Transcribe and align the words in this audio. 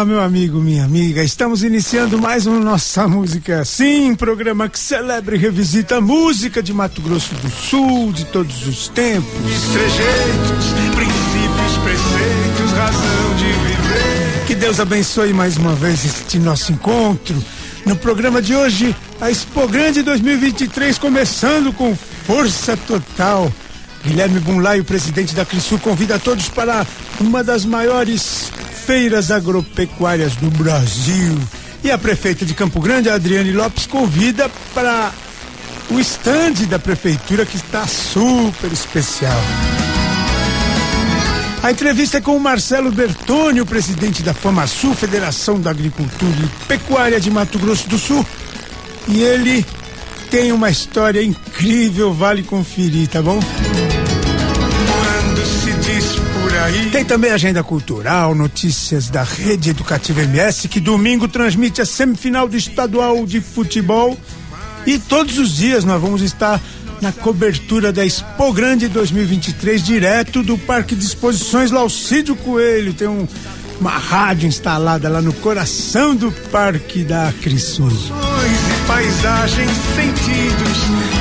Olá, 0.00 0.06
meu 0.06 0.22
amigo, 0.22 0.58
minha 0.62 0.82
amiga. 0.82 1.22
Estamos 1.22 1.62
iniciando 1.62 2.18
mais 2.18 2.46
um 2.46 2.58
Nossa 2.58 3.06
Música 3.06 3.60
Assim, 3.60 4.14
programa 4.14 4.66
que 4.66 4.78
celebra 4.78 5.36
e 5.36 5.38
revisita 5.38 5.96
a 5.96 6.00
música 6.00 6.62
de 6.62 6.72
Mato 6.72 7.02
Grosso 7.02 7.34
do 7.34 7.50
Sul 7.50 8.10
de 8.10 8.24
todos 8.24 8.66
os 8.66 8.88
tempos. 8.88 9.30
Trejeitos, 9.74 10.72
princípios, 10.94 11.76
preceitos, 11.84 12.72
razão 12.78 13.36
de 13.36 13.44
viver. 13.44 14.46
Que 14.46 14.54
Deus 14.54 14.80
abençoe 14.80 15.34
mais 15.34 15.58
uma 15.58 15.74
vez 15.74 16.02
este 16.06 16.38
nosso 16.38 16.72
encontro. 16.72 17.36
No 17.84 17.94
programa 17.94 18.40
de 18.40 18.56
hoje, 18.56 18.96
a 19.20 19.30
Expo 19.30 19.68
Grande 19.68 20.02
2023 20.02 20.96
começando 20.96 21.74
com 21.74 21.94
força 22.26 22.74
total. 22.74 23.52
Guilherme 24.02 24.40
Bunlai, 24.40 24.80
o 24.80 24.84
presidente 24.84 25.34
da 25.34 25.44
Crisul, 25.44 25.78
convida 25.78 26.18
todos 26.18 26.48
para 26.48 26.86
uma 27.20 27.44
das 27.44 27.66
maiores 27.66 28.50
feiras 28.90 29.30
agropecuárias 29.30 30.34
do 30.34 30.50
Brasil. 30.50 31.38
E 31.84 31.92
a 31.92 31.96
prefeita 31.96 32.44
de 32.44 32.54
Campo 32.54 32.80
Grande, 32.80 33.08
Adriane 33.08 33.52
Lopes, 33.52 33.86
convida 33.86 34.50
para 34.74 35.12
o 35.92 36.00
estande 36.00 36.66
da 36.66 36.76
prefeitura 36.76 37.46
que 37.46 37.54
está 37.54 37.86
super 37.86 38.72
especial. 38.72 39.40
A 41.62 41.70
entrevista 41.70 42.18
é 42.18 42.20
com 42.20 42.36
o 42.36 42.40
Marcelo 42.40 42.90
Bertoni, 42.90 43.60
o 43.60 43.66
presidente 43.66 44.24
da 44.24 44.34
FamaSul, 44.34 44.92
Federação 44.92 45.60
da 45.60 45.70
Agricultura 45.70 46.34
e 46.42 46.66
Pecuária 46.66 47.20
de 47.20 47.30
Mato 47.30 47.60
Grosso 47.60 47.88
do 47.88 47.96
Sul. 47.96 48.26
E 49.06 49.22
ele 49.22 49.64
tem 50.32 50.50
uma 50.50 50.68
história 50.68 51.22
incrível, 51.22 52.12
vale 52.12 52.42
conferir, 52.42 53.06
tá 53.06 53.22
bom? 53.22 53.38
Aí. 56.60 56.90
Tem 56.90 57.04
também 57.04 57.30
agenda 57.30 57.62
cultural, 57.62 58.34
notícias 58.34 59.08
da 59.08 59.22
Rede 59.22 59.70
Educativa 59.70 60.22
MS, 60.22 60.68
que 60.68 60.80
domingo 60.80 61.28
transmite 61.28 61.80
a 61.80 61.86
semifinal 61.86 62.48
do 62.48 62.56
estadual 62.56 63.24
de 63.26 63.40
futebol. 63.40 64.18
E 64.86 64.98
todos 64.98 65.38
os 65.38 65.56
dias 65.56 65.84
nós 65.84 66.00
vamos 66.00 66.22
estar 66.22 66.60
na 67.00 67.12
cobertura 67.12 67.92
da 67.92 68.04
Expo 68.04 68.52
Grande 68.52 68.88
2023, 68.88 69.82
direto 69.82 70.42
do 70.42 70.58
Parque 70.58 70.94
de 70.94 71.04
Exposições 71.04 71.70
Laucídio 71.70 72.36
Coelho. 72.36 72.92
Tem 72.92 73.08
um, 73.08 73.26
uma 73.80 73.96
rádio 73.96 74.46
instalada 74.46 75.08
lá 75.08 75.22
no 75.22 75.32
coração 75.32 76.14
do 76.14 76.30
Parque 76.50 77.02
da 77.02 77.32
Crisul. 77.40 77.90
e 77.90 78.86
paisagens, 78.86 79.70
sentidos, 79.94 80.78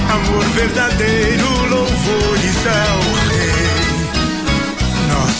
amor 0.09 0.43
verdadeiro, 0.49 1.45
louvores 1.69 2.67
ao. 2.67 3.08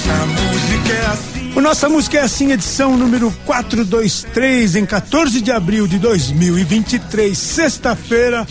Nossa 0.10 0.26
música 0.26 0.94
é 0.94 1.06
assim. 1.06 1.54
O 1.56 1.62
Nossa 1.62 1.90
Música 1.90 2.18
é 2.18 2.22
assim, 2.22 2.52
edição 2.52 2.98
número 2.98 3.32
423, 3.46 4.76
em 4.76 4.86
14 4.86 5.42
de 5.42 5.52
abril 5.52 5.88
de 5.88 6.00
2023, 6.00 7.38
sexta-feira, 7.38 8.48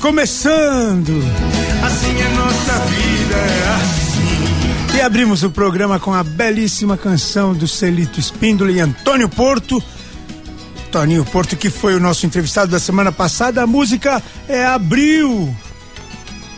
começando. 0.00 1.22
Assim 1.84 2.20
é 2.20 2.28
nossa 2.30 2.78
vida, 2.86 3.34
é 3.34 3.76
assim. 3.76 4.96
E 4.96 5.00
abrimos 5.00 5.42
o 5.42 5.50
programa 5.50 5.98
com 5.98 6.14
a 6.14 6.22
belíssima 6.22 6.96
canção 6.96 7.52
do 7.52 7.68
Celito 7.68 8.18
Espíndola 8.18 8.70
e 8.70 8.80
Antônio 8.80 9.28
Porto. 9.28 9.82
Toninho 10.90 11.24
Porto, 11.24 11.56
que 11.56 11.68
foi 11.68 11.94
o 11.94 12.00
nosso 12.00 12.24
entrevistado 12.24 12.70
da 12.70 12.78
semana 12.78 13.10
passada. 13.10 13.62
A 13.62 13.66
música 13.66 14.22
é 14.48 14.64
Abril, 14.64 15.54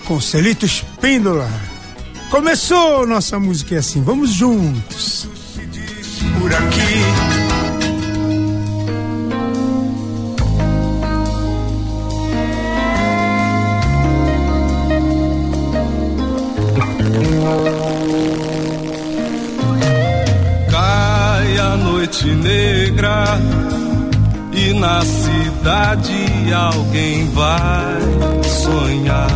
com 0.04 0.20
Celito 0.20 0.66
Espíndola. 0.66 1.50
Começou 2.36 3.06
nossa 3.06 3.40
música 3.40 3.76
é 3.76 3.78
assim, 3.78 4.02
vamos 4.02 4.28
juntos. 4.28 5.26
Por 6.38 6.52
aqui. 6.52 7.46
Noite 21.82 22.26
negra 22.26 23.38
e 24.52 24.72
na 24.74 25.02
cidade 25.02 26.52
alguém 26.52 27.28
vai 27.30 28.44
sonhar. 28.44 29.28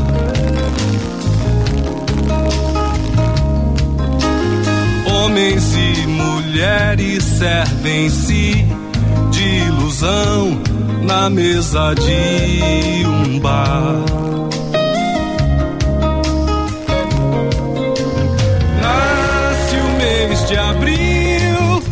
Mulheres 6.50 7.22
servem-se 7.22 8.66
de 9.30 9.44
ilusão 9.68 10.60
na 11.02 11.30
mesa 11.30 11.94
de 11.94 13.06
um 13.06 13.38
bar. 13.38 14.02
Nasce 18.82 19.76
o 19.76 19.90
mês 19.96 20.48
de 20.48 20.56
abril 20.56 21.82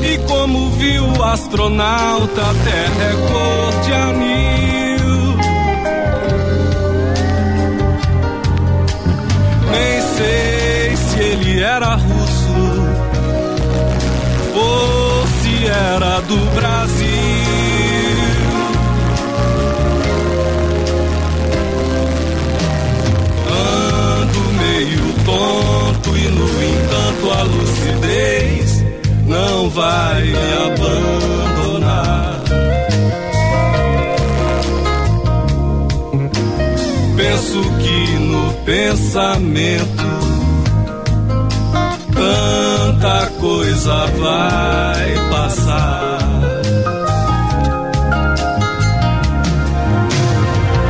e 0.00 0.18
como 0.28 0.70
viu 0.70 1.04
o 1.04 1.24
astronauta, 1.24 2.42
a 2.42 2.54
terra 2.64 3.04
é 3.04 3.14
cor 3.32 3.80
de 3.84 3.92
anil. 3.92 4.55
Era 15.76 16.20
do 16.20 16.36
Brasil. 16.54 17.06
Ando 24.20 24.40
meio 24.62 25.12
tonto 25.24 26.16
e 26.16 26.28
no 26.28 26.48
entanto 26.62 27.30
a 27.30 27.42
lucidez 27.42 28.84
não 29.26 29.70
vai 29.70 30.22
me 30.24 30.52
abandonar. 30.66 32.42
Penso 37.16 37.60
que 37.80 38.18
no 38.18 38.52
pensamento 38.64 40.06
tanta 42.98 43.30
coisa 43.40 44.06
vai 44.18 45.14
passar. 45.30 46.18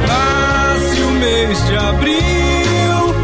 Nasce 0.06 1.00
o 1.02 1.10
mês 1.12 1.66
de 1.66 1.76
abril 1.76 3.14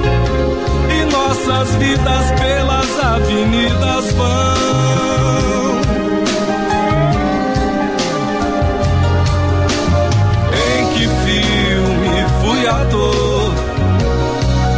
e 0.91 1.05
nossas 1.13 1.75
vidas 1.77 2.31
pelas 2.41 3.05
avenidas 3.05 4.13
vão. 4.13 4.63
Em 10.69 10.87
que 10.95 11.09
filme 11.25 12.15
fui 12.41 12.67
ator, 12.67 13.53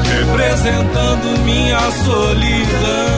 representando 0.04 1.44
minha 1.44 1.80
solidão. 2.04 3.13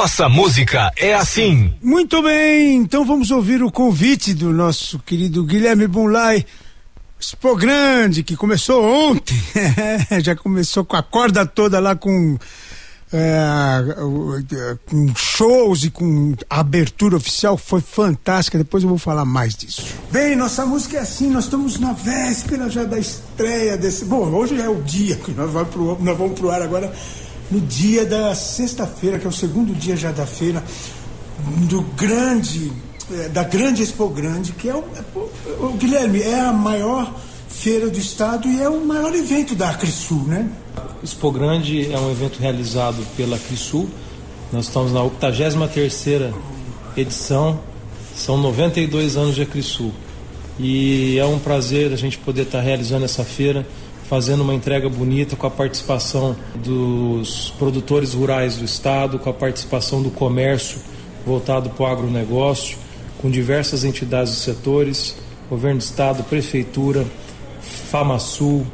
Nossa 0.00 0.30
música 0.30 0.90
é 0.96 1.12
assim. 1.12 1.74
Muito 1.82 2.22
bem, 2.22 2.76
então 2.76 3.04
vamos 3.04 3.30
ouvir 3.30 3.62
o 3.62 3.70
convite 3.70 4.32
do 4.32 4.50
nosso 4.50 4.98
querido 5.00 5.44
Guilherme 5.44 5.86
Bunlai. 5.86 6.42
Expo 7.20 7.54
Grande, 7.54 8.22
que 8.22 8.34
começou 8.34 8.82
ontem, 8.82 9.38
já 10.24 10.34
começou 10.34 10.86
com 10.86 10.96
a 10.96 11.02
corda 11.02 11.44
toda 11.44 11.78
lá 11.78 11.94
com, 11.94 12.38
é, 13.12 14.78
com 14.86 15.14
shows 15.14 15.84
e 15.84 15.90
com 15.90 16.34
abertura 16.48 17.18
oficial, 17.18 17.58
foi 17.58 17.82
fantástica. 17.82 18.56
Depois 18.56 18.82
eu 18.82 18.88
vou 18.88 18.96
falar 18.96 19.26
mais 19.26 19.54
disso. 19.54 19.84
Bem, 20.10 20.34
nossa 20.34 20.64
música 20.64 20.96
é 20.96 21.00
assim, 21.00 21.28
nós 21.28 21.44
estamos 21.44 21.78
na 21.78 21.92
véspera 21.92 22.70
já 22.70 22.84
da 22.84 22.98
estreia 22.98 23.76
desse. 23.76 24.06
Bom, 24.06 24.30
hoje 24.30 24.58
é 24.58 24.66
o 24.66 24.80
dia 24.80 25.16
que 25.16 25.32
nós 25.32 25.50
vamos 25.50 25.68
pro, 25.68 25.98
nós 26.02 26.16
vamos 26.16 26.40
pro 26.40 26.50
ar 26.50 26.62
agora 26.62 26.90
no 27.50 27.60
dia 27.60 28.06
da 28.06 28.34
sexta-feira, 28.34 29.18
que 29.18 29.26
é 29.26 29.28
o 29.28 29.32
segundo 29.32 29.74
dia 29.74 29.96
já 29.96 30.12
da 30.12 30.26
feira, 30.26 30.62
do 31.68 31.82
grande, 31.96 32.72
é, 33.12 33.28
da 33.28 33.42
grande 33.42 33.82
Expo 33.82 34.08
Grande, 34.08 34.52
que 34.52 34.68
é 34.68 34.74
o, 34.74 34.84
o, 35.14 35.66
o, 35.66 35.72
Guilherme, 35.78 36.22
é 36.22 36.40
a 36.40 36.52
maior 36.52 37.12
feira 37.48 37.88
do 37.88 37.98
estado 37.98 38.46
e 38.46 38.62
é 38.62 38.68
o 38.68 38.84
maior 38.84 39.14
evento 39.14 39.54
da 39.54 39.70
Acrisul, 39.70 40.22
né? 40.24 40.48
Expo 41.02 41.30
Grande 41.30 41.92
é 41.92 41.98
um 41.98 42.10
evento 42.10 42.38
realizado 42.38 43.04
pela 43.16 43.36
Acrisul. 43.36 43.88
Nós 44.52 44.66
estamos 44.66 44.92
na 44.92 45.02
83 45.02 46.32
edição, 46.96 47.60
são 48.14 48.36
92 48.36 49.16
anos 49.16 49.34
de 49.34 49.42
Acrisul. 49.42 49.92
E 50.58 51.18
é 51.18 51.24
um 51.24 51.38
prazer 51.38 51.92
a 51.92 51.96
gente 51.96 52.18
poder 52.18 52.42
estar 52.42 52.60
realizando 52.60 53.04
essa 53.04 53.24
feira 53.24 53.66
fazendo 54.10 54.40
uma 54.40 54.52
entrega 54.52 54.88
bonita 54.88 55.36
com 55.36 55.46
a 55.46 55.50
participação 55.50 56.34
dos 56.56 57.54
produtores 57.56 58.12
rurais 58.12 58.56
do 58.56 58.64
estado, 58.64 59.20
com 59.20 59.30
a 59.30 59.32
participação 59.32 60.02
do 60.02 60.10
comércio 60.10 60.80
voltado 61.24 61.70
para 61.70 61.84
o 61.84 61.86
agronegócio, 61.86 62.76
com 63.22 63.30
diversas 63.30 63.84
entidades 63.84 64.32
dos 64.32 64.42
setores, 64.42 65.16
governo 65.48 65.78
do 65.78 65.82
estado, 65.82 66.24
prefeitura, 66.24 67.06
FamaSul, 67.88 68.66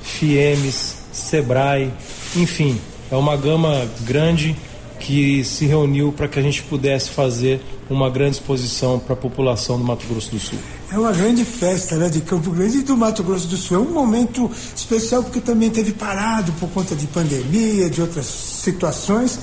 FIEMES, 0.00 0.98
SEBRAE, 1.12 1.90
enfim, 2.36 2.78
é 3.10 3.16
uma 3.16 3.36
gama 3.36 3.88
grande 4.02 4.54
que 5.00 5.42
se 5.42 5.66
reuniu 5.66 6.12
para 6.12 6.28
que 6.28 6.38
a 6.38 6.42
gente 6.42 6.62
pudesse 6.62 7.10
fazer 7.10 7.60
uma 7.90 8.08
grande 8.08 8.36
exposição 8.36 9.00
para 9.00 9.14
a 9.14 9.16
população 9.16 9.76
do 9.76 9.84
Mato 9.84 10.06
Grosso 10.06 10.30
do 10.30 10.38
Sul. 10.38 10.58
É 10.94 10.96
uma 10.96 11.10
grande 11.10 11.44
festa 11.44 11.96
né, 11.96 12.08
de 12.08 12.20
Campo 12.20 12.52
Grande 12.52 12.78
e 12.78 12.82
do 12.82 12.96
Mato 12.96 13.24
Grosso 13.24 13.48
do 13.48 13.56
Sul. 13.56 13.78
É 13.78 13.80
um 13.80 13.92
momento 13.92 14.48
especial 14.76 15.24
porque 15.24 15.40
também 15.40 15.68
teve 15.68 15.90
parado 15.90 16.52
por 16.52 16.68
conta 16.70 16.94
de 16.94 17.08
pandemia, 17.08 17.90
de 17.90 18.00
outras 18.00 18.26
situações. 18.26 19.40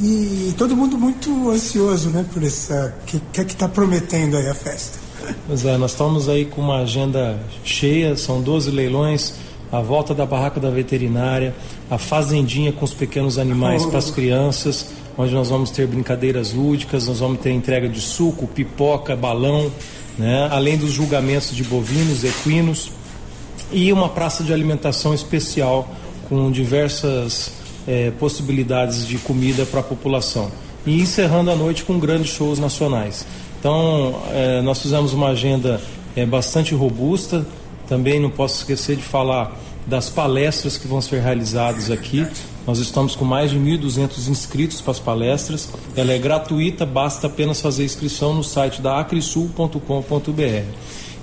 E 0.00 0.54
todo 0.56 0.76
mundo 0.76 0.96
muito 0.96 1.50
ansioso 1.50 2.08
né, 2.10 2.24
por 2.32 2.40
essa. 2.44 2.94
O 3.02 3.06
que 3.32 3.40
é 3.40 3.44
que 3.44 3.52
está 3.52 3.68
prometendo 3.68 4.36
aí 4.36 4.48
a 4.48 4.54
festa? 4.54 5.00
Pois 5.48 5.64
é, 5.64 5.76
nós 5.76 5.90
estamos 5.90 6.28
aí 6.28 6.44
com 6.44 6.60
uma 6.60 6.82
agenda 6.82 7.36
cheia, 7.64 8.16
são 8.16 8.40
12 8.40 8.70
leilões, 8.70 9.34
a 9.72 9.80
volta 9.80 10.14
da 10.14 10.24
barraca 10.24 10.60
da 10.60 10.70
veterinária, 10.70 11.52
a 11.90 11.98
fazendinha 11.98 12.70
com 12.70 12.84
os 12.84 12.94
pequenos 12.94 13.38
animais 13.38 13.84
para 13.90 13.98
as 13.98 14.12
crianças, 14.12 14.86
onde 15.18 15.34
nós 15.34 15.48
vamos 15.48 15.72
ter 15.72 15.84
brincadeiras 15.84 16.52
lúdicas, 16.52 17.08
nós 17.08 17.18
vamos 17.18 17.40
ter 17.40 17.50
entrega 17.50 17.88
de 17.88 18.00
suco, 18.00 18.46
pipoca, 18.46 19.16
balão, 19.16 19.68
né? 20.18 20.48
além 20.50 20.76
dos 20.76 20.92
julgamentos 20.92 21.54
de 21.54 21.64
bovinos, 21.64 22.24
equinos 22.24 22.90
e 23.70 23.92
uma 23.92 24.08
praça 24.08 24.44
de 24.44 24.52
alimentação 24.52 25.14
especial 25.14 25.88
com 26.28 26.50
diversas 26.50 27.52
é, 27.86 28.10
possibilidades 28.12 29.06
de 29.06 29.18
comida 29.18 29.64
para 29.66 29.80
a 29.80 29.82
população. 29.82 30.50
E 30.86 31.00
encerrando 31.00 31.50
a 31.50 31.56
noite 31.56 31.84
com 31.84 31.98
grandes 31.98 32.30
shows 32.30 32.58
nacionais. 32.58 33.24
Então, 33.58 34.20
é, 34.32 34.60
nós 34.62 34.82
fizemos 34.82 35.12
uma 35.12 35.28
agenda 35.28 35.80
é, 36.16 36.26
bastante 36.26 36.74
robusta. 36.74 37.46
Também 37.88 38.18
não 38.18 38.30
posso 38.30 38.58
esquecer 38.58 38.96
de 38.96 39.02
falar 39.02 39.56
das 39.86 40.08
palestras 40.08 40.76
que 40.76 40.86
vão 40.86 41.00
ser 41.00 41.20
realizadas 41.20 41.90
aqui. 41.90 42.26
Nós 42.66 42.78
estamos 42.78 43.16
com 43.16 43.24
mais 43.24 43.50
de 43.50 43.58
1.200 43.58 44.28
inscritos 44.28 44.80
para 44.80 44.92
as 44.92 45.00
palestras. 45.00 45.68
Ela 45.96 46.12
é 46.12 46.18
gratuita, 46.18 46.86
basta 46.86 47.26
apenas 47.26 47.60
fazer 47.60 47.84
inscrição 47.84 48.34
no 48.34 48.44
site 48.44 48.80
da 48.80 49.00
acrisul.com.br. 49.00 49.78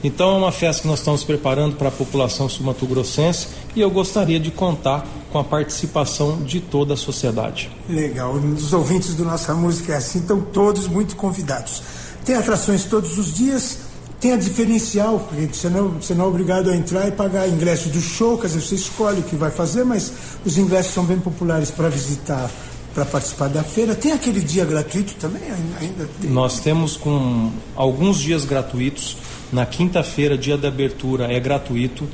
Então 0.03 0.35
é 0.35 0.37
uma 0.37 0.51
festa 0.51 0.83
que 0.83 0.87
nós 0.87 0.99
estamos 0.99 1.23
preparando 1.23 1.75
para 1.75 1.89
a 1.89 1.91
população 1.91 2.47
sul-mato-grossense 2.47 3.47
e 3.75 3.81
eu 3.81 3.91
gostaria 3.91 4.39
de 4.39 4.49
contar 4.49 5.05
com 5.31 5.37
a 5.37 5.43
participação 5.43 6.41
de 6.41 6.59
toda 6.59 6.93
a 6.93 6.97
sociedade. 6.97 7.69
Legal, 7.87 8.33
os 8.33 8.73
ouvintes 8.73 9.13
do 9.13 9.25
Nossa 9.25 9.53
Música 9.53 9.93
é 9.93 9.97
assim, 9.97 10.19
estão 10.19 10.41
todos 10.41 10.87
muito 10.87 11.15
convidados. 11.15 11.83
Tem 12.23 12.35
atrações 12.35 12.85
todos 12.85 13.17
os 13.17 13.33
dias, 13.33 13.79
tem 14.19 14.33
a 14.33 14.35
diferencial, 14.35 15.19
porque 15.19 15.47
você 15.53 15.69
não, 15.69 15.89
você 15.89 16.13
não 16.13 16.25
é 16.25 16.27
obrigado 16.27 16.69
a 16.69 16.75
entrar 16.75 17.07
e 17.07 17.11
pagar 17.11 17.47
ingresso 17.47 17.89
do 17.89 18.01
show, 18.01 18.37
quer 18.37 18.47
dizer, 18.47 18.61
você 18.61 18.75
escolhe 18.75 19.21
o 19.21 19.23
que 19.23 19.35
vai 19.35 19.49
fazer, 19.49 19.85
mas 19.85 20.11
os 20.45 20.57
ingressos 20.57 20.93
são 20.93 21.05
bem 21.05 21.17
populares 21.17 21.71
para 21.71 21.87
visitar, 21.87 22.51
para 22.93 23.05
participar 23.05 23.47
da 23.47 23.63
feira. 23.63 23.95
Tem 23.95 24.11
aquele 24.11 24.41
dia 24.41 24.65
gratuito 24.65 25.15
também? 25.15 25.41
Ainda 25.79 26.09
tem. 26.19 26.29
Nós 26.29 26.59
temos 26.59 26.97
com 26.97 27.51
alguns 27.75 28.19
dias 28.19 28.43
gratuitos. 28.43 29.17
Na 29.51 29.65
quinta-feira, 29.65 30.37
dia 30.37 30.57
da 30.57 30.67
abertura, 30.67 31.31
é 31.31 31.39
gratuito. 31.39 32.07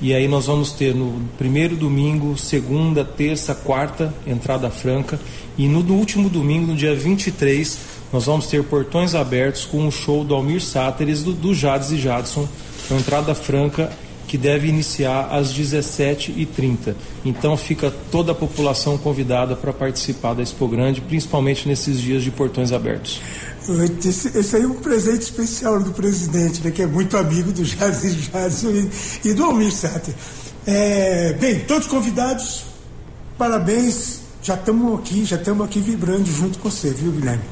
E 0.00 0.14
aí 0.14 0.28
nós 0.28 0.46
vamos 0.46 0.70
ter 0.70 0.94
no 0.94 1.20
primeiro 1.36 1.74
domingo, 1.74 2.38
segunda, 2.38 3.04
terça, 3.04 3.52
quarta, 3.52 4.14
entrada 4.24 4.70
franca. 4.70 5.18
E 5.56 5.66
no 5.66 5.80
último 5.92 6.30
domingo, 6.30 6.68
no 6.68 6.76
dia 6.76 6.94
23, 6.94 7.78
nós 8.12 8.24
vamos 8.26 8.46
ter 8.46 8.62
portões 8.64 9.14
abertos 9.14 9.64
com 9.64 9.86
o 9.86 9.92
show 9.92 10.24
do 10.24 10.34
Almir 10.34 10.62
Sáteres, 10.62 11.22
do, 11.22 11.32
do 11.32 11.54
Jades 11.54 11.90
e 11.90 11.98
Jadson, 11.98 12.48
com 12.88 12.96
entrada 12.96 13.34
franca 13.34 13.90
que 14.28 14.36
deve 14.36 14.68
iniciar 14.68 15.30
às 15.32 15.52
17h30. 15.52 16.94
Então 17.24 17.56
fica 17.56 17.92
toda 18.12 18.32
a 18.32 18.34
população 18.34 18.98
convidada 18.98 19.56
para 19.56 19.72
participar 19.72 20.34
da 20.34 20.42
Expo 20.42 20.68
Grande, 20.68 21.00
principalmente 21.00 21.66
nesses 21.66 21.98
dias 21.98 22.22
de 22.22 22.30
portões 22.30 22.70
abertos. 22.70 23.20
Esse, 24.06 24.38
esse 24.38 24.56
aí 24.56 24.62
é 24.62 24.66
um 24.66 24.74
presente 24.74 25.22
especial 25.22 25.80
do 25.80 25.90
presidente, 25.92 26.62
né, 26.62 26.70
que 26.70 26.82
é 26.82 26.86
muito 26.86 27.16
amigo 27.16 27.50
do 27.52 27.64
Jades 27.64 28.04
e 28.04 28.10
Jadson 28.10 28.70
e, 28.70 29.28
e 29.30 29.34
do 29.34 29.44
Almir 29.44 29.72
Sáter. 29.72 30.14
É, 30.66 31.32
bem, 31.40 31.60
todos 31.60 31.88
convidados, 31.88 32.64
parabéns, 33.38 34.20
já 34.42 34.54
estamos 34.54 34.98
aqui, 34.98 35.24
já 35.24 35.36
estamos 35.36 35.66
aqui 35.66 35.80
vibrando 35.80 36.26
junto 36.26 36.58
com 36.58 36.70
você, 36.70 36.90
viu, 36.90 37.12
Guilherme? 37.12 37.42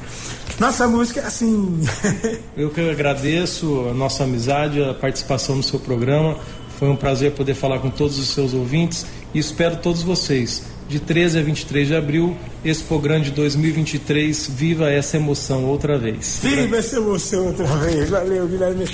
Nossa 0.59 0.87
música 0.87 1.19
é 1.19 1.25
assim. 1.25 1.81
Eu 2.57 2.71
que 2.71 2.81
agradeço 2.89 3.87
a 3.89 3.93
nossa 3.93 4.23
amizade, 4.23 4.83
a 4.83 4.93
participação 4.93 5.55
no 5.55 5.63
seu 5.63 5.79
programa. 5.79 6.37
Foi 6.79 6.89
um 6.89 6.95
prazer 6.95 7.33
poder 7.33 7.53
falar 7.53 7.79
com 7.79 7.89
todos 7.89 8.17
os 8.17 8.29
seus 8.29 8.53
ouvintes 8.53 9.05
e 9.33 9.39
espero 9.39 9.77
todos 9.77 10.01
vocês. 10.01 10.63
De 10.89 10.99
13 10.99 11.39
a 11.39 11.41
23 11.41 11.87
de 11.87 11.95
abril, 11.95 12.35
Expo 12.63 12.97
Grande 12.97 13.29
2023. 13.29 14.47
Viva 14.47 14.89
essa 14.89 15.17
emoção 15.17 15.65
outra 15.65 15.97
vez. 15.97 16.39
Viva 16.41 16.77
essa 16.77 16.95
emoção 16.95 17.47
outra 17.47 17.67
vez. 17.77 18.09
Valeu, 18.09 18.47
Guilherme. 18.47 18.87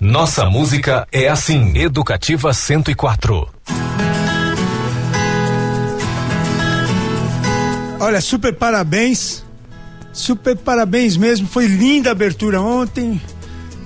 Nossa 0.00 0.48
música 0.48 1.06
é 1.12 1.28
assim. 1.28 1.76
Educativa 1.76 2.54
104. 2.54 3.48
Olha, 8.00 8.20
super 8.20 8.54
parabéns 8.54 9.47
Super 10.18 10.56
parabéns 10.56 11.16
mesmo, 11.16 11.46
foi 11.46 11.66
linda 11.68 12.08
a 12.08 12.12
abertura 12.12 12.60
ontem. 12.60 13.22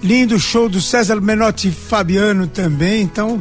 Lindo 0.03 0.41
show 0.41 0.67
do 0.67 0.81
César 0.81 1.21
Menotti 1.21 1.69
e 1.69 1.71
Fabiano 1.71 2.47
também. 2.47 3.03
Então, 3.03 3.39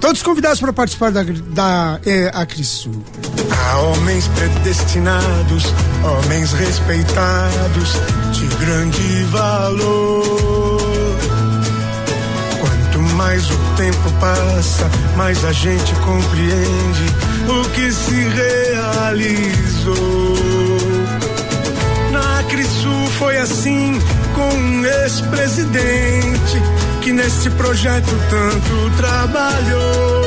todos 0.00 0.22
convidados 0.22 0.60
para 0.60 0.72
participar 0.72 1.12
da, 1.12 1.22
da 1.22 2.00
é, 2.06 2.30
Acrisul. 2.32 3.04
Há 3.52 3.80
homens 3.80 4.26
predestinados, 4.28 5.64
homens 6.02 6.52
respeitados, 6.52 7.92
de 8.32 8.46
grande 8.64 9.24
valor. 9.24 10.80
Quanto 12.58 12.98
mais 13.14 13.44
o 13.44 13.58
tempo 13.76 14.10
passa, 14.18 14.90
mais 15.18 15.44
a 15.44 15.52
gente 15.52 15.94
compreende 15.96 17.04
o 17.46 17.68
que 17.74 17.92
se 17.92 18.14
realizou. 18.30 19.28
Cristo 22.48 22.90
foi 23.18 23.36
assim 23.36 23.98
com 24.34 24.48
um 24.54 24.84
ex-presidente 24.84 26.62
que 27.02 27.12
neste 27.12 27.50
projeto 27.50 28.10
tanto 28.30 28.96
trabalhou. 28.96 30.22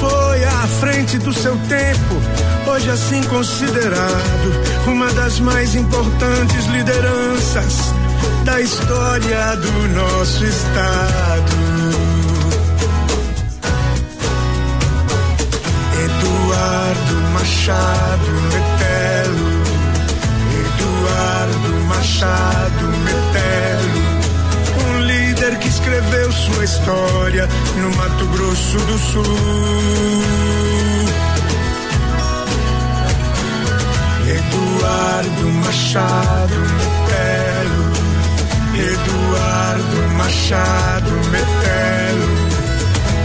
Foi 0.00 0.44
à 0.44 0.66
frente 0.80 1.18
do 1.18 1.32
seu 1.32 1.56
tempo, 1.68 2.70
hoje 2.70 2.90
assim 2.90 3.22
considerado 3.24 4.86
uma 4.86 5.12
das 5.12 5.40
mais 5.40 5.74
importantes 5.74 6.64
lideranças 6.66 7.92
da 8.44 8.60
história 8.60 9.56
do 9.56 9.88
nosso 9.88 10.44
estado. 10.44 11.56
Eduardo 16.02 17.14
Machado 17.34 18.69
Machado 22.00 22.86
Metelo, 23.04 24.00
um 24.86 25.00
líder 25.00 25.58
que 25.58 25.68
escreveu 25.68 26.32
sua 26.32 26.64
história 26.64 27.46
no 27.76 27.94
Mato 27.94 28.26
Grosso 28.28 28.78
do 28.78 28.98
Sul. 28.98 29.22
Eduardo 34.26 35.46
Machado 35.62 36.54
Metelo, 36.78 37.92
Eduardo 38.74 40.08
Machado 40.16 41.10
Metelo, 41.30 42.28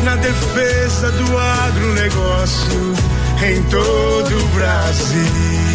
na 0.03 0.17
defesa 0.17 1.11
do 1.11 1.37
agronegócio 1.37 2.93
em 3.41 3.63
todo 3.63 4.37
o 4.37 4.47
Brasil. 4.49 5.74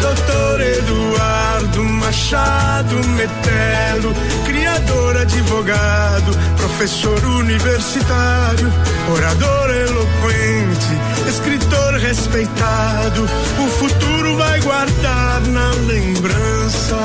Doutor 0.00 0.60
Eduardo 0.60 1.84
Machado 1.84 2.94
Metelo, 3.08 4.14
criador, 4.46 5.16
advogado, 5.16 6.32
professor 6.56 7.24
universitário, 7.24 8.72
orador 9.12 9.70
eloquente, 9.70 11.28
escritor 11.28 11.94
respeitado. 11.94 13.28
O 13.58 13.68
futuro 13.68 14.36
vai 14.36 14.60
guardar 14.60 15.40
na 15.48 15.70
lembrança 15.86 16.96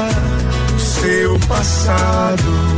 o 0.76 0.80
seu 0.80 1.40
passado. 1.48 2.73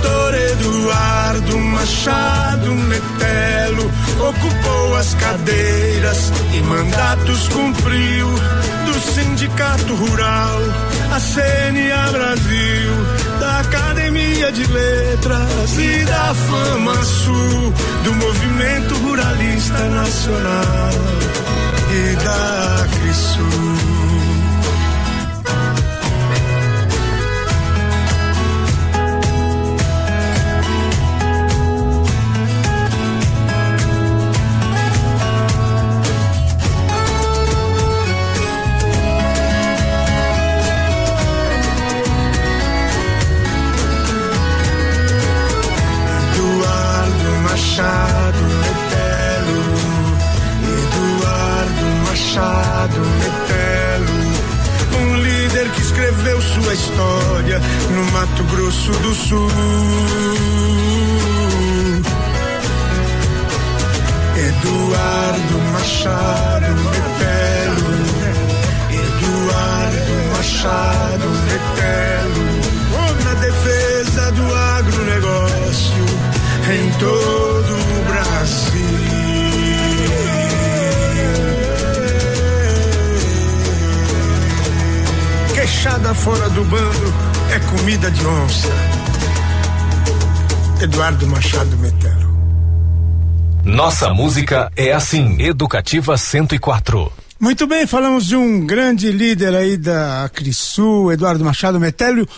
Doutor 0.00 0.34
Eduardo 0.34 1.58
Machado 1.58 2.72
Metelo 2.72 3.90
ocupou 4.20 4.96
as 4.96 5.14
cadeiras 5.14 6.32
e 6.54 6.60
mandatos 6.62 7.48
cumpriu 7.48 8.28
do 8.86 9.00
Sindicato 9.00 9.94
Rural, 9.94 10.60
a 11.12 11.20
CNA 11.20 12.12
Brasil, 12.12 12.92
da 13.40 13.60
Academia 13.60 14.52
de 14.52 14.64
Letras 14.66 15.78
e 15.78 16.04
da 16.04 16.34
Fama 16.34 17.04
Sul, 17.04 17.74
do 18.04 18.14
Movimento 18.14 18.94
Ruralista 18.98 19.84
Nacional 19.88 20.92
e 21.90 22.16
da 22.24 22.84
Acrisul. 22.84 23.97
Do 58.88 59.14
Sul. 59.14 59.48
Eduardo 64.34 65.58
Machado 65.72 66.70
Metelo, 66.90 67.90
Eduardo 68.90 70.14
Machado 70.34 71.28
Metelo, 71.48 72.44
na 73.24 73.34
defesa 73.34 74.32
do 74.32 74.54
agronegócio 74.54 76.06
em 76.72 76.90
todo 76.98 77.72
o 77.74 78.04
Brasil. 78.08 78.88
Queixada 85.54 86.14
fora 86.14 86.48
do 86.48 86.64
bando 86.64 87.27
é 87.50 87.60
comida 87.60 88.10
de 88.10 88.26
onça. 88.26 88.68
Eduardo 90.82 91.26
Machado 91.26 91.76
Metelo. 91.78 92.28
Nossa 93.64 94.12
música 94.12 94.70
é 94.76 94.92
assim, 94.92 95.40
Educativa 95.42 96.16
104. 96.16 97.12
Muito 97.40 97.66
bem, 97.66 97.86
falamos 97.86 98.26
de 98.26 98.36
um 98.36 98.66
grande 98.66 99.10
líder 99.10 99.54
aí 99.54 99.76
da 99.76 100.24
Acrisul, 100.24 101.12
Eduardo 101.12 101.44
Machado 101.44 101.78
Metelo, 101.80 102.28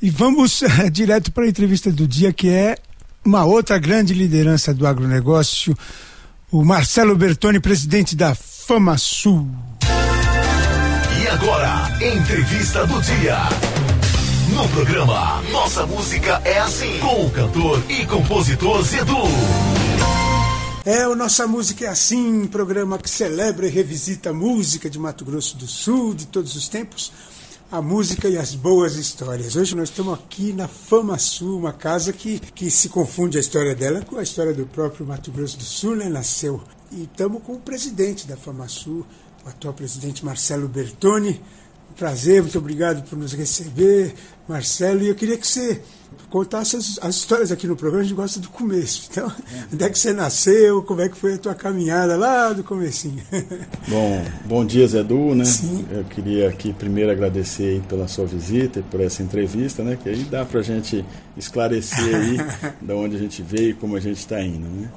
e 0.00 0.10
vamos 0.10 0.62
eh, 0.62 0.90
direto 0.90 1.32
para 1.32 1.44
a 1.44 1.48
entrevista 1.48 1.90
do 1.90 2.06
dia 2.06 2.32
que 2.32 2.48
é 2.48 2.76
uma 3.24 3.44
outra 3.44 3.78
grande 3.78 4.14
liderança 4.14 4.72
do 4.72 4.86
agronegócio, 4.86 5.76
o 6.50 6.64
Marcelo 6.64 7.16
Bertoni, 7.16 7.60
presidente 7.60 8.16
da 8.16 8.34
FamaSul. 8.34 9.48
E 11.22 11.28
agora, 11.28 11.90
entrevista 12.00 12.86
do 12.86 13.00
dia. 13.02 13.89
No 14.54 14.68
programa 14.68 15.42
Nossa 15.50 15.86
Música 15.86 16.40
é 16.44 16.58
Assim, 16.58 16.98
com 16.98 17.26
o 17.26 17.30
cantor 17.30 17.82
e 17.88 18.06
compositor 18.06 18.82
Zedu. 18.82 19.16
É, 20.84 21.06
o 21.06 21.14
Nossa 21.14 21.46
Música 21.46 21.84
é 21.84 21.88
Assim, 21.88 22.46
programa 22.46 22.98
que 22.98 23.08
celebra 23.08 23.66
e 23.66 23.70
revisita 23.70 24.30
a 24.30 24.32
música 24.32 24.90
de 24.90 24.98
Mato 24.98 25.24
Grosso 25.24 25.56
do 25.56 25.66
Sul, 25.66 26.14
de 26.14 26.26
todos 26.26 26.56
os 26.56 26.68
tempos 26.68 27.12
a 27.70 27.80
música 27.80 28.28
e 28.28 28.36
as 28.36 28.52
boas 28.52 28.96
histórias. 28.96 29.54
Hoje 29.54 29.76
nós 29.76 29.90
estamos 29.90 30.14
aqui 30.14 30.52
na 30.52 30.66
Fama 30.66 31.16
Sul, 31.18 31.56
uma 31.56 31.72
casa 31.72 32.12
que, 32.12 32.40
que 32.40 32.68
se 32.68 32.88
confunde 32.88 33.36
a 33.38 33.40
história 33.40 33.76
dela 33.76 34.00
com 34.00 34.18
a 34.18 34.24
história 34.24 34.52
do 34.52 34.66
próprio 34.66 35.06
Mato 35.06 35.30
Grosso 35.30 35.56
do 35.56 35.62
Sul, 35.62 35.94
né? 35.94 36.08
Nasceu. 36.08 36.60
E 36.90 37.04
estamos 37.04 37.40
com 37.44 37.52
o 37.52 37.60
presidente 37.60 38.26
da 38.26 38.36
Fama 38.36 38.66
Sul, 38.66 39.06
o 39.46 39.48
atual 39.48 39.72
presidente 39.72 40.24
Marcelo 40.24 40.66
Bertoni. 40.66 41.40
Um 41.90 41.94
prazer, 41.94 42.42
muito 42.42 42.58
obrigado 42.58 43.08
por 43.08 43.16
nos 43.16 43.32
receber, 43.34 44.16
Marcelo. 44.50 45.02
E 45.02 45.08
eu 45.08 45.14
queria 45.14 45.36
que 45.36 45.46
você 45.46 45.80
contasse 46.28 46.76
as, 46.76 46.98
as, 47.02 47.16
histórias 47.16 47.52
aqui 47.52 47.66
no 47.66 47.76
programa, 47.76 48.02
a 48.02 48.06
gente 48.06 48.16
gosta 48.16 48.40
do 48.40 48.48
começo. 48.48 49.08
Então, 49.10 49.26
é. 49.28 49.64
onde 49.72 49.84
é 49.84 49.88
que 49.88 49.98
você 49.98 50.12
nasceu, 50.12 50.82
como 50.82 51.00
é 51.00 51.08
que 51.08 51.16
foi 51.16 51.34
a 51.34 51.38
tua 51.38 51.54
caminhada 51.54 52.16
lá 52.16 52.52
do 52.52 52.64
comecinho? 52.64 53.22
Bom, 53.88 54.24
bom 54.44 54.64
dia, 54.64 54.86
Zé 54.86 55.02
Du, 55.02 55.34
né? 55.34 55.44
Sim. 55.44 55.84
Eu 55.90 56.04
queria 56.04 56.48
aqui 56.48 56.72
primeiro 56.72 57.10
agradecer 57.10 57.82
pela 57.88 58.06
sua 58.06 58.26
visita 58.26 58.80
e 58.80 58.82
por 58.82 59.00
essa 59.00 59.22
entrevista, 59.22 59.82
né? 59.82 59.98
Que 60.00 60.08
aí 60.08 60.24
dá 60.24 60.44
pra 60.44 60.62
gente 60.62 61.04
esclarecer 61.36 62.14
aí 62.14 62.38
de 62.80 62.92
onde 62.92 63.16
a 63.16 63.18
gente 63.18 63.42
veio 63.42 63.70
e 63.70 63.74
como 63.74 63.96
a 63.96 64.00
gente 64.00 64.18
está 64.18 64.40
indo, 64.40 64.66
né? 64.66 64.90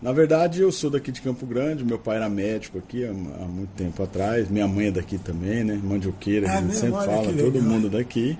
Na 0.00 0.10
verdade, 0.10 0.60
eu 0.60 0.72
sou 0.72 0.90
daqui 0.90 1.12
de 1.12 1.20
Campo 1.20 1.46
Grande, 1.46 1.84
meu 1.84 1.98
pai 1.98 2.16
era 2.16 2.28
médico 2.28 2.78
aqui 2.78 3.04
há, 3.04 3.10
há 3.10 3.46
muito 3.46 3.70
tempo 3.76 4.02
atrás, 4.02 4.48
minha 4.50 4.66
mãe 4.66 4.88
é 4.88 4.90
daqui 4.90 5.16
também, 5.16 5.62
né? 5.62 5.78
Mandioqueira, 5.82 6.50
ah, 6.50 6.58
a 6.58 6.60
gente 6.60 6.74
sempre 6.74 7.04
fala, 7.04 7.32
todo 7.32 7.62
mundo 7.62 7.88
daqui. 7.88 8.36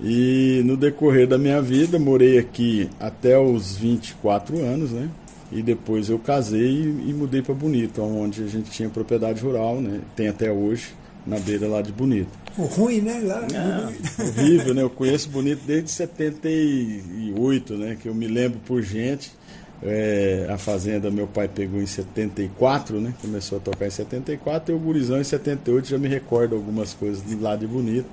E 0.00 0.62
no 0.64 0.76
decorrer 0.76 1.26
da 1.26 1.36
minha 1.36 1.60
vida, 1.60 1.98
morei 1.98 2.38
aqui 2.38 2.88
até 3.00 3.38
os 3.38 3.76
24 3.76 4.58
anos, 4.60 4.92
né? 4.92 5.08
E 5.50 5.62
depois 5.62 6.08
eu 6.08 6.18
casei 6.18 6.82
e, 7.06 7.12
mudei 7.12 7.42
para 7.42 7.54
Bonito, 7.54 8.02
onde 8.02 8.44
a 8.44 8.46
gente 8.46 8.70
tinha 8.70 8.88
propriedade 8.88 9.42
rural, 9.42 9.80
né? 9.80 10.00
Tem 10.14 10.28
até 10.28 10.52
hoje, 10.52 10.94
na 11.26 11.38
beira 11.38 11.66
lá 11.66 11.82
de 11.82 11.90
Bonito. 11.90 12.28
O 12.56 12.64
ruim, 12.64 13.00
né? 13.00 13.20
Lá 13.24 13.46
é, 13.52 14.22
horrível, 14.22 14.74
né? 14.74 14.82
Eu 14.82 14.90
conheço 14.90 15.28
Bonito 15.30 15.62
desde 15.66 15.90
78, 15.90 17.76
né? 17.76 17.96
Que 18.00 18.08
eu 18.08 18.14
me 18.14 18.28
lembro 18.28 18.60
por 18.66 18.82
gente. 18.82 19.32
É, 19.80 20.46
a 20.50 20.58
fazenda 20.58 21.08
meu 21.08 21.28
pai 21.28 21.48
pegou 21.48 21.80
em 21.80 21.86
74, 21.86 23.00
né? 23.00 23.14
Começou 23.22 23.58
a 23.58 23.60
tocar 23.60 23.86
em 23.86 23.90
74 23.90 24.72
e 24.72 24.76
o 24.76 24.78
Gurizão 24.78 25.20
em 25.20 25.24
78 25.24 25.88
já 25.88 25.98
me 25.98 26.08
recordo 26.08 26.56
algumas 26.56 26.92
coisas 26.94 27.22
lá 27.40 27.56
de 27.56 27.66
Bonito 27.66 28.08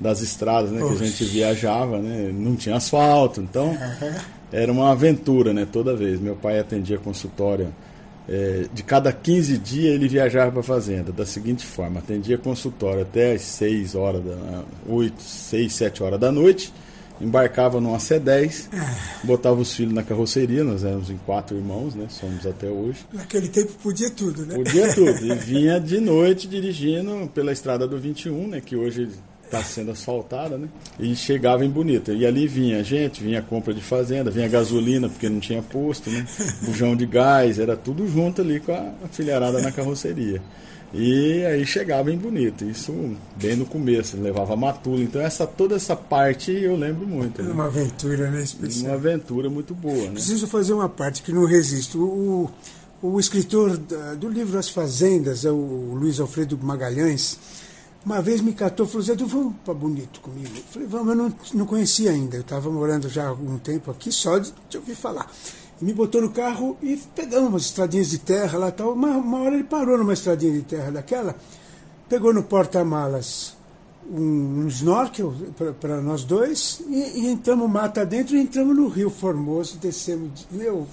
das 0.00 0.20
estradas, 0.22 0.70
né, 0.70 0.80
que 0.80 0.92
a 0.92 1.06
gente 1.06 1.24
viajava, 1.24 1.98
né, 1.98 2.30
não 2.32 2.54
tinha 2.54 2.76
asfalto, 2.76 3.40
então 3.40 3.76
era 4.52 4.70
uma 4.70 4.90
aventura, 4.90 5.52
né, 5.52 5.66
toda 5.70 5.96
vez. 5.96 6.20
Meu 6.20 6.36
pai 6.36 6.58
atendia 6.58 6.98
consultório 6.98 7.72
é, 8.28 8.66
de 8.74 8.82
cada 8.82 9.10
15 9.10 9.56
dias 9.56 9.94
ele 9.94 10.06
viajava 10.06 10.50
para 10.50 10.60
a 10.60 10.62
fazenda 10.62 11.10
da 11.10 11.24
seguinte 11.24 11.64
forma: 11.64 12.00
atendia 12.00 12.36
consultório 12.36 13.00
até 13.00 13.32
as 13.32 13.42
6 13.42 13.94
horas, 13.94 14.22
da, 14.22 14.64
8, 14.86 15.22
6, 15.22 15.72
7 15.72 16.02
horas 16.02 16.20
da 16.20 16.30
noite, 16.30 16.70
embarcava 17.18 17.80
numa 17.80 17.96
C10, 17.96 18.68
botava 19.24 19.58
os 19.58 19.74
filhos 19.74 19.94
na 19.94 20.02
carroceria, 20.02 20.62
nós 20.62 20.84
éramos 20.84 21.08
em 21.08 21.16
quatro 21.24 21.56
irmãos, 21.56 21.94
né? 21.94 22.04
Somos 22.10 22.46
até 22.46 22.68
hoje. 22.68 22.98
Naquele 23.10 23.48
tempo 23.48 23.72
podia 23.82 24.10
tudo, 24.10 24.44
né? 24.44 24.56
Podia 24.56 24.94
tudo. 24.94 25.24
E 25.24 25.34
vinha 25.40 25.80
de 25.80 25.98
noite 25.98 26.46
dirigindo 26.46 27.30
pela 27.32 27.50
estrada 27.50 27.88
do 27.88 27.98
21, 27.98 28.48
né? 28.48 28.60
Que 28.60 28.76
hoje 28.76 29.08
está 29.48 29.62
sendo 29.62 29.90
asfaltada, 29.90 30.56
né? 30.56 30.68
E 30.98 31.14
chegava 31.16 31.64
em 31.64 31.70
Bonita. 31.70 32.12
E 32.12 32.24
ali 32.24 32.46
vinha 32.46 32.84
gente, 32.84 33.22
vinha 33.22 33.42
compra 33.42 33.74
de 33.74 33.80
fazenda, 33.80 34.30
vinha 34.30 34.48
gasolina, 34.48 35.08
porque 35.08 35.28
não 35.28 35.40
tinha 35.40 35.62
posto, 35.62 36.10
né? 36.10 36.26
Bujão 36.62 36.94
de 36.94 37.06
gás, 37.06 37.58
era 37.58 37.76
tudo 37.76 38.06
junto 38.06 38.42
ali 38.42 38.60
com 38.60 38.72
a 38.72 39.08
filharada 39.10 39.60
na 39.60 39.72
carroceria. 39.72 40.40
E 40.92 41.44
aí 41.44 41.66
chegava 41.66 42.10
em 42.10 42.16
Bonito, 42.16 42.64
isso 42.64 42.92
bem 43.36 43.56
no 43.56 43.66
começo, 43.66 44.16
levava 44.16 44.56
matula. 44.56 45.00
Então 45.00 45.20
essa 45.20 45.46
toda 45.46 45.76
essa 45.76 45.94
parte 45.94 46.50
eu 46.50 46.76
lembro 46.76 47.06
muito. 47.06 47.42
Né? 47.42 47.52
Uma 47.52 47.66
aventura, 47.66 48.30
né? 48.30 48.42
Especial. 48.42 48.86
Uma 48.86 48.94
aventura 48.94 49.50
muito 49.50 49.74
boa, 49.74 50.06
né? 50.06 50.12
Preciso 50.12 50.46
fazer 50.46 50.72
uma 50.72 50.88
parte 50.88 51.22
que 51.22 51.30
não 51.30 51.44
resisto. 51.44 52.00
O, 52.00 52.50
o 53.02 53.20
escritor 53.20 53.76
do 54.18 54.28
livro 54.28 54.58
As 54.58 54.70
Fazendas, 54.70 55.44
é 55.44 55.50
o 55.50 55.94
Luiz 55.94 56.18
Alfredo 56.18 56.58
Magalhães, 56.60 57.38
uma 58.04 58.22
vez 58.22 58.40
me 58.40 58.52
catou 58.52 58.86
e 58.86 58.88
falou, 58.88 59.02
Zé, 59.02 59.14
vamos 59.16 59.54
para 59.64 59.74
Bonito 59.74 60.20
comigo? 60.20 60.50
Eu 60.56 60.62
falei, 60.70 60.88
vamos, 60.88 61.08
eu 61.08 61.14
não, 61.16 61.34
não 61.54 61.66
conhecia 61.66 62.10
ainda. 62.10 62.36
Eu 62.36 62.42
estava 62.42 62.70
morando 62.70 63.08
já 63.08 63.24
há 63.24 63.28
algum 63.28 63.58
tempo 63.58 63.90
aqui, 63.90 64.10
só 64.12 64.38
de, 64.38 64.52
de 64.68 64.76
ouvir 64.76 64.94
falar. 64.94 65.30
E 65.80 65.84
me 65.84 65.92
botou 65.92 66.22
no 66.22 66.30
carro 66.30 66.76
e 66.82 66.96
pegamos 67.14 67.48
umas 67.48 67.62
estradinhas 67.62 68.10
de 68.10 68.18
terra 68.18 68.58
lá 68.58 68.70
tal. 68.70 68.92
Uma, 68.92 69.10
uma 69.16 69.40
hora 69.40 69.54
ele 69.54 69.64
parou 69.64 69.98
numa 69.98 70.12
estradinha 70.12 70.52
de 70.52 70.62
terra 70.62 70.90
daquela, 70.90 71.36
pegou 72.08 72.32
no 72.32 72.42
porta-malas 72.42 73.56
um, 74.10 74.62
um 74.62 74.68
snorkel 74.68 75.34
para 75.80 76.00
nós 76.00 76.24
dois 76.24 76.80
e, 76.88 77.20
e 77.20 77.26
entramos 77.26 77.70
mata 77.70 78.04
dentro 78.06 78.36
e 78.36 78.40
entramos 78.40 78.76
no 78.76 78.88
Rio 78.88 79.10
Formoso, 79.10 79.78
descemos. 79.78 80.46
Meu, 80.50 80.86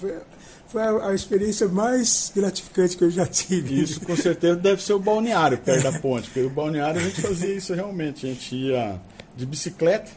foi 0.76 0.82
a, 0.82 1.08
a, 1.08 1.14
experiência 1.14 1.66
mais 1.68 2.30
gratificante 2.36 2.98
que 2.98 3.04
eu 3.04 3.10
já 3.10 3.24
tive. 3.24 3.80
Isso 3.80 3.98
com 4.00 4.14
certeza 4.14 4.56
deve 4.56 4.82
ser 4.82 4.92
o 4.92 4.98
balneário 4.98 5.56
perto 5.56 5.90
da 5.90 5.98
ponte, 6.00 6.28
porque 6.28 6.42
o 6.42 6.50
balneário 6.50 7.00
a 7.00 7.04
gente 7.04 7.22
fazia 7.22 7.54
isso 7.54 7.72
realmente. 7.72 8.26
A 8.26 8.28
gente 8.28 8.54
ia 8.54 9.00
de 9.34 9.46
bicicleta 9.46 10.10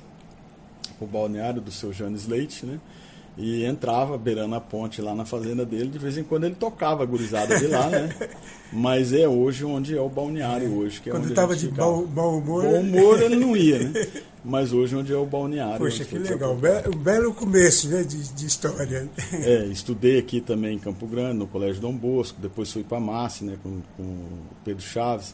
o 1.00 1.08
balneário 1.08 1.62
do 1.62 1.72
seu 1.72 1.94
Janes 1.94 2.28
Leite, 2.28 2.66
né? 2.66 2.78
E 3.42 3.64
entrava 3.64 4.18
beirando 4.18 4.54
a 4.54 4.60
ponte 4.60 5.02
lá 5.02 5.16
na 5.16 5.24
fazenda 5.24 5.66
dele, 5.66 5.88
de 5.88 5.98
vez 5.98 6.18
em 6.18 6.24
quando 6.24 6.44
ele 6.44 6.56
tocava 6.56 7.04
a 7.04 7.06
gurizada 7.06 7.58
de 7.58 7.68
lá, 7.68 7.88
né? 7.88 8.10
Mas 8.72 9.14
é 9.14 9.30
hoje 9.30 9.64
onde 9.64 9.96
é 9.96 10.02
o 10.02 10.10
balneário 10.10 10.78
hoje. 10.78 11.00
Que 11.00 11.10
é 11.10 11.14
quando 11.14 11.24
onde 11.24 11.32
estava 11.32 11.56
de 11.56 11.70
bom, 11.70 12.04
bom 12.04 12.40
humor. 12.40 12.64
Bom 12.64 12.82
humor 12.82 13.22
ele 13.22 13.38
não 13.38 13.56
ia, 13.56 13.80
né? 13.80 14.08
Mas 14.44 14.74
hoje 14.74 14.94
onde 14.94 15.14
é 15.14 15.16
o 15.16 15.26
balneário. 15.26 15.78
Poxa, 15.78 16.04
que 16.04 16.18
legal. 16.18 16.54
Um 16.54 16.98
belo 16.98 17.34
começo 17.34 17.88
né, 17.88 18.04
de, 18.04 18.34
de 18.34 18.46
história. 18.46 19.10
É, 19.32 19.66
estudei 19.72 20.20
aqui 20.20 20.42
também 20.42 20.76
em 20.76 20.80
Campo 20.80 21.08
Grande, 21.08 21.38
no 21.38 21.48
Colégio 21.48 21.82
Dom 21.82 21.94
Bosco, 21.94 22.42
depois 22.42 22.72
fui 22.72 22.84
para 22.84 22.98
a 22.98 23.02
Massi, 23.02 23.46
né, 23.46 23.58
com, 23.64 23.80
com 23.96 24.04
o 24.04 24.40
Pedro 24.66 24.84
Chaves. 24.84 25.34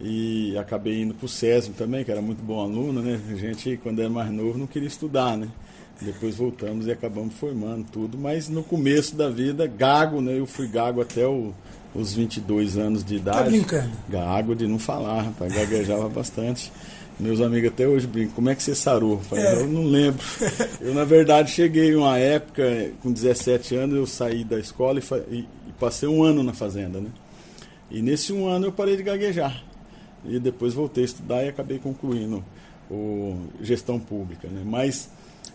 E 0.00 0.56
acabei 0.56 1.02
indo 1.02 1.14
para 1.14 1.26
o 1.26 1.28
SESM 1.28 1.72
também, 1.72 2.04
que 2.04 2.12
era 2.12 2.22
muito 2.22 2.42
bom 2.42 2.60
aluno, 2.60 3.02
né? 3.02 3.20
A 3.28 3.34
gente, 3.34 3.78
quando 3.82 4.00
era 4.00 4.08
mais 4.08 4.30
novo, 4.30 4.56
não 4.56 4.66
queria 4.66 4.88
estudar, 4.88 5.36
né? 5.36 5.48
Depois 6.00 6.34
voltamos 6.34 6.86
e 6.86 6.90
acabamos 6.90 7.34
formando 7.34 7.86
tudo, 7.90 8.16
mas 8.16 8.48
no 8.48 8.62
começo 8.62 9.14
da 9.14 9.28
vida, 9.28 9.66
gago, 9.66 10.20
né? 10.22 10.38
Eu 10.38 10.46
fui 10.46 10.66
gago 10.66 11.02
até 11.02 11.26
o, 11.26 11.52
os 11.94 12.14
22 12.14 12.78
anos 12.78 13.04
de 13.04 13.16
idade. 13.16 13.38
Tá 13.38 13.44
brincando? 13.44 13.90
Gago 14.08 14.54
de 14.54 14.66
não 14.66 14.78
falar, 14.78 15.22
rapaz, 15.22 15.52
gaguejava 15.52 16.08
bastante. 16.10 16.72
Meus 17.18 17.38
amigos 17.42 17.68
até 17.68 17.86
hoje 17.86 18.06
brincam, 18.06 18.34
como 18.34 18.48
é 18.48 18.54
que 18.54 18.62
você 18.62 18.74
sarou? 18.74 19.16
Rapaz? 19.16 19.44
É. 19.44 19.60
Eu 19.60 19.66
não 19.66 19.84
lembro. 19.84 20.24
Eu, 20.80 20.94
na 20.94 21.04
verdade, 21.04 21.50
cheguei 21.50 21.94
uma 21.94 22.16
época, 22.16 22.92
com 23.02 23.12
17 23.12 23.76
anos, 23.76 23.96
eu 23.96 24.06
saí 24.06 24.42
da 24.42 24.58
escola 24.58 24.98
e, 24.98 25.34
e, 25.34 25.38
e 25.40 25.72
passei 25.78 26.08
um 26.08 26.22
ano 26.22 26.42
na 26.42 26.54
fazenda, 26.54 26.98
né? 26.98 27.10
E 27.90 28.00
nesse 28.00 28.32
um 28.32 28.48
ano 28.48 28.66
eu 28.66 28.72
parei 28.72 28.96
de 28.96 29.02
gaguejar. 29.02 29.62
E 30.24 30.38
depois 30.38 30.72
voltei 30.72 31.04
a 31.04 31.06
estudar 31.06 31.44
e 31.44 31.48
acabei 31.48 31.78
concluindo 31.78 32.42
o 32.90 33.36
gestão 33.60 33.98
pública, 33.98 34.48
né? 34.48 34.62
Mas 34.64 35.10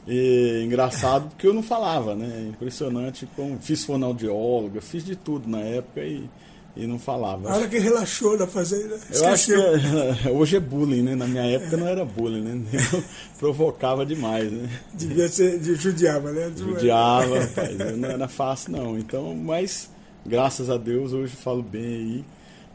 e, 0.08 0.64
engraçado 0.64 1.30
porque 1.30 1.48
eu 1.48 1.54
não 1.54 1.64
falava, 1.64 2.16
né? 2.16 2.48
Impressionante 2.50 3.28
como 3.36 3.58
fiz 3.60 3.84
fonoaudióloga, 3.84 4.82
fiz 4.82 5.04
de 5.04 5.16
tudo 5.16 5.50
na 5.50 5.60
época 5.60 6.02
e, 6.02 6.30
e 6.76 6.86
não 6.86 7.00
falava. 7.00 7.50
A 7.50 7.56
hora 7.56 7.68
que 7.68 7.80
relaxou 7.80 8.38
na 8.38 8.46
fazenda. 8.46 9.00
Eu 9.12 9.28
acho 9.28 9.48
que 9.48 9.54
é, 9.54 10.30
hoje 10.32 10.58
é 10.58 10.60
bullying, 10.60 11.02
né? 11.02 11.16
Na 11.16 11.28
minha 11.28 11.44
época 11.46 11.76
não 11.76 11.88
era 11.88 12.06
bullying, 12.06 12.42
né? 12.42 12.62
Eu 12.94 13.04
provocava 13.40 14.06
demais, 14.06 14.52
né? 14.52 14.70
Devia 14.94 15.28
ser, 15.28 15.60
judiava, 15.76 16.32
né? 16.32 16.52
Judiava, 16.56 17.40
rapaz, 17.40 17.98
não 17.98 18.10
era 18.10 18.28
fácil 18.28 18.74
não. 18.74 19.00
Então, 19.00 19.34
mas 19.34 19.90
graças 20.24 20.70
a 20.70 20.78
Deus 20.78 21.14
hoje 21.14 21.36
falo 21.36 21.64
bem 21.64 21.84
aí. 21.84 22.26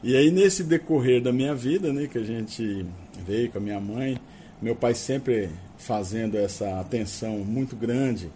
E 0.03 0.17
aí 0.17 0.31
nesse 0.33 0.65
decorrer 0.65 1.23
da 1.23 1.33
minha 1.33 1.55
vida, 1.55 1.93
né, 1.93 2.09
que 2.11 2.19
a 2.19 2.25
gente 2.25 2.87
veio 3.25 3.51
com 3.53 3.59
a 3.59 3.61
minha 3.61 3.79
mãe, 3.79 4.19
meu 4.61 4.75
pai 4.75 4.95
sempre 4.95 5.51
fazendo 5.81 6.37
essa 6.37 6.81
atenção 6.81 7.39
muito 7.39 7.75
grande, 7.75 8.31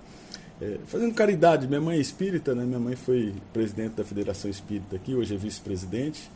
é, 0.61 0.79
fazendo 0.87 1.15
caridade. 1.15 1.67
Minha 1.67 1.81
mãe 1.81 1.99
é 1.99 2.01
espírita, 2.01 2.55
né? 2.55 2.65
minha 2.65 2.81
mãe 2.81 2.97
foi 2.97 3.35
presidente 3.53 3.95
da 3.95 4.05
Federação 4.05 4.51
Espírita 4.51 4.97
aqui, 4.97 5.15
hoje 5.15 5.35
é 5.35 5.37
vice-presidente. 5.37 6.31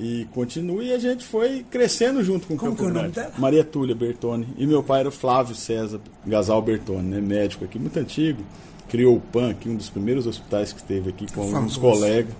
E 0.00 0.28
continua 0.32 0.84
e 0.84 0.92
a 0.92 0.98
gente 0.98 1.24
foi 1.24 1.64
crescendo 1.68 2.22
junto 2.22 2.46
com 2.46 2.54
o 2.54 2.56
Como 2.56 2.76
Campo 2.76 2.82
que 2.82 2.88
é 2.88 2.90
o 2.92 2.94
nome 2.94 3.08
dela? 3.08 3.32
Maria 3.36 3.64
Túlia 3.64 3.96
Bertone. 3.96 4.46
E 4.56 4.64
meu 4.64 4.80
pai 4.80 5.00
era 5.00 5.08
o 5.08 5.12
Flávio 5.12 5.56
César 5.56 6.00
Gasal 6.24 6.62
Bertone, 6.62 7.02
né? 7.02 7.20
médico 7.20 7.64
aqui, 7.64 7.80
muito 7.80 7.98
antigo. 7.98 8.44
Criou 8.88 9.16
o 9.16 9.20
PAN 9.20 9.50
aqui, 9.50 9.68
um 9.68 9.74
dos 9.74 9.90
primeiros 9.90 10.24
hospitais 10.26 10.72
que 10.72 10.82
teve 10.84 11.10
aqui 11.10 11.26
com 11.32 11.42
alguns 11.42 11.76
colegas 11.76 12.32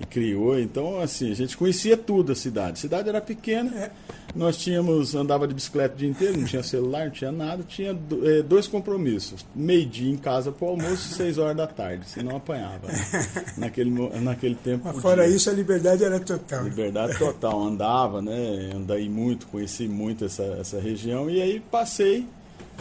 e 0.00 0.06
criou. 0.06 0.58
Então, 0.58 1.00
assim, 1.00 1.30
a 1.30 1.34
gente 1.34 1.56
conhecia 1.56 1.96
tudo 1.96 2.32
a 2.32 2.34
cidade. 2.34 2.72
A 2.72 2.76
cidade 2.76 3.08
era 3.08 3.20
pequena, 3.20 3.70
é. 3.76 3.90
nós 4.34 4.56
tínhamos, 4.56 5.14
andava 5.14 5.46
de 5.46 5.54
bicicleta 5.54 5.94
o 5.94 5.98
dia 5.98 6.08
inteiro, 6.08 6.38
não 6.38 6.46
tinha 6.46 6.62
celular, 6.62 7.06
não 7.06 7.12
tinha 7.12 7.32
nada, 7.32 7.62
tinha 7.66 7.96
é, 8.24 8.42
dois 8.42 8.66
compromissos. 8.66 9.44
Meio-dia 9.54 10.12
em 10.12 10.16
casa 10.16 10.50
para 10.50 10.66
o 10.66 10.70
almoço 10.70 11.12
e 11.12 11.14
seis 11.14 11.38
horas 11.38 11.56
da 11.56 11.66
tarde, 11.66 12.08
senão 12.08 12.36
apanhava. 12.36 12.88
Né? 12.88 12.94
Naquele, 13.56 13.90
naquele 14.20 14.54
tempo. 14.56 14.82
Mas 14.84 15.00
fora 15.00 15.26
isso, 15.26 15.48
a 15.48 15.52
liberdade 15.52 16.04
era 16.04 16.18
total. 16.18 16.64
Liberdade 16.64 17.18
total, 17.18 17.62
andava, 17.62 18.20
né? 18.20 18.70
Andei 18.74 19.08
muito, 19.08 19.46
conheci 19.46 19.86
muito 19.86 20.24
essa, 20.24 20.42
essa 20.60 20.80
região 20.80 21.30
e 21.30 21.40
aí 21.40 21.60
passei 21.60 22.26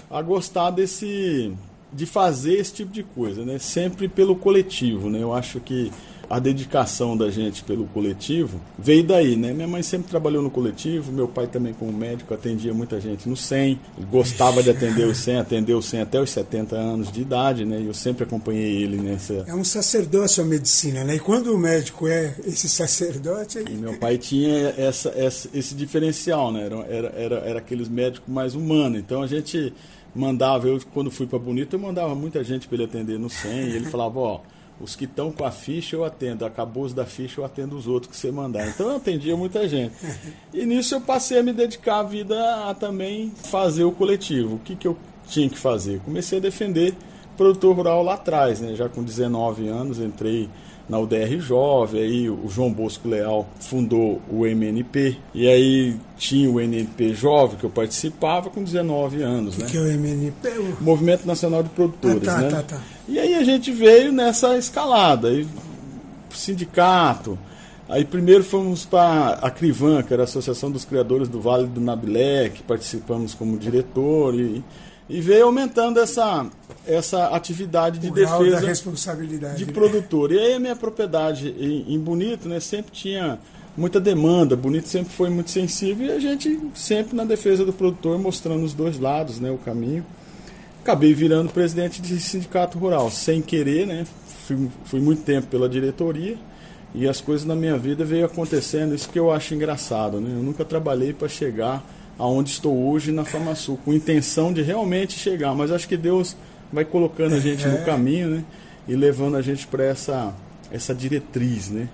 a 0.09 0.21
gostar 0.21 0.71
desse 0.71 1.53
de 1.91 2.07
fazer 2.07 2.55
esse 2.55 2.73
tipo 2.73 2.91
de 2.91 3.03
coisa, 3.03 3.45
né? 3.45 3.59
Sempre 3.59 4.07
pelo 4.07 4.35
coletivo, 4.35 5.09
né? 5.11 5.19
Eu 5.21 5.31
acho 5.31 5.59
que 5.59 5.91
a 6.29 6.39
dedicação 6.39 7.15
da 7.15 7.29
gente 7.29 7.63
pelo 7.63 7.85
coletivo 7.85 8.59
veio 8.77 9.03
daí, 9.03 9.35
né? 9.35 9.53
Minha 9.53 9.67
mãe 9.67 9.83
sempre 9.83 10.09
trabalhou 10.09 10.41
no 10.41 10.49
coletivo, 10.49 11.11
meu 11.11 11.27
pai 11.27 11.47
também 11.47 11.73
como 11.73 11.91
médico 11.91 12.33
atendia 12.33 12.73
muita 12.73 12.99
gente 12.99 13.27
no 13.27 13.35
100, 13.35 13.79
gostava 14.09 14.63
de 14.63 14.69
atender 14.69 15.05
os 15.05 15.17
100, 15.17 15.37
atendeu 15.37 15.77
os 15.77 15.85
100 15.85 16.01
até 16.01 16.21
os 16.21 16.29
70 16.29 16.75
anos 16.75 17.11
de 17.11 17.21
idade, 17.21 17.65
né? 17.65 17.79
E 17.79 17.87
eu 17.87 17.93
sempre 17.93 18.23
acompanhei 18.23 18.83
ele 18.83 18.97
nessa... 18.97 19.45
É 19.47 19.53
um 19.53 19.63
sacerdócio 19.63 20.43
a 20.43 20.45
medicina, 20.45 21.03
né? 21.03 21.15
E 21.15 21.19
quando 21.19 21.53
o 21.53 21.57
médico 21.57 22.07
é 22.07 22.35
esse 22.45 22.69
sacerdote... 22.69 23.59
E 23.59 23.73
meu 23.73 23.97
pai 23.97 24.17
tinha 24.17 24.73
essa, 24.77 25.09
essa, 25.09 25.49
esse 25.53 25.75
diferencial, 25.75 26.51
né? 26.51 26.65
Era, 26.65 26.75
era, 26.85 27.07
era, 27.15 27.35
era 27.35 27.59
aqueles 27.59 27.89
médicos 27.89 28.31
mais 28.31 28.55
humanos, 28.55 28.99
então 28.99 29.21
a 29.21 29.27
gente 29.27 29.73
mandava, 30.15 30.67
eu 30.67 30.79
quando 30.93 31.09
fui 31.09 31.25
para 31.25 31.39
Bonito, 31.39 31.75
eu 31.75 31.79
mandava 31.79 32.13
muita 32.15 32.43
gente 32.43 32.67
para 32.67 32.75
ele 32.75 32.85
atender 32.85 33.19
no 33.19 33.29
100, 33.29 33.51
e 33.51 33.75
ele 33.75 33.85
falava, 33.85 34.19
ó 34.19 34.41
os 34.79 34.95
que 34.95 35.05
estão 35.05 35.31
com 35.31 35.45
a 35.45 35.51
ficha 35.51 35.95
eu 35.95 36.03
atendo, 36.03 36.45
acabou 36.45 36.83
os 36.83 36.93
da 36.93 37.05
ficha 37.05 37.39
eu 37.39 37.45
atendo 37.45 37.77
os 37.77 37.87
outros 37.87 38.11
que 38.11 38.17
você 38.17 38.31
mandar. 38.31 38.67
Então 38.67 38.89
eu 38.89 38.97
atendia 38.97 39.35
muita 39.35 39.67
gente. 39.67 39.93
E 40.53 40.65
nisso 40.67 40.93
eu 40.93 41.01
passei 41.01 41.39
a 41.39 41.43
me 41.43 41.51
dedicar 41.51 41.99
a 41.99 42.03
vida 42.03 42.69
a 42.69 42.75
também 42.75 43.31
fazer 43.35 43.83
o 43.83 43.91
coletivo. 43.91 44.55
O 44.55 44.59
que, 44.59 44.75
que 44.75 44.87
eu 44.87 44.95
tinha 45.27 45.49
que 45.49 45.57
fazer? 45.57 45.99
Comecei 46.01 46.37
a 46.37 46.41
defender 46.41 46.93
produtor 47.35 47.75
rural 47.75 48.03
lá 48.03 48.13
atrás, 48.13 48.61
né? 48.61 48.75
Já 48.75 48.87
com 48.87 49.03
19 49.03 49.67
anos 49.67 49.99
entrei 49.99 50.47
na 50.87 50.99
UDR 50.99 51.39
Jovem, 51.39 52.01
aí 52.01 52.29
o 52.29 52.47
João 52.49 52.71
Bosco 52.71 53.07
Leal 53.07 53.47
fundou 53.59 54.21
o 54.29 54.45
MNP, 54.45 55.17
e 55.33 55.47
aí 55.47 55.95
tinha 56.17 56.49
o 56.49 56.59
MNP 56.59 57.13
Jovem, 57.13 57.57
que 57.57 57.63
eu 57.63 57.69
participava 57.69 58.49
com 58.49 58.63
19 58.63 59.23
anos. 59.23 59.57
O 59.57 59.61
né? 59.61 59.67
que 59.69 59.77
é 59.77 59.79
o 59.79 59.87
MNP? 59.87 60.49
O... 60.49 60.83
Movimento 60.83 61.25
Nacional 61.25 61.63
de 61.63 61.69
Produtores. 61.69 62.27
Ah, 62.27 62.33
tá, 62.33 62.41
né? 62.41 62.49
tá, 62.49 62.63
tá. 62.63 62.81
E 63.07 63.19
aí 63.19 63.35
a 63.35 63.43
gente 63.43 63.71
veio 63.71 64.11
nessa 64.11 64.57
escalada, 64.57 65.27
aí, 65.27 65.47
sindicato. 66.33 67.37
Aí 67.89 68.05
primeiro 68.05 68.43
fomos 68.43 68.85
para 68.85 69.33
a 69.41 69.51
Crivan, 69.51 70.01
que 70.03 70.13
era 70.13 70.23
a 70.23 70.25
Associação 70.25 70.71
dos 70.71 70.85
Criadores 70.85 71.27
do 71.27 71.41
Vale 71.41 71.67
do 71.67 71.81
Nabilé, 71.81 72.49
que 72.49 72.63
participamos 72.63 73.33
como 73.33 73.57
diretor, 73.57 74.33
e, 74.33 74.63
e 75.09 75.19
veio 75.19 75.45
aumentando 75.45 75.99
essa, 75.99 76.45
essa 76.87 77.27
atividade 77.27 77.99
de 77.99 78.09
defesa 78.09 78.61
da 78.61 78.67
responsabilidade. 78.67 79.57
de 79.57 79.65
né? 79.65 79.73
produtor. 79.73 80.31
E 80.31 80.39
aí 80.39 80.53
a 80.53 80.59
minha 80.59 80.75
propriedade 80.75 81.49
em, 81.49 81.93
em 81.93 81.99
Bonito, 81.99 82.47
né, 82.47 82.59
sempre 82.61 82.91
tinha 82.91 83.37
muita 83.75 83.99
demanda. 83.99 84.55
Bonito 84.55 84.87
sempre 84.87 85.13
foi 85.13 85.29
muito 85.29 85.51
sensível 85.51 86.07
e 86.07 86.11
a 86.11 86.19
gente 86.19 86.59
sempre 86.73 87.15
na 87.15 87.25
defesa 87.25 87.65
do 87.65 87.73
produtor 87.73 88.17
mostrando 88.17 88.63
os 88.63 88.73
dois 88.73 88.97
lados, 88.97 89.39
né, 89.39 89.51
o 89.51 89.57
caminho. 89.57 90.05
Acabei 90.83 91.13
virando 91.13 91.49
presidente 91.49 92.01
de 92.01 92.19
sindicato 92.19 92.77
rural, 92.77 93.09
sem 93.09 93.41
querer, 93.41 93.87
né? 93.87 94.05
Fui, 94.45 94.69
fui 94.83 94.99
muito 94.99 95.21
tempo 95.21 95.47
pela 95.47 95.69
diretoria 95.69 96.35
e 96.93 97.07
as 97.07 97.21
coisas 97.21 97.47
na 97.47 97.55
minha 97.55 97.77
vida 97.77 98.03
veio 98.03 98.25
acontecendo, 98.25 98.93
isso 98.93 99.07
que 99.07 99.17
eu 99.17 99.31
acho 99.31 99.55
engraçado, 99.55 100.19
né? 100.19 100.29
Eu 100.37 100.43
nunca 100.43 100.65
trabalhei 100.65 101.13
para 101.13 101.29
chegar 101.29 101.81
aonde 102.19 102.49
estou 102.49 102.91
hoje 102.91 103.13
na 103.13 103.23
Famasul, 103.23 103.79
com 103.85 103.93
intenção 103.93 104.51
de 104.51 104.61
realmente 104.61 105.17
chegar, 105.17 105.55
mas 105.55 105.71
acho 105.71 105.87
que 105.87 105.95
Deus 105.95 106.35
vai 106.69 106.83
colocando 106.83 107.35
a 107.35 107.39
gente 107.39 107.65
no 107.65 107.77
caminho, 107.85 108.27
né? 108.27 108.43
E 108.85 108.93
levando 108.93 109.37
a 109.37 109.41
gente 109.41 109.65
para 109.65 109.85
essa 109.85 110.35
essa 110.69 110.93
diretriz, 110.93 111.69
né? 111.69 111.87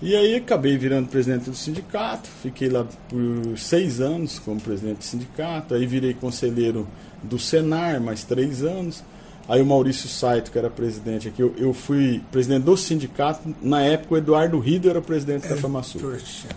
E 0.00 0.14
aí 0.14 0.36
acabei 0.36 0.78
virando 0.78 1.08
presidente 1.08 1.50
do 1.50 1.56
sindicato, 1.56 2.28
fiquei 2.40 2.68
lá 2.68 2.86
por 3.08 3.58
seis 3.58 4.00
anos 4.00 4.38
como 4.38 4.60
presidente 4.60 4.98
do 4.98 5.04
sindicato, 5.04 5.74
aí 5.74 5.84
virei 5.84 6.14
conselheiro 6.14 6.86
do 7.22 7.38
Senar, 7.38 8.00
mais 8.00 8.24
três 8.24 8.62
anos. 8.62 9.02
Aí 9.48 9.60
o 9.60 9.66
Maurício 9.66 10.08
Saito, 10.08 10.50
que 10.50 10.58
era 10.58 10.70
presidente 10.70 11.26
aqui, 11.26 11.42
eu, 11.42 11.52
eu 11.58 11.72
fui 11.72 12.22
presidente 12.30 12.62
do 12.62 12.76
sindicato, 12.76 13.54
na 13.60 13.82
época 13.82 14.14
o 14.14 14.18
Eduardo 14.18 14.58
Rido 14.60 14.88
era 14.88 15.00
presidente 15.00 15.48
da 15.48 15.56
FamaSul. 15.56 16.00
Poxa. 16.00 16.48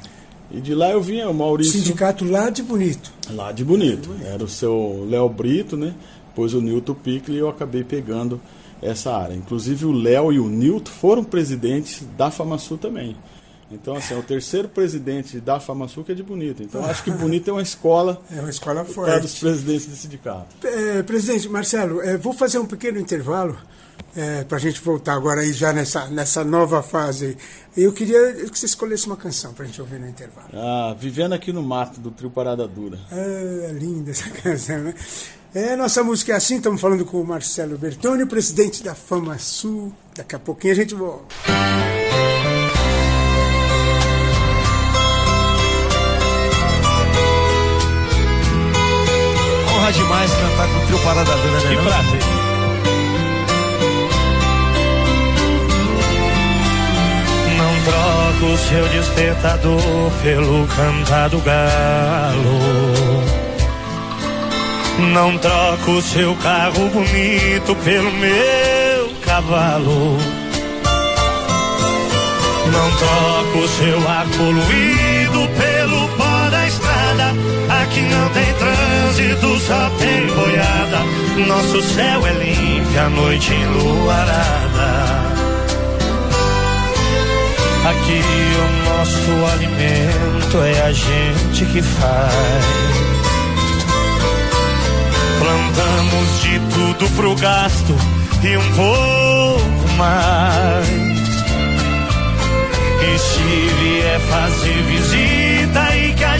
E 0.51 0.61
de 0.61 0.75
lá 0.75 0.91
eu 0.91 1.01
vinha, 1.01 1.27
o 1.27 1.33
Maurício... 1.33 1.73
Sindicato 1.73 2.23
lá 2.23 2.51
de 2.51 2.61
Bonito. 2.61 3.11
Lá 3.31 3.51
de 3.51 3.65
Bonito. 3.65 4.15
Era 4.23 4.43
o 4.43 4.47
seu 4.47 5.07
Léo 5.09 5.27
Brito, 5.27 5.75
né? 5.75 5.95
Depois 6.27 6.53
o 6.53 6.61
Nilton 6.61 6.93
Pickle 6.93 7.35
e 7.35 7.39
eu 7.39 7.49
acabei 7.49 7.83
pegando 7.83 8.39
essa 8.79 9.11
área. 9.15 9.33
Inclusive 9.33 9.85
o 9.85 9.91
Léo 9.91 10.31
e 10.31 10.39
o 10.39 10.47
Nilton 10.47 10.91
foram 10.91 11.23
presidentes 11.23 12.03
da 12.15 12.29
FamaSul 12.29 12.77
também. 12.77 13.15
Então, 13.71 13.95
assim, 13.95 14.13
é 14.13 14.17
o 14.17 14.23
terceiro 14.23 14.67
presidente 14.67 15.39
da 15.39 15.59
FamaSul 15.59 16.03
que 16.03 16.11
é 16.11 16.15
de 16.15 16.21
Bonito. 16.23 16.61
Então, 16.61 16.83
acho 16.85 17.03
que 17.03 17.09
Bonito 17.11 17.49
é 17.49 17.53
uma 17.53 17.61
escola 17.61 18.21
É 18.31 18.39
uma 18.39 18.49
escola 18.49 18.85
forte. 18.85 19.39
presidentes 19.39 19.87
do 19.87 19.95
sindicato. 19.95 20.47
É, 20.67 21.01
presidente 21.03 21.49
Marcelo, 21.49 22.01
é, 22.01 22.17
vou 22.17 22.33
fazer 22.33 22.59
um 22.59 22.65
pequeno 22.65 22.99
intervalo 22.99 23.57
para 24.47 24.57
a 24.57 24.59
gente 24.61 24.79
voltar 24.79 25.13
agora 25.15 25.41
aí 25.41 25.51
já 25.53 25.73
nessa, 25.73 26.05
nessa 26.07 26.43
nova 26.43 26.83
fase. 26.83 27.35
Eu 27.75 27.91
queria 27.91 28.33
que 28.33 28.59
você 28.59 28.67
escolhesse 28.67 29.07
uma 29.07 29.17
canção 29.17 29.53
para 29.53 29.63
a 29.63 29.67
gente 29.67 29.81
ouvir 29.81 29.99
no 29.99 30.07
intervalo. 30.07 30.49
Ah, 30.53 30.95
Vivendo 30.99 31.33
aqui 31.33 31.51
no 31.51 31.63
Mato, 31.63 31.99
do 31.99 32.11
trio 32.11 32.29
Parada 32.29 32.67
Dura. 32.67 32.99
Ah, 33.11 33.71
linda 33.71 34.11
essa 34.11 34.29
canção, 34.41 34.77
né? 34.83 34.93
É, 35.55 35.75
nossa 35.75 36.03
música 36.03 36.33
é 36.33 36.35
assim, 36.35 36.57
estamos 36.57 36.79
falando 36.79 37.05
com 37.05 37.19
o 37.21 37.25
Marcelo 37.25 37.75
Bertoni, 37.75 38.23
presidente 38.27 38.83
da 38.83 38.93
Fama 38.93 39.37
Sul. 39.39 39.91
Daqui 40.15 40.35
a 40.35 40.39
pouquinho 40.39 40.73
a 40.73 40.75
gente 40.75 40.93
volta. 40.93 41.33
Honra 49.93 50.03
demais 50.03 50.31
cantar 50.33 50.67
com 50.67 50.77
o 50.77 50.85
trio 50.87 50.99
Parada 50.99 51.31
Dura, 51.31 51.59
né? 51.59 51.69
Que 51.69 51.75
não? 51.75 51.83
prazer. 51.83 52.19
Não 57.57 57.73
troco 57.83 58.53
o 58.53 58.57
seu 58.57 58.87
despertador 58.89 60.11
pelo 60.23 60.67
cantar 60.67 61.29
do 61.29 61.39
galo. 61.39 62.63
Não 65.13 65.37
troco 65.37 65.91
o 65.91 66.01
seu 66.01 66.35
carro 66.37 66.89
bonito 66.89 67.75
pelo 67.83 68.11
meu 68.13 69.13
cavalo. 69.21 70.17
Não 72.71 72.91
troco 72.97 73.59
o 73.59 73.67
seu 73.67 74.09
ar 74.09 74.25
poluído 74.37 75.47
pelo 75.57 75.72
da 76.53 76.67
estrada. 76.67 77.25
Aqui 77.81 78.01
não 78.01 78.29
tem 78.29 78.53
trânsito, 78.53 79.59
só 79.59 79.89
tem 79.99 80.27
boiada. 80.27 80.99
Nosso 81.47 81.81
céu 81.81 82.27
é 82.27 82.33
limpo, 82.33 82.99
a 82.99 83.09
noite 83.09 83.53
enluarada. 83.53 84.93
Aqui 87.89 88.21
o 88.61 88.89
nosso 88.89 89.31
alimento 89.53 90.57
é 90.63 90.81
a 90.83 90.91
gente 90.91 91.65
que 91.65 91.81
faz. 91.81 92.65
Plantamos 95.39 96.41
de 96.41 96.59
tudo 96.73 97.09
pro 97.15 97.35
gasto 97.35 97.95
e 98.43 98.57
um 98.57 98.71
pouco 98.75 99.89
mais. 99.97 100.87
E 103.05 103.19
se 103.19 103.73
vier 103.81 104.19
fazer 104.21 104.81
visita 104.83 105.42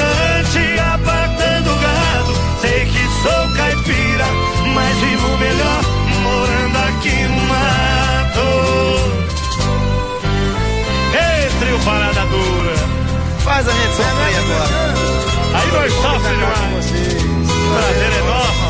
o 0.00 0.04
berrante 0.04 0.80
apartando 0.80 1.70
o 1.70 1.76
gado. 1.76 2.34
Sei 2.60 2.86
que 2.86 3.04
sou 3.22 3.56
caipira, 3.56 4.26
mas 4.74 4.96
vivo 4.98 5.38
melhor 5.38 5.82
morando 6.22 6.78
aqui 6.88 7.22
no 7.24 7.40
mato. 7.48 8.48
Ei, 11.14 11.50
trio 11.60 11.78
parada 11.80 12.26
dura. 12.26 12.74
Faz 13.44 13.68
a 13.68 13.72
gente 13.72 13.94
sofrer 13.96 14.36
agora. 14.38 14.94
Aí 15.54 15.72
nós 15.72 15.92
sofremos 15.92 16.24
demais. 16.26 16.86
Prazer 17.72 18.12
é 18.12 18.22
nosso. 18.26 18.69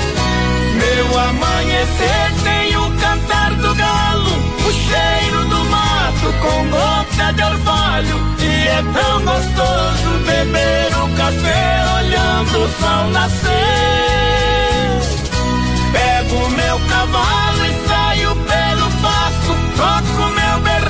Meu 1.11 1.19
amanhecer 1.19 2.31
tem 2.41 2.77
o 2.77 2.89
cantar 2.91 3.53
do 3.55 3.75
galo, 3.75 4.31
o 4.65 4.71
cheiro 4.71 5.43
do 5.43 5.65
mato 5.65 6.33
com 6.39 6.69
gota 6.69 7.33
de 7.33 7.43
orvalho. 7.43 8.17
E 8.39 8.67
é 8.69 8.81
tão 8.93 9.21
gostoso 9.21 10.19
beber 10.25 10.87
o 10.95 11.09
café 11.17 11.83
olhando 11.97 12.63
o 12.63 12.69
sol 12.79 13.09
nascer. 13.09 13.51
Pego 15.91 16.45
o 16.45 16.49
meu 16.51 16.79
cavalo 16.79 17.65
e 17.65 17.87
saio 17.89 18.33
pelo 18.33 18.89
pasto, 19.01 19.53
toco 19.75 20.29
meu 20.29 20.59
berrante. 20.61 20.81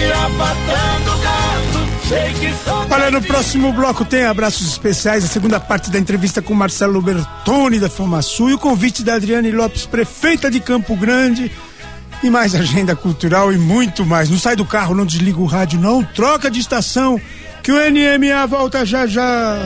Sei 0.00 0.88
que 0.90 1.69
sou 1.69 1.69
Olha, 2.90 3.10
no 3.10 3.22
próximo 3.22 3.72
bloco 3.72 4.04
tem 4.04 4.24
abraços 4.24 4.66
especiais, 4.66 5.24
a 5.24 5.28
segunda 5.28 5.60
parte 5.60 5.90
da 5.90 5.98
entrevista 5.98 6.42
com 6.42 6.52
Marcelo 6.54 7.00
Bertoni 7.00 7.78
da 7.78 7.88
Famasul 7.88 8.50
e 8.50 8.54
o 8.54 8.58
convite 8.58 9.04
da 9.04 9.14
Adriane 9.14 9.52
Lopes, 9.52 9.86
prefeita 9.86 10.50
de 10.50 10.58
Campo 10.58 10.96
Grande. 10.96 11.52
E 12.22 12.28
mais 12.28 12.54
agenda 12.54 12.94
cultural 12.96 13.52
e 13.52 13.56
muito 13.56 14.04
mais. 14.04 14.28
Não 14.28 14.38
sai 14.38 14.54
do 14.54 14.64
carro, 14.64 14.94
não 14.94 15.06
desliga 15.06 15.40
o 15.40 15.46
rádio, 15.46 15.80
não. 15.80 16.04
Troca 16.04 16.50
de 16.50 16.60
estação, 16.60 17.18
que 17.62 17.72
o 17.72 17.76
NMA 17.76 18.46
volta 18.46 18.84
já 18.84 19.06
já. 19.06 19.56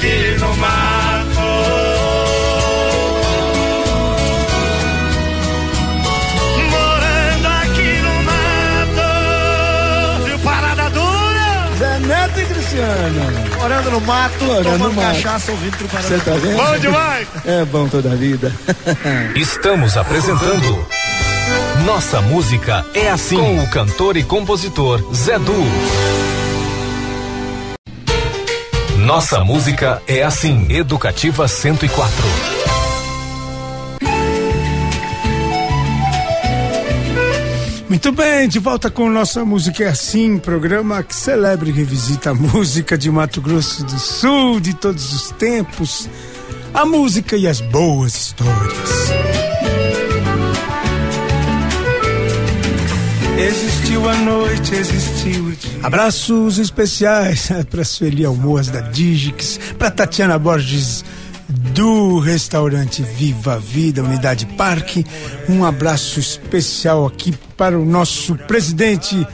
Aqui 0.00 0.36
no 0.40 0.56
mato. 0.56 1.40
Morando 6.70 7.46
aqui 7.62 8.00
no 8.02 8.22
mato. 8.24 9.04
Viu 10.24 10.38
parada 10.38 10.90
dura? 10.90 11.68
Zé 11.78 11.98
Neto 11.98 12.40
e 12.40 12.44
Cristiano. 12.46 13.50
Morando 13.60 13.90
no 13.90 14.00
mato, 14.00 14.44
Morando 14.44 14.64
tomando 14.64 14.88
no 14.88 14.92
mato. 14.94 15.14
cachaça, 15.16 15.52
ouvindo 15.52 15.76
Truparada 15.76 16.08
Você 16.08 16.18
tá 16.18 16.32
vendo? 16.32 16.56
Bom 16.56 16.78
demais! 16.78 17.28
É 17.44 17.64
bom 17.66 17.88
toda 17.88 18.12
a 18.12 18.16
vida. 18.16 18.52
Estamos 19.36 19.96
apresentando 19.98 20.86
Nossa 21.84 22.20
Música 22.22 22.84
é 22.94 23.10
Assim 23.10 23.36
com 23.36 23.62
o 23.62 23.68
cantor 23.68 24.16
e 24.16 24.22
compositor 24.22 25.02
Zé 25.14 25.38
Du. 25.38 26.19
Nossa 29.12 29.42
Música 29.42 30.00
é 30.06 30.22
Assim, 30.22 30.66
Educativa 30.70 31.48
104. 31.48 32.14
Muito 37.88 38.12
bem, 38.12 38.48
de 38.48 38.60
volta 38.60 38.88
com 38.88 39.10
nossa 39.10 39.44
música 39.44 39.82
é 39.82 39.88
assim, 39.88 40.38
programa 40.38 41.02
que 41.02 41.16
celebra 41.16 41.68
e 41.68 41.72
revisita 41.72 42.30
a 42.30 42.34
música 42.34 42.96
de 42.96 43.10
Mato 43.10 43.40
Grosso 43.40 43.84
do 43.84 43.98
Sul 43.98 44.60
de 44.60 44.74
todos 44.74 45.12
os 45.12 45.32
tempos, 45.32 46.08
a 46.72 46.86
música 46.86 47.36
e 47.36 47.48
as 47.48 47.60
boas 47.60 48.14
histórias. 48.14 49.29
Existiu 53.50 54.08
a 54.08 54.14
noite, 54.14 54.74
existiu 54.76 55.46
o 55.46 55.50
dia. 55.50 55.80
Abraços 55.82 56.56
especiais 56.58 57.50
para 57.68 57.84
Sueli 57.84 58.24
Almoas 58.24 58.68
da 58.68 58.80
Digix, 58.80 59.58
para 59.76 59.90
Tatiana 59.90 60.38
Borges 60.38 61.04
do 61.48 62.20
restaurante 62.20 63.02
Viva 63.02 63.58
Vida, 63.58 64.04
Unidade 64.04 64.46
Parque. 64.46 65.04
Um 65.48 65.64
abraço 65.64 66.20
especial 66.20 67.04
aqui 67.04 67.34
para 67.56 67.76
o 67.76 67.84
nosso 67.84 68.36
presidente, 68.36 69.26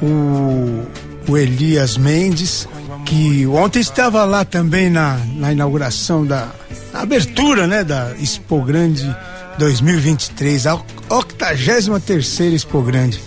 o, 0.00 0.86
o 1.30 1.36
Elias 1.36 1.98
Mendes, 1.98 2.66
que 3.04 3.46
ontem 3.46 3.80
estava 3.80 4.24
lá 4.24 4.46
também 4.46 4.88
na, 4.88 5.18
na 5.36 5.52
inauguração 5.52 6.24
da 6.24 6.48
na 6.90 7.00
abertura, 7.00 7.66
né, 7.66 7.84
da 7.84 8.12
Expo 8.18 8.62
Grande 8.62 9.14
2023, 9.58 10.66
a 10.66 10.80
83 11.12 12.40
Expo 12.54 12.80
Grande. 12.80 13.20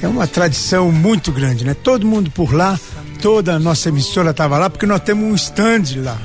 É 0.00 0.08
uma 0.08 0.26
tradição 0.26 0.90
muito 0.90 1.30
grande, 1.30 1.64
né? 1.64 1.74
Todo 1.74 2.06
mundo 2.06 2.30
por 2.30 2.54
lá, 2.54 2.78
toda 3.20 3.54
a 3.54 3.58
nossa 3.58 3.88
emissora 3.88 4.30
estava 4.30 4.56
lá, 4.56 4.70
porque 4.70 4.86
nós 4.86 5.00
temos 5.00 5.24
um 5.24 5.34
stand 5.34 6.02
lá. 6.02 6.18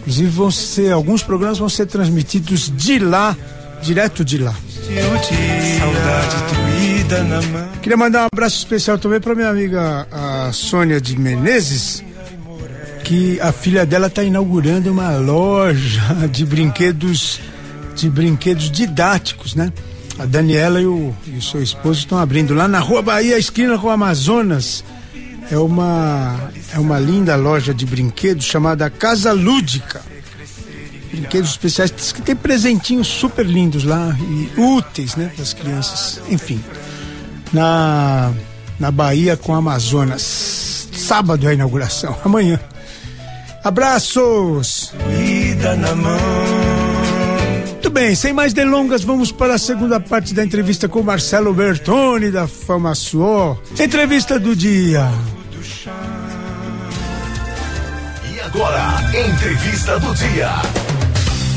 Inclusive 0.00 0.30
vão 0.30 0.50
ser, 0.50 0.92
alguns 0.92 1.22
programas 1.22 1.58
vão 1.58 1.68
ser 1.68 1.86
transmitidos 1.86 2.72
de 2.74 2.98
lá, 2.98 3.36
direto 3.82 4.24
de 4.24 4.38
lá. 4.38 4.54
Queria 7.82 7.96
mandar 7.96 8.22
um 8.22 8.28
abraço 8.32 8.56
especial 8.56 8.98
também 8.98 9.20
para 9.20 9.34
minha 9.34 9.50
amiga 9.50 10.06
a 10.10 10.52
Sônia 10.52 11.00
de 11.00 11.18
Menezes, 11.18 12.02
que 13.02 13.40
a 13.40 13.52
filha 13.52 13.84
dela 13.84 14.06
está 14.06 14.22
inaugurando 14.22 14.90
uma 14.90 15.16
loja 15.16 16.28
de 16.30 16.46
brinquedos 16.46 17.40
de 17.96 18.10
brinquedos 18.10 18.70
didáticos, 18.70 19.54
né? 19.54 19.72
A 20.18 20.24
Daniela 20.24 20.80
e 20.80 20.86
o, 20.86 21.14
e 21.26 21.36
o 21.36 21.42
seu 21.42 21.62
esposo 21.62 22.00
estão 22.00 22.18
abrindo 22.18 22.54
lá 22.54 22.66
na 22.66 22.78
Rua 22.78 23.02
Bahia, 23.02 23.38
esquina 23.38 23.78
com 23.78 23.88
o 23.88 23.90
Amazonas. 23.90 24.82
É 25.50 25.58
uma 25.58 26.50
é 26.72 26.78
uma 26.78 26.98
linda 26.98 27.36
loja 27.36 27.72
de 27.72 27.86
brinquedos 27.86 28.46
chamada 28.46 28.88
Casa 28.90 29.32
Lúdica. 29.32 30.02
Brinquedos 31.10 31.50
especiais 31.50 31.90
diz 31.90 32.12
que 32.12 32.20
tem 32.20 32.34
presentinhos 32.34 33.06
super 33.06 33.46
lindos 33.46 33.84
lá 33.84 34.16
e 34.20 34.60
úteis, 34.60 35.16
né, 35.16 35.30
para 35.34 35.42
as 35.42 35.52
crianças. 35.52 36.20
Enfim, 36.28 36.62
na 37.52 38.32
na 38.78 38.90
Bahia 38.90 39.36
com 39.36 39.52
o 39.52 39.54
Amazonas. 39.54 40.88
Sábado 40.92 41.46
é 41.46 41.50
a 41.50 41.54
inauguração, 41.54 42.16
amanhã. 42.24 42.58
Abraços! 43.62 44.92
Doída 45.04 45.76
na 45.76 45.94
mão. 45.94 46.55
Muito 47.86 47.94
bem, 47.94 48.16
sem 48.16 48.32
mais 48.32 48.52
delongas, 48.52 49.04
vamos 49.04 49.30
para 49.30 49.54
a 49.54 49.58
segunda 49.58 50.00
parte 50.00 50.34
da 50.34 50.42
entrevista 50.42 50.88
com 50.88 51.04
Marcelo 51.04 51.54
Bertoni, 51.54 52.32
da 52.32 52.48
Fama 52.48 52.92
Suó. 52.96 53.56
Entrevista 53.78 54.40
do 54.40 54.56
dia. 54.56 55.08
E 58.28 58.40
agora, 58.40 58.92
entrevista 59.14 60.00
do 60.00 60.12
dia. 60.16 60.50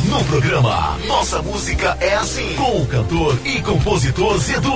No 0.08 0.24
programa 0.26 1.00
Nossa 1.08 1.42
Música 1.42 1.98
é 2.00 2.14
Assim, 2.14 2.54
com 2.56 2.84
o 2.84 2.86
cantor 2.86 3.36
e 3.44 3.60
compositor 3.64 4.38
Zedu. 4.38 4.70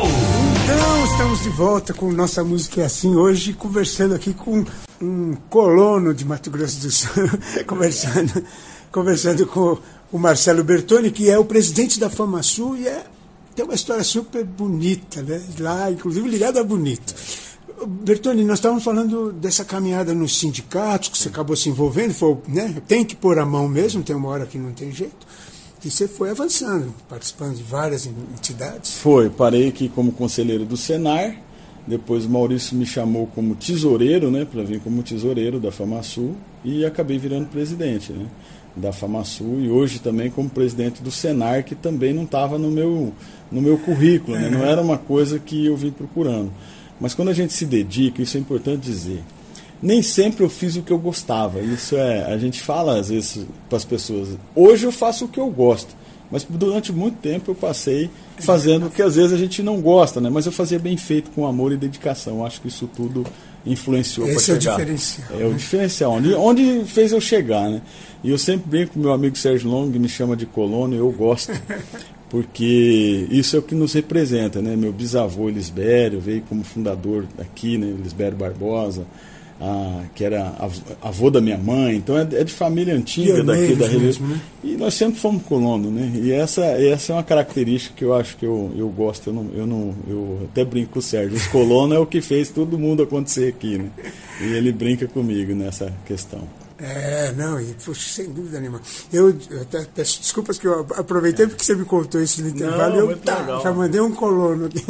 Então, 0.64 1.06
estamos 1.06 1.44
de 1.44 1.50
volta 1.50 1.94
com 1.94 2.12
Nossa 2.12 2.44
Música 2.44 2.82
é 2.82 2.86
Assim, 2.86 3.16
hoje 3.16 3.54
conversando 3.54 4.16
aqui 4.16 4.34
com 4.34 4.66
um 5.00 5.36
colono 5.52 6.16
de 6.16 6.26
Mato 6.26 6.50
Grosso 6.50 6.82
do 6.82 6.90
Sul, 6.90 7.30
conversando, 7.68 8.44
conversando 8.92 9.46
com 9.46 9.78
o 10.14 10.20
Marcelo 10.20 10.64
Bertoni, 10.64 11.10
que 11.10 11.28
é 11.28 11.40
o 11.40 11.44
presidente 11.44 12.00
da 12.00 12.08
Fama 12.08 12.44
Sul 12.44 12.78
e 12.78 12.88
é, 12.88 13.04
tem 13.56 13.66
uma 13.66 13.74
história 13.74 14.04
super 14.04 14.46
bonita, 14.46 15.24
né? 15.24 15.42
Lá, 15.60 15.90
inclusive 15.90 16.30
ligada 16.30 16.62
a 16.62 16.64
bonito. 16.64 17.16
Bertoni, 17.88 18.44
nós 18.44 18.60
estávamos 18.60 18.84
falando 18.84 19.34
dessa 19.34 19.66
caminhada 19.66 20.14
nos 20.14 20.38
sindicatos, 20.38 21.10
que 21.10 21.18
você 21.18 21.30
acabou 21.30 21.56
se 21.56 21.68
envolvendo, 21.68 22.14
foi, 22.14 22.38
né? 22.48 22.80
tem 22.88 23.04
que 23.04 23.16
pôr 23.16 23.40
a 23.40 23.46
mão 23.46 23.68
mesmo, 23.68 24.04
tem 24.04 24.16
uma 24.16 24.30
hora 24.30 24.46
que 24.46 24.56
não 24.56 24.72
tem 24.72 24.92
jeito. 24.92 25.26
E 25.84 25.90
você 25.90 26.08
foi 26.08 26.30
avançando, 26.30 26.94
participando 27.10 27.56
de 27.56 27.64
várias 27.64 28.06
entidades. 28.06 28.94
Foi, 29.00 29.32
parei 29.32 29.68
aqui 29.68 29.90
como 29.90 30.12
conselheiro 30.12 30.64
do 30.64 30.78
Senar, 30.78 31.36
depois 31.88 32.26
o 32.26 32.30
Maurício 32.30 32.78
me 32.78 32.86
chamou 32.86 33.26
como 33.28 33.56
tesoureiro, 33.56 34.30
né, 34.30 34.46
para 34.46 34.64
vir 34.64 34.80
como 34.80 35.02
tesoureiro 35.02 35.60
da 35.60 35.72
FamaSul 35.72 36.36
e 36.64 36.86
acabei 36.86 37.18
virando 37.18 37.48
presidente, 37.48 38.14
né, 38.14 38.28
da 38.76 38.92
FamaSul 38.92 39.60
e 39.60 39.70
hoje 39.70 40.00
também 40.00 40.30
como 40.30 40.50
presidente 40.50 41.02
do 41.02 41.12
Senar, 41.12 41.64
que 41.64 41.76
também 41.76 42.14
não 42.14 42.24
estava 42.24 42.58
no 42.58 42.72
meu 42.72 43.14
no 43.52 43.62
meu 43.62 43.78
currículo, 43.78 44.36
né, 44.36 44.50
não 44.50 44.66
era 44.66 44.82
uma 44.82 44.98
coisa 44.98 45.38
que 45.38 45.68
eu 45.68 45.78
vim 45.78 45.92
procurando. 45.92 46.52
Mas 47.00 47.14
quando 47.14 47.30
a 47.30 47.34
gente 47.34 47.54
se 47.54 47.66
dedica, 47.66 48.22
isso 48.22 48.36
é 48.36 48.40
importante 48.40 48.82
dizer. 48.82 49.24
Nem 49.82 50.02
sempre 50.02 50.44
eu 50.44 50.50
fiz 50.50 50.76
o 50.76 50.82
que 50.82 50.92
eu 50.92 50.98
gostava. 50.98 51.60
Isso 51.60 51.96
é, 51.96 52.24
a 52.24 52.38
gente 52.38 52.62
fala 52.62 52.98
às 52.98 53.10
vezes 53.10 53.46
para 53.68 53.78
as 53.78 53.86
pessoas. 53.86 54.30
Hoje 54.56 54.86
eu 54.86 54.92
faço 54.92 55.26
o 55.26 55.28
que 55.28 55.40
eu 55.40 55.50
gosto, 55.52 55.96
mas 56.34 56.44
durante 56.50 56.92
muito 56.92 57.20
tempo 57.20 57.52
eu 57.52 57.56
passei 57.56 58.10
fazendo 58.40 58.88
o 58.88 58.90
que 58.90 59.04
às 59.04 59.16
vezes 59.16 59.32
a 59.32 59.38
gente 59.38 59.62
não 59.62 59.80
gosta, 59.80 60.20
né? 60.20 60.30
Mas 60.32 60.48
eu 60.48 60.52
fazia 60.52 60.80
bem 60.80 60.98
feito 60.98 61.30
com 61.30 61.46
amor 61.46 61.72
e 61.72 61.78
dedicação. 61.78 62.44
Acho 62.44 62.60
que 62.60 62.68
isso 62.68 62.90
tudo 62.94 63.24
influenciou 63.64 64.26
para 64.26 64.36
Esse 64.36 64.52
é 64.52 64.56
o 64.56 64.60
chegar. 64.62 64.76
diferencial, 64.78 65.28
É 65.40 65.46
o 65.46 65.50
né? 65.50 65.56
diferencial. 65.56 66.12
Onde, 66.14 66.34
onde 66.34 66.82
fez 66.86 67.12
eu 67.12 67.22
chegar, 67.22 67.70
né? 67.70 67.82
E 68.24 68.32
eu 68.32 68.38
sempre 68.40 68.68
brinco 68.68 68.94
com 68.96 69.00
meu 69.00 69.14
amigo 69.14 69.38
Sérgio 69.38 69.70
Long, 69.70 69.92
que 69.92 70.00
me 70.00 70.10
chama 70.10 70.36
de 70.36 70.48
colono, 70.48 70.96
eu 70.96 71.10
gosto. 71.12 71.52
Porque 72.30 73.28
isso 73.30 73.56
é 73.56 73.60
o 73.60 73.62
que 73.62 73.76
nos 73.76 73.94
representa, 73.94 74.60
né? 74.60 74.76
Meu 74.76 74.92
bisavô 74.92 75.50
Elisbério 75.50 76.20
veio 76.20 76.42
como 76.50 76.64
fundador 76.64 77.26
aqui, 77.38 77.78
né? 77.78 77.86
Elisbério 77.88 78.36
Barbosa, 78.36 79.06
ah, 79.66 80.04
que 80.14 80.26
era 80.26 80.54
av- 80.60 80.82
avô 81.02 81.30
da 81.32 81.40
minha 81.40 81.58
mãe, 81.58 81.96
então 81.96 82.18
é, 82.18 82.22
é 82.34 82.44
de 82.44 82.52
família 82.52 82.94
antiga 82.94 83.42
daqui 83.44 83.76
da 83.76 83.86
região. 83.86 84.02
mesmo, 84.02 84.28
né? 84.28 84.42
E 84.64 84.76
nós 84.76 84.94
sempre 84.94 85.20
fomos 85.20 85.42
colono, 85.44 85.90
né? 85.90 86.12
E 86.16 86.32
essa, 86.34 86.62
essa 86.66 87.14
é 87.14 87.16
uma 87.16 87.24
característica 87.24 87.96
que 87.96 88.04
eu 88.04 88.14
acho 88.14 88.36
que 88.38 88.46
eu, 88.46 88.72
eu 88.76 88.90
gosto. 88.90 89.30
Eu, 89.30 89.34
não, 89.34 89.48
eu, 89.56 89.66
não, 89.66 89.96
eu 90.10 90.40
até 90.52 90.66
brinco 90.66 90.92
com 90.94 91.00
o 91.00 91.02
Sérgio. 91.02 91.36
Os 91.38 91.48
colonos 91.48 91.96
é 91.96 92.00
o 92.00 92.06
que 92.06 92.20
fez 92.22 92.50
todo 92.50 92.78
mundo 92.78 93.04
acontecer 93.04 93.48
aqui, 93.48 93.78
né? 93.78 93.86
E 94.42 94.54
ele 94.54 94.72
brinca 94.72 95.08
comigo 95.08 95.54
nessa 95.56 95.92
questão. 96.06 96.42
É, 96.80 97.32
não, 97.34 97.60
e 97.62 97.74
puxa, 97.86 98.10
sem 98.10 98.32
dúvida 98.32 98.60
nenhuma. 98.60 98.82
Eu, 99.12 99.30
eu 99.50 99.62
até 99.62 99.86
peço 99.86 100.20
desculpas 100.20 100.58
que 100.58 100.66
eu 100.68 100.86
aproveitei 100.96 101.46
porque 101.48 101.64
você 101.64 101.76
me 101.76 101.86
contou 101.86 102.22
isso 102.22 102.42
no 102.42 102.50
intervalo 102.50 102.96
e 102.96 103.00
eu 103.00 103.18
tá, 103.18 103.60
já 103.62 103.72
mandei 103.72 104.02
um 104.02 104.12
colono 104.12 104.66
aqui. 104.66 104.84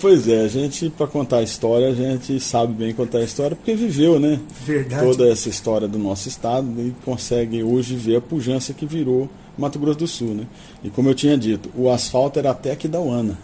Pois 0.00 0.28
é, 0.28 0.44
a 0.44 0.48
gente, 0.48 0.90
para 0.90 1.06
contar 1.06 1.38
a 1.38 1.42
história, 1.42 1.88
a 1.88 1.94
gente 1.94 2.38
sabe 2.40 2.74
bem 2.74 2.92
contar 2.92 3.18
a 3.18 3.24
história 3.24 3.56
porque 3.56 3.74
viveu, 3.74 4.20
né? 4.20 4.38
Verdade. 4.64 5.04
Toda 5.04 5.28
essa 5.28 5.48
história 5.48 5.88
do 5.88 5.98
nosso 5.98 6.28
estado 6.28 6.68
e 6.78 6.94
consegue 7.04 7.62
hoje 7.62 7.96
ver 7.96 8.16
a 8.16 8.20
pujança 8.20 8.74
que 8.74 8.84
virou 8.84 9.30
Mato 9.56 9.78
Grosso 9.78 9.98
do 9.98 10.06
Sul, 10.06 10.34
né? 10.34 10.46
E 10.84 10.90
como 10.90 11.08
eu 11.08 11.14
tinha 11.14 11.36
dito, 11.38 11.70
o 11.74 11.90
asfalto 11.90 12.38
era 12.38 12.50
até 12.50 12.72
aqui 12.72 12.86
da 12.86 13.00
Uana. 13.00 13.38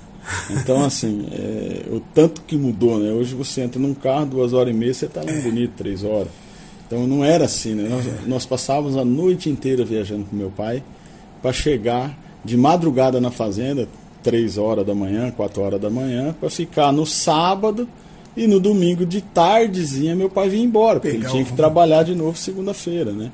Então, 0.51 0.85
assim, 0.85 1.27
é, 1.33 1.87
o 1.91 2.01
tanto 2.15 2.43
que 2.43 2.57
mudou, 2.57 2.99
né? 2.99 3.11
Hoje 3.11 3.35
você 3.35 3.63
entra 3.63 3.81
num 3.81 3.95
carro, 3.95 4.27
duas 4.27 4.53
horas 4.53 4.75
e 4.75 4.77
meia, 4.77 4.93
você 4.93 5.07
está 5.07 5.23
lá 5.23 5.33
em 5.33 5.41
bonito, 5.41 5.73
três 5.77 6.05
horas. 6.05 6.29
Então 6.93 7.07
não 7.07 7.25
era 7.25 7.47
assim, 7.47 7.73
né? 7.73 7.89
Nós, 7.89 8.05
nós 8.27 8.47
passávamos 8.47 8.99
a 8.99 9.05
noite 9.05 9.49
inteira 9.49 9.83
viajando 9.83 10.27
com 10.27 10.37
meu 10.37 10.51
pai 10.51 10.83
para 11.41 11.51
chegar 11.51 12.15
de 12.45 12.55
madrugada 12.55 13.19
na 13.19 13.31
fazenda, 13.31 13.89
três 14.23 14.59
horas 14.59 14.85
da 14.85 14.95
manhã, 14.95 15.31
quatro 15.31 15.63
horas 15.63 15.81
da 15.81 15.89
manhã, 15.89 16.35
para 16.39 16.51
ficar 16.51 16.93
no 16.93 17.07
sábado 17.07 17.89
E 18.37 18.47
no 18.47 18.61
domingo 18.61 19.07
de 19.07 19.23
tardezinha 19.23 20.15
meu 20.15 20.29
pai 20.29 20.51
vinha 20.51 20.65
embora, 20.65 21.01
porque 21.01 21.17
ele 21.17 21.27
tinha 21.27 21.45
que 21.45 21.53
trabalhar 21.55 22.03
de 22.03 22.15
novo 22.15 22.37
segunda-feira, 22.37 23.11
né? 23.13 23.31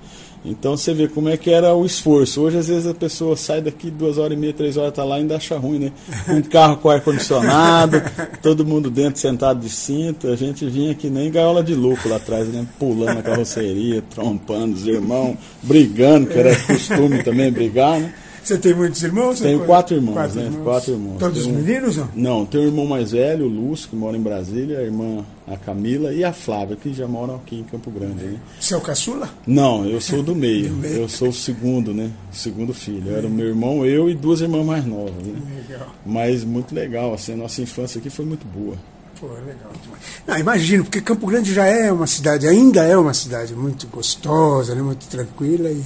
Então 0.51 0.77
você 0.77 0.95
vê 0.95 1.09
como 1.09 1.29
é 1.29 1.37
que 1.37 1.51
era 1.51 1.75
o 1.75 1.85
esforço. 1.85 2.41
Hoje, 2.41 2.59
às 2.59 2.69
vezes, 2.69 2.87
a 2.87 2.95
pessoa 2.95 3.37
sai 3.37 3.61
daqui 3.61 3.91
duas 3.91 4.19
horas 4.19 4.37
e 4.37 4.41
meia, 4.41 4.53
três 4.53 4.77
horas, 4.77 4.93
tá 4.93 5.05
lá 5.05 5.19
e 5.19 5.21
ainda 5.21 5.37
acha 5.37 5.57
ruim, 5.57 5.79
né? 5.79 5.93
Um 6.29 6.43
carro 6.43 6.77
com 6.79 6.91
ar-condicionado, 6.91 8.03
todo 8.43 8.65
mundo 8.65 8.91
dentro 8.91 9.21
sentado 9.21 9.61
de 9.61 9.71
cinto. 9.71 10.29
A 10.29 10.37
gente 10.37 10.67
vinha 10.67 10.95
que 10.95 11.09
nem 11.09 11.31
gaiola 11.31 11.63
de 11.63 11.75
louco 11.75 12.09
lá 12.09 12.17
atrás, 12.17 12.49
né? 12.49 12.67
Pulando 12.79 13.19
a 13.19 13.23
carroceria, 13.23 14.03
trompando 14.03 14.75
os 14.75 14.87
irmãos, 14.87 15.37
brigando, 15.63 16.27
que 16.27 16.39
era 16.39 16.55
costume 16.65 17.23
também 17.23 17.53
brigar, 17.53 18.01
né? 18.01 18.13
Você 18.49 18.57
tem 18.57 18.73
muitos 18.75 19.03
irmãos? 19.03 19.41
Tenho 19.41 19.61
quatro 19.67 19.95
irmãos, 19.95 20.35
né? 20.35 20.51
Quatro 20.65 20.93
irmãos. 20.93 21.19
Todos 21.19 21.43
Tenho 21.45 21.55
um- 21.55 21.59
meninos, 21.61 21.97
não? 21.99 22.09
Não, 22.15 22.47
tem 22.47 22.63
o 22.63 22.65
irmão 22.65 22.87
mais 22.87 23.11
velho, 23.11 23.45
o 23.45 23.49
Lúcio, 23.49 23.91
que 23.91 23.95
mora 23.95 24.17
em 24.17 24.23
Brasília, 24.23 24.79
a 24.79 24.83
irmã, 24.83 25.23
a 25.47 25.55
Camila, 25.59 26.15
e 26.15 26.25
a 26.25 26.33
Flávia, 26.33 26.75
que 26.75 26.95
já 26.95 27.07
moram 27.07 27.35
aqui 27.35 27.57
em 27.57 27.65
Campo 27.65 27.91
Grande, 27.91 28.25
né? 28.25 28.41
Você 28.59 28.73
é 28.73 28.77
o 28.79 28.81
caçula? 28.81 29.29
Não, 29.47 29.85
eu 29.87 30.01
sou 30.01 30.23
do 30.23 30.35
meio. 30.35 30.71
Do 30.71 30.77
meio. 30.77 30.95
Eu 31.03 31.09
sou 31.11 31.29
o 31.29 31.33
segundo, 31.33 31.93
né? 31.93 32.11
O 32.33 32.35
segundo 32.37 32.73
filho. 32.73 33.15
Era 33.15 33.27
o 33.27 33.31
meu 33.31 33.49
irmão, 33.49 33.85
eu 33.85 34.09
e 34.09 34.15
duas 34.15 34.41
irmãs 34.41 34.65
mais 34.65 34.87
novas, 34.87 35.13
né? 35.27 35.35
Legal. 35.69 35.89
Mas 36.07 36.43
muito 36.43 36.75
legal, 36.75 37.13
assim, 37.13 37.35
a 37.35 37.37
nossa 37.37 37.61
infância 37.61 37.99
aqui 37.99 38.09
foi 38.09 38.25
muito 38.25 38.47
boa. 38.47 38.77
Pô, 39.21 39.27
legal 39.27 39.73
demais. 39.83 40.03
Não, 40.27 40.39
imagino, 40.39 40.85
porque 40.85 41.03
Campo 41.03 41.27
Grande 41.27 41.53
já 41.53 41.67
é 41.67 41.93
uma 41.93 42.07
cidade, 42.07 42.47
ainda 42.49 42.83
é 42.83 42.97
uma 42.97 43.13
cidade 43.13 43.55
muito 43.55 43.87
gostosa, 43.89 44.75
né, 44.75 44.81
muito 44.81 45.07
tranquila, 45.07 45.71
e 45.71 45.83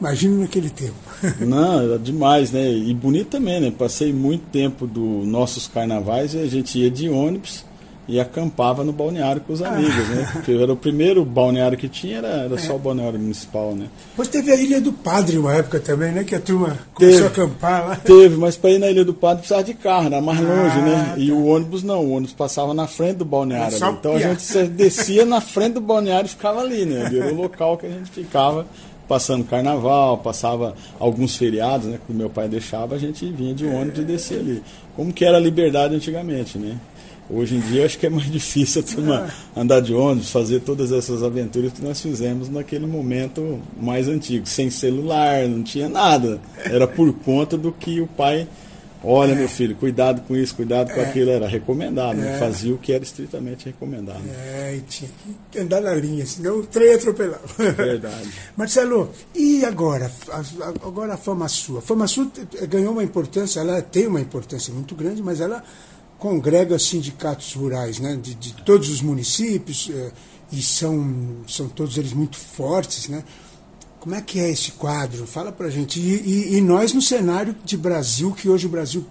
imagino 0.00 0.40
naquele 0.40 0.70
tempo. 0.70 0.94
Não, 1.40 1.80
era 1.80 1.98
demais, 1.98 2.52
né? 2.52 2.70
E 2.70 2.92
bonito 2.94 3.28
também, 3.28 3.60
né? 3.60 3.72
Passei 3.76 4.12
muito 4.12 4.44
tempo 4.50 4.86
dos 4.86 5.26
nossos 5.26 5.66
carnavais 5.66 6.34
e 6.34 6.38
a 6.38 6.46
gente 6.46 6.78
ia 6.78 6.90
de 6.90 7.08
ônibus 7.08 7.64
e 8.08 8.20
acampava 8.20 8.84
no 8.84 8.92
balneário 8.92 9.40
com 9.40 9.52
os 9.52 9.60
amigos, 9.60 10.08
né? 10.10 10.28
Porque 10.32 10.52
era 10.52 10.72
o 10.72 10.76
primeiro 10.76 11.24
balneário 11.24 11.76
que 11.76 11.88
tinha, 11.88 12.18
era, 12.18 12.28
era 12.28 12.58
só 12.58 12.76
o 12.76 12.78
balneário 12.78 13.18
municipal, 13.18 13.74
né? 13.74 13.86
Depois 14.10 14.28
teve 14.28 14.52
a 14.52 14.56
Ilha 14.56 14.80
do 14.80 14.92
Padre 14.92 15.38
uma 15.38 15.52
época 15.52 15.80
também, 15.80 16.12
né? 16.12 16.22
Que 16.22 16.36
a 16.36 16.40
turma 16.40 16.78
começou 16.94 17.28
Teve. 17.28 17.40
a 17.40 17.44
acampar 17.44 17.88
lá. 17.88 17.96
Teve, 17.96 18.36
mas 18.36 18.56
para 18.56 18.70
ir 18.70 18.78
na 18.78 18.88
Ilha 18.88 19.04
do 19.04 19.12
Padre 19.12 19.38
precisava 19.38 19.64
de 19.64 19.74
carro, 19.74 20.06
era 20.06 20.20
mais 20.20 20.38
longe, 20.38 20.80
né? 20.82 21.14
Ah, 21.14 21.18
E 21.18 21.28
tá. 21.28 21.34
o 21.34 21.46
ônibus 21.46 21.82
não, 21.82 22.04
o 22.04 22.10
ônibus 22.12 22.32
passava 22.32 22.72
na 22.72 22.86
frente 22.86 23.16
do 23.16 23.24
balneário. 23.24 23.76
Então 23.76 24.14
a 24.14 24.20
gente 24.20 24.68
descia 24.68 25.24
na 25.24 25.40
frente 25.40 25.74
do 25.74 25.80
balneário 25.80 26.26
e 26.26 26.30
ficava 26.30 26.60
ali, 26.60 26.84
né? 26.84 27.10
Era 27.12 27.32
o 27.32 27.34
local 27.34 27.76
que 27.76 27.86
a 27.86 27.90
gente 27.90 28.08
ficava 28.10 28.66
passando 29.08 29.44
carnaval, 29.44 30.18
passava 30.18 30.74
alguns 30.98 31.36
feriados, 31.36 31.86
né? 31.86 31.98
Que 32.04 32.12
o 32.12 32.14
meu 32.14 32.30
pai 32.30 32.48
deixava, 32.48 32.94
a 32.94 32.98
gente 32.98 33.24
vinha 33.26 33.54
de 33.54 33.64
ônibus 33.64 34.00
e 34.00 34.04
descia 34.04 34.38
ali. 34.38 34.62
Como 34.94 35.12
que 35.12 35.24
era 35.24 35.36
a 35.36 35.40
liberdade 35.40 35.94
antigamente, 35.94 36.58
né? 36.58 36.76
Hoje 37.28 37.56
em 37.56 37.60
dia 37.60 37.84
acho 37.84 37.98
que 37.98 38.06
é 38.06 38.10
mais 38.10 38.30
difícil 38.30 38.82
turma 38.82 39.28
andar 39.56 39.80
de 39.80 39.92
ônibus, 39.92 40.30
fazer 40.30 40.60
todas 40.60 40.92
essas 40.92 41.22
aventuras 41.22 41.72
que 41.72 41.82
nós 41.82 42.00
fizemos 42.00 42.48
naquele 42.48 42.86
momento 42.86 43.60
mais 43.80 44.08
antigo, 44.08 44.46
sem 44.46 44.70
celular, 44.70 45.46
não 45.48 45.62
tinha 45.62 45.88
nada. 45.88 46.40
Era 46.64 46.86
por 46.86 47.12
conta 47.12 47.56
do 47.56 47.72
que 47.72 48.00
o 48.00 48.06
pai, 48.06 48.46
olha 49.06 49.34
meu 49.34 49.48
filho, 49.48 49.76
cuidado 49.76 50.22
com 50.22 50.36
isso, 50.36 50.54
cuidado 50.54 50.92
com 50.92 51.00
aquilo, 51.00 51.30
era 51.30 51.46
recomendado, 51.46 52.16
né? 52.16 52.36
É. 52.36 52.38
fazia 52.38 52.74
o 52.74 52.78
que 52.78 52.92
era 52.92 53.04
estritamente 53.04 53.66
recomendado. 53.66 54.22
É, 54.28 54.76
e 54.76 54.80
tinha 54.80 55.10
que 55.50 55.58
andar 55.58 55.80
na 55.80 55.94
linha, 55.94 56.26
senão 56.26 56.58
o 56.58 56.66
trem 56.66 56.94
atropelava. 56.94 57.40
Verdade. 57.58 58.30
Marcelo, 58.56 59.10
e 59.34 59.64
agora? 59.64 60.10
Agora 60.82 61.14
a 61.14 61.16
Fama 61.16 61.48
Sul. 61.48 61.78
A 61.78 61.82
Fama 61.82 62.06
te- 62.06 62.66
ganhou 62.66 62.92
uma 62.92 63.04
importância, 63.04 63.60
ela 63.60 63.80
tem 63.80 64.06
uma 64.06 64.20
importância 64.20 64.72
muito 64.74 64.94
grande, 64.94 65.22
mas 65.22 65.40
ela 65.40 65.62
congrega 66.18 66.78
sindicatos 66.78 67.54
rurais 67.54 67.98
né, 67.98 68.18
de, 68.20 68.34
de 68.34 68.54
todos 68.64 68.88
os 68.88 69.02
municípios 69.02 69.90
eh, 69.92 70.10
e 70.50 70.62
são, 70.62 71.36
são 71.46 71.68
todos 71.68 71.98
eles 71.98 72.12
muito 72.12 72.36
fortes. 72.38 73.08
Né? 73.08 73.22
Como 74.06 74.14
é 74.14 74.22
que 74.22 74.38
é 74.38 74.48
esse 74.48 74.70
quadro? 74.70 75.26
Fala 75.26 75.50
pra 75.50 75.68
gente. 75.68 75.98
E, 75.98 76.14
e- 76.14 76.54
e 76.58 76.60
nós 76.60 76.92
no 76.92 77.02
cenário 77.02 77.56
de 77.64 77.76
Brasil, 77.76 78.30
que 78.30 78.48
hoje 78.48 78.64
o 78.64 78.68
Brasil 78.68 79.04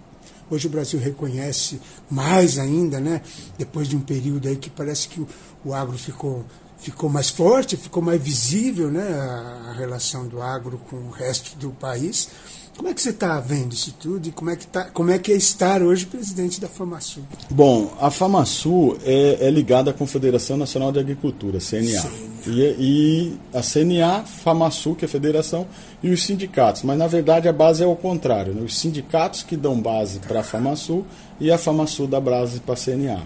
hoje 0.49 0.67
o 0.67 0.69
Brasil 0.69 0.97
reconhece 0.97 1.81
mais 2.10 2.58
ainda, 2.58 2.97
né? 3.01 3.21
Depois 3.58 3.89
de 3.89 3.97
um 3.97 3.99
período 3.99 4.47
aí 4.47 4.55
que 4.55 4.69
parece 4.69 5.10
que 5.10 5.19
o, 5.19 5.27
o 5.65 5.73
agro 5.73 5.97
ficou 5.97 6.45
ficou 6.77 7.10
mais 7.10 7.29
forte, 7.29 7.75
ficou 7.75 8.01
mais 8.01 8.21
visível, 8.21 8.89
né? 8.89 9.05
A, 9.19 9.71
a 9.71 9.73
relação 9.73 10.29
do 10.29 10.41
agro 10.41 10.77
com 10.89 10.95
o 10.95 11.10
resto 11.12 11.58
do 11.58 11.71
país. 11.71 12.29
Como 12.78 12.90
é 12.90 12.94
que 12.94 13.02
você 13.02 13.12
está 13.12 13.40
vendo 13.40 13.72
isso 13.74 13.96
tudo 14.00 14.28
e 14.28 14.32
como 14.32 14.50
é 14.50 14.56
que 14.56 14.68
tá, 14.68 14.86
como 14.86 15.10
é 15.10 15.18
que 15.18 15.32
é 15.32 15.36
estar 15.36 15.82
hoje 15.82 16.06
presidente 16.06 16.60
da 16.60 16.68
FamaSul? 16.68 17.24
Bom, 17.50 17.94
a 18.02 18.12
FamaSul 18.12 18.98
é, 19.06 19.48
é 19.48 19.50
ligada 19.50 19.92
à 19.92 19.94
Confederação 19.94 20.58
Nacional 20.58 20.92
de 20.92 21.00
Agricultura, 21.00 21.60
CNA. 21.60 22.12
E, 22.46 22.76
e 22.78 23.38
a 23.54 23.62
CNA, 23.62 24.24
FamaSul, 24.26 24.94
que 24.94 25.06
é 25.06 25.08
a 25.08 25.10
federação, 25.10 25.66
e 26.04 26.12
os 26.12 26.24
sindicatos. 26.24 26.84
Mas, 26.84 26.98
na 26.98 27.08
verdade, 27.08 27.48
a 27.48 27.54
base 27.54 27.82
é 27.82 27.88
o 27.88 27.96
contrário. 27.96 28.54
Né? 28.54 28.62
Os 28.62 28.78
sindicatos 28.78 29.42
que 29.42 29.56
dão 29.56 29.82
base 29.82 30.20
para 30.20 30.42
a 30.42 30.44
FamaSul 30.44 31.06
e 31.40 31.52
a 31.52 31.58
FamaSul 31.58 32.08
dá 32.08 32.20
base 32.20 32.60
para 32.60 32.74
a 32.74 32.78
CNA. 32.78 33.22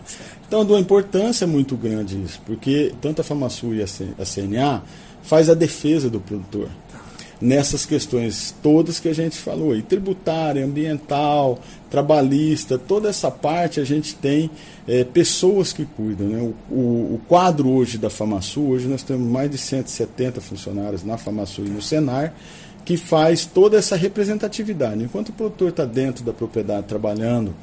Então, 0.48 0.64
de 0.64 0.72
uma 0.72 0.80
importância 0.80 1.48
muito 1.48 1.76
grande 1.76 2.22
isso, 2.22 2.40
porque 2.46 2.94
tanto 3.02 3.22
a 3.22 3.24
FamaSul 3.24 3.74
e 3.74 3.82
a 3.82 4.26
CNA 4.26 4.84
faz 5.24 5.50
a 5.50 5.54
defesa 5.56 6.10
do 6.10 6.20
produtor 6.20 6.70
nessas 7.42 7.86
questões 7.86 8.54
todas 8.62 9.00
que 9.00 9.08
a 9.08 9.14
gente 9.16 9.38
falou 9.38 9.72
aí, 9.72 9.82
tributária, 9.82 10.64
ambiental, 10.66 11.60
trabalhista, 11.90 12.78
toda 12.78 13.10
essa 13.10 13.32
parte 13.32 13.80
a 13.80 13.84
gente 13.86 14.16
tem 14.16 14.50
eh, 14.88 15.04
pessoas 15.04 15.72
que 15.74 15.86
cuidam. 15.86 16.28
Né? 16.28 16.54
O, 16.70 16.74
o- 16.74 17.14
o 17.16 17.22
quadro 17.28 17.70
hoje 17.70 17.98
da 17.98 18.10
FamaSul, 18.10 18.70
hoje 18.70 18.88
nós 18.88 19.04
temos 19.04 19.28
mais 19.30 19.50
de 19.50 19.58
170 19.58 20.42
funcionários 20.42 21.04
na 21.04 21.18
FamaSul 21.18 21.66
e 21.66 21.70
no 21.70 21.82
Senar, 21.82 22.34
que 22.86 22.98
faz 22.98 23.46
toda 23.46 23.78
essa 23.78 23.96
representatividade. 23.96 25.04
Enquanto 25.04 25.30
o 25.30 25.34
produtor 25.34 25.70
está 25.70 25.86
dentro 25.86 26.24
da 26.24 26.34
propriedade 26.34 26.88
trabalhando, 26.88 27.54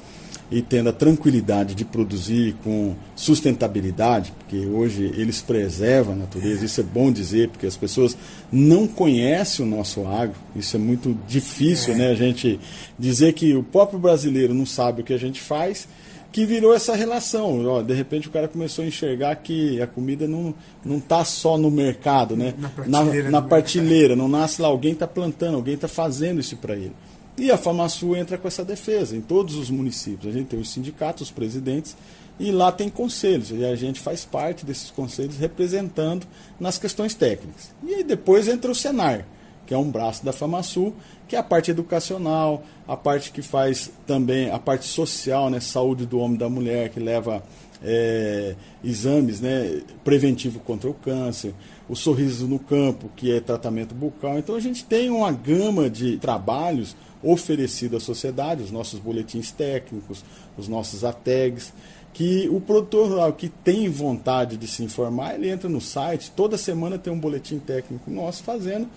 e 0.51 0.62
tendo 0.62 0.88
a 0.88 0.92
tranquilidade 0.92 1.74
de 1.74 1.84
produzir 1.84 2.55
com 2.62 2.94
sustentabilidade, 3.16 4.32
porque 4.38 4.64
hoje 4.66 5.12
eles 5.16 5.40
preservam 5.40 6.14
a 6.14 6.16
natureza, 6.16 6.64
isso 6.64 6.80
é 6.80 6.84
bom 6.84 7.11
dizer, 7.11 7.49
porque 7.49 7.66
as 7.66 7.76
pessoas 7.76 8.16
não 8.53 8.86
conhecem 8.86 9.66
o 9.66 9.68
nosso 9.68 10.07
agro, 10.07 10.36
isso 10.55 10.76
é 10.76 10.78
muito 10.78 11.18
difícil, 11.26 11.97
né? 11.97 12.11
A 12.11 12.14
gente 12.14 12.61
dizer 12.99 13.32
que 13.32 13.55
o 13.55 13.62
próprio 13.62 13.99
brasileiro 13.99 14.55
não 14.55 14.66
sabe 14.66 15.01
o 15.01 15.05
que 15.05 15.12
a 15.12 15.18
gente 15.18 15.40
faz, 15.40 15.88
que 16.30 16.44
virou 16.44 16.74
essa 16.74 16.94
relação. 16.94 17.64
Ó, 17.66 17.82
de 17.82 17.94
repente 17.94 18.28
o 18.28 18.30
cara 18.30 18.47
começou 18.47 18.84
a 18.84 18.88
enxergar 18.88 19.34
que 19.36 19.80
a 19.80 19.86
comida 19.86 20.28
não 20.28 20.55
não 20.84 20.99
está 20.99 21.24
só 21.24 21.57
no 21.57 21.70
mercado, 21.70 22.36
né? 22.36 22.55
Na 22.59 22.68
Na, 22.68 22.68
prateleira 22.68 23.30
na 23.30 23.42
prateleira, 23.42 24.16
não 24.16 24.28
nasce 24.28 24.61
lá, 24.61 24.68
alguém 24.68 24.92
está 24.92 25.07
plantando, 25.07 25.55
alguém 25.55 25.74
está 25.74 25.88
fazendo 25.88 26.38
isso 26.38 26.57
para 26.57 26.74
ele. 26.76 26.92
E 27.39 27.51
a 27.51 27.59
FamaSul 27.59 28.16
entra 28.16 28.39
com 28.39 28.49
essa 28.49 28.64
defesa 28.64 29.16
em 29.16 29.20
todos 29.20 29.57
os 29.57 29.68
municípios. 29.68 30.34
A 30.34 30.39
gente 30.39 30.49
tem 30.49 30.59
os 30.59 30.70
sindicatos, 30.70 31.28
os 31.28 31.30
presidentes, 31.30 31.97
e 32.39 32.51
lá 32.51 32.72
tem 32.72 32.89
conselhos. 32.89 33.51
E 33.51 33.64
a 33.64 33.76
gente 33.76 34.01
faz 34.01 34.24
parte 34.24 34.64
desses 34.64 34.91
conselhos 34.91 35.37
representando 35.37 36.26
nas 36.59 36.78
questões 36.78 37.14
técnicas. 37.14 37.70
E 37.87 38.03
depois 38.03 38.49
entra 38.49 38.70
o 38.70 38.74
Senar, 38.74 39.26
que 39.66 39.74
é 39.74 39.78
um 39.78 39.91
braço 39.91 40.24
da 40.24 40.32
FamaSul, 40.32 40.95
que 41.28 41.37
é 41.37 41.39
a 41.39 41.43
parte 41.43 41.70
educacional, 41.70 42.64
a 42.87 42.97
parte 42.97 43.30
que 43.32 43.43
faz 43.43 43.91
também 44.07 44.51
a 44.51 44.59
parte 44.59 44.87
social, 44.87 45.51
né, 45.51 45.61
saúde 45.61 46.07
do 46.07 46.18
homem 46.18 46.37
e 46.37 46.39
da 46.39 46.49
mulher, 46.49 46.89
que 46.89 47.01
leva 47.01 47.43
é, 47.82 48.55
exames 48.82 49.41
né, 49.41 49.82
preventivo 50.05 50.61
contra 50.61 50.89
o 50.89 50.95
câncer, 50.95 51.53
o 51.89 51.95
sorriso 51.95 52.47
no 52.47 52.59
campo, 52.59 53.11
que 53.14 53.32
é 53.32 53.41
tratamento 53.41 53.95
bucal. 53.95 54.39
Então 54.39 54.55
a 54.55 54.61
gente 54.61 54.84
tem 54.84 55.11
uma 55.11 55.30
gama 55.30 55.89
de 55.89 56.16
trabalhos 56.18 56.97
oferecido 57.22 57.97
à 57.97 58.01
sociedade, 58.01 58.62
os 58.62 58.70
nossos 58.70 58.99
boletins 58.99 59.51
técnicos, 59.51 60.24
os 60.57 60.68
nossos 60.68 61.05
ATEGs, 61.05 61.72
que 62.12 62.49
o 62.51 62.61
produtor 62.61 63.09
rural 63.09 63.32
que 63.32 63.49
tem 63.49 63.89
vontade 63.89 64.57
de 64.57 64.66
se 64.66 64.82
informar, 64.82 65.34
ele 65.34 65.51
entra 65.51 65.68
no 65.68 65.80
site, 65.80 66.32
toda 66.34 66.57
semana 66.57 66.99
tem 66.99 67.12
um 67.12 67.18
boletim 67.18 67.59
técnico 67.59 68.11
nosso 68.11 68.43
fazendo 68.43 68.89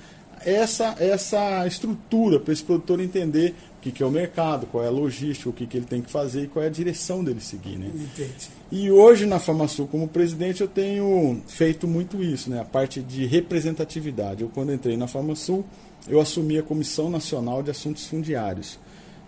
essa, 0.46 0.96
essa 1.00 1.68
estrutura 1.68 2.40
para 2.40 2.54
esse 2.54 2.64
produtor 2.64 3.00
entender 3.02 3.56
o 3.80 3.82
que, 3.82 3.94
que 3.94 4.04
é 4.04 4.06
o 4.06 4.12
mercado, 4.12 4.68
qual 4.68 4.84
é 4.84 4.88
a 4.88 4.92
logística, 4.92 5.50
o 5.50 5.54
que, 5.54 5.66
que 5.66 5.78
ele 5.78 5.86
tem 5.86 6.02
que 6.02 6.12
fazer 6.12 6.44
e 6.44 6.48
qual 6.48 6.64
é 6.64 6.68
a 6.68 6.72
direção 6.72 7.24
dele 7.24 7.40
seguir. 7.40 7.78
Né? 7.78 7.90
Entendi. 7.96 8.50
E 8.70 8.92
hoje 8.92 9.26
na 9.26 9.40
FamaSul, 9.40 9.88
como 9.88 10.06
presidente, 10.06 10.60
eu 10.60 10.68
tenho 10.68 11.42
feito 11.48 11.88
muito 11.88 12.22
isso, 12.22 12.50
né? 12.50 12.60
a 12.60 12.66
parte 12.66 13.02
de 13.02 13.26
representatividade. 13.26 14.44
Eu, 14.44 14.50
quando 14.50 14.74
entrei 14.74 14.98
na 14.98 15.08
FamaSul, 15.08 15.66
eu 16.10 16.20
assumi 16.20 16.58
a 16.58 16.64
Comissão 16.64 17.10
Nacional 17.10 17.64
de 17.64 17.72
Assuntos 17.72 18.06
Fundiários. 18.06 18.78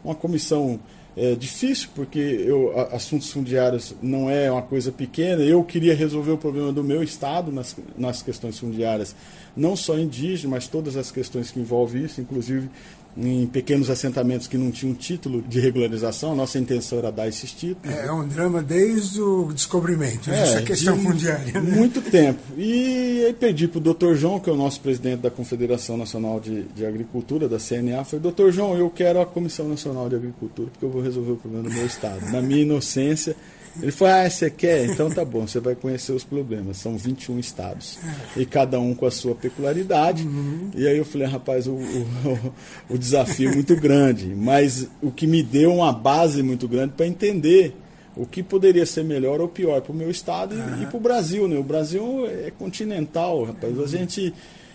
Uma 0.03 0.15
comissão 0.15 0.81
é 1.15 1.35
difícil, 1.35 1.89
porque 1.93 2.19
eu, 2.19 2.77
assuntos 2.93 3.31
fundiários 3.31 3.93
não 4.01 4.29
é 4.29 4.49
uma 4.51 4.61
coisa 4.61 4.91
pequena. 4.91 5.41
Eu 5.43 5.63
queria 5.63 5.93
resolver 5.93 6.31
o 6.31 6.37
problema 6.37 6.71
do 6.71 6.83
meu 6.83 7.03
estado 7.03 7.51
nas, 7.51 7.75
nas 7.97 8.21
questões 8.21 8.57
fundiárias, 8.57 9.15
não 9.55 9.75
só 9.75 9.97
indígenas, 9.97 10.45
mas 10.45 10.67
todas 10.67 10.95
as 10.95 11.11
questões 11.11 11.51
que 11.51 11.59
envolvem 11.59 12.03
isso, 12.03 12.21
inclusive 12.21 12.69
em 13.17 13.45
pequenos 13.45 13.89
assentamentos 13.89 14.47
que 14.47 14.57
não 14.57 14.71
tinham 14.71 14.93
título 14.95 15.41
de 15.41 15.59
regularização. 15.59 16.31
A 16.31 16.35
nossa 16.35 16.57
intenção 16.57 16.99
era 16.99 17.11
dar 17.11 17.27
esses 17.27 17.51
títulos. 17.51 17.95
É, 17.95 18.07
é 18.07 18.11
um 18.11 18.27
drama 18.27 18.61
desde 18.61 19.21
o 19.21 19.51
descobrimento, 19.53 20.29
é, 20.29 20.41
essa 20.41 20.61
questão 20.61 20.97
de 20.97 21.03
fundiária. 21.03 21.59
Né? 21.59 21.59
Muito 21.59 22.01
tempo. 22.01 22.39
E 22.57 23.25
aí 23.25 23.33
pedi 23.33 23.67
para 23.67 23.79
o 23.79 23.81
doutor 23.81 24.15
João, 24.15 24.39
que 24.39 24.49
é 24.49 24.53
o 24.53 24.55
nosso 24.55 24.79
presidente 24.81 25.21
da 25.21 25.29
Confederação 25.29 25.97
Nacional 25.97 26.39
de, 26.39 26.63
de 26.63 26.85
Agricultura, 26.85 27.49
da 27.49 27.57
CNA, 27.57 28.03
falei, 28.05 28.21
doutor 28.21 28.51
João, 28.51 28.77
eu 28.77 28.89
quero 28.89 29.19
a 29.21 29.25
Comissão 29.25 29.67
Nacional 29.67 30.07
de 30.07 30.15
Agricultura, 30.15 30.69
porque 30.71 30.85
eu 30.85 30.89
vou 30.89 31.01
resolver 31.01 31.31
o 31.31 31.37
problema 31.37 31.69
do 31.69 31.73
meu 31.73 31.85
estado. 31.85 32.31
Na 32.31 32.41
minha 32.41 32.61
inocência, 32.61 33.35
ele 33.79 33.91
falou: 33.91 34.13
Ah, 34.13 34.29
você 34.29 34.49
quer? 34.49 34.85
Então 34.85 35.09
tá 35.09 35.23
bom, 35.23 35.47
você 35.47 35.59
vai 35.59 35.75
conhecer 35.75 36.11
os 36.11 36.23
problemas. 36.23 36.77
São 36.77 36.97
21 36.97 37.39
estados. 37.39 37.97
E 38.35 38.45
cada 38.45 38.79
um 38.79 38.93
com 38.93 39.05
a 39.05 39.11
sua 39.11 39.35
peculiaridade. 39.35 40.23
Uhum. 40.23 40.71
E 40.75 40.87
aí 40.87 40.97
eu 40.97 41.05
falei: 41.05 41.27
Rapaz, 41.27 41.67
o, 41.67 41.73
o, 41.73 42.53
o 42.89 42.97
desafio 42.97 43.49
é 43.49 43.55
muito 43.55 43.75
grande. 43.75 44.27
Mas 44.35 44.87
o 45.01 45.11
que 45.11 45.25
me 45.25 45.41
deu 45.41 45.73
uma 45.73 45.93
base 45.93 46.43
muito 46.43 46.67
grande 46.67 46.93
para 46.97 47.07
entender 47.07 47.75
o 48.15 48.25
que 48.25 48.43
poderia 48.43 48.85
ser 48.85 49.03
melhor 49.03 49.39
ou 49.39 49.47
pior 49.47 49.81
para 49.81 49.93
o 49.93 49.95
meu 49.95 50.09
estado 50.09 50.53
uhum. 50.55 50.83
e, 50.83 50.85
para 50.85 50.97
o 50.97 50.99
Brasil. 50.99 51.47
Né? 51.47 51.57
O 51.57 51.63
Brasil 51.63 52.27
é 52.27 52.51
continental, 52.51 53.45
rapaz. 53.45 53.79
A 53.79 53.87
gente. 53.87 54.33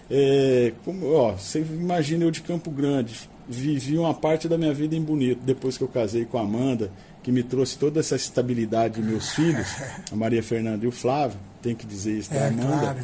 É, 0.08 0.72
como, 0.84 1.12
ó, 1.12 1.32
você 1.32 1.58
imagina 1.58 2.24
eu 2.24 2.30
de 2.30 2.40
Campo 2.40 2.70
Grande, 2.70 3.28
vivi 3.48 3.98
uma 3.98 4.14
parte 4.14 4.48
da 4.48 4.56
minha 4.56 4.72
vida 4.72 4.94
em 4.94 5.02
Bonito, 5.02 5.40
depois 5.44 5.76
que 5.76 5.82
eu 5.82 5.88
casei 5.88 6.24
com 6.24 6.38
a 6.38 6.42
Amanda 6.42 6.92
que 7.26 7.32
me 7.32 7.42
trouxe 7.42 7.76
toda 7.76 7.98
essa 7.98 8.14
estabilidade 8.14 9.02
de 9.02 9.02
meus 9.02 9.32
filhos, 9.32 9.66
a 10.12 10.14
Maria 10.14 10.44
Fernanda 10.44 10.84
e 10.84 10.86
o 10.86 10.92
Flávio, 10.92 11.36
tem 11.60 11.74
que 11.74 11.84
dizer 11.84 12.18
isso 12.18 12.30
da 12.30 12.36
é, 12.36 12.48
Amanda. 12.50 12.78
Claro. 12.78 12.98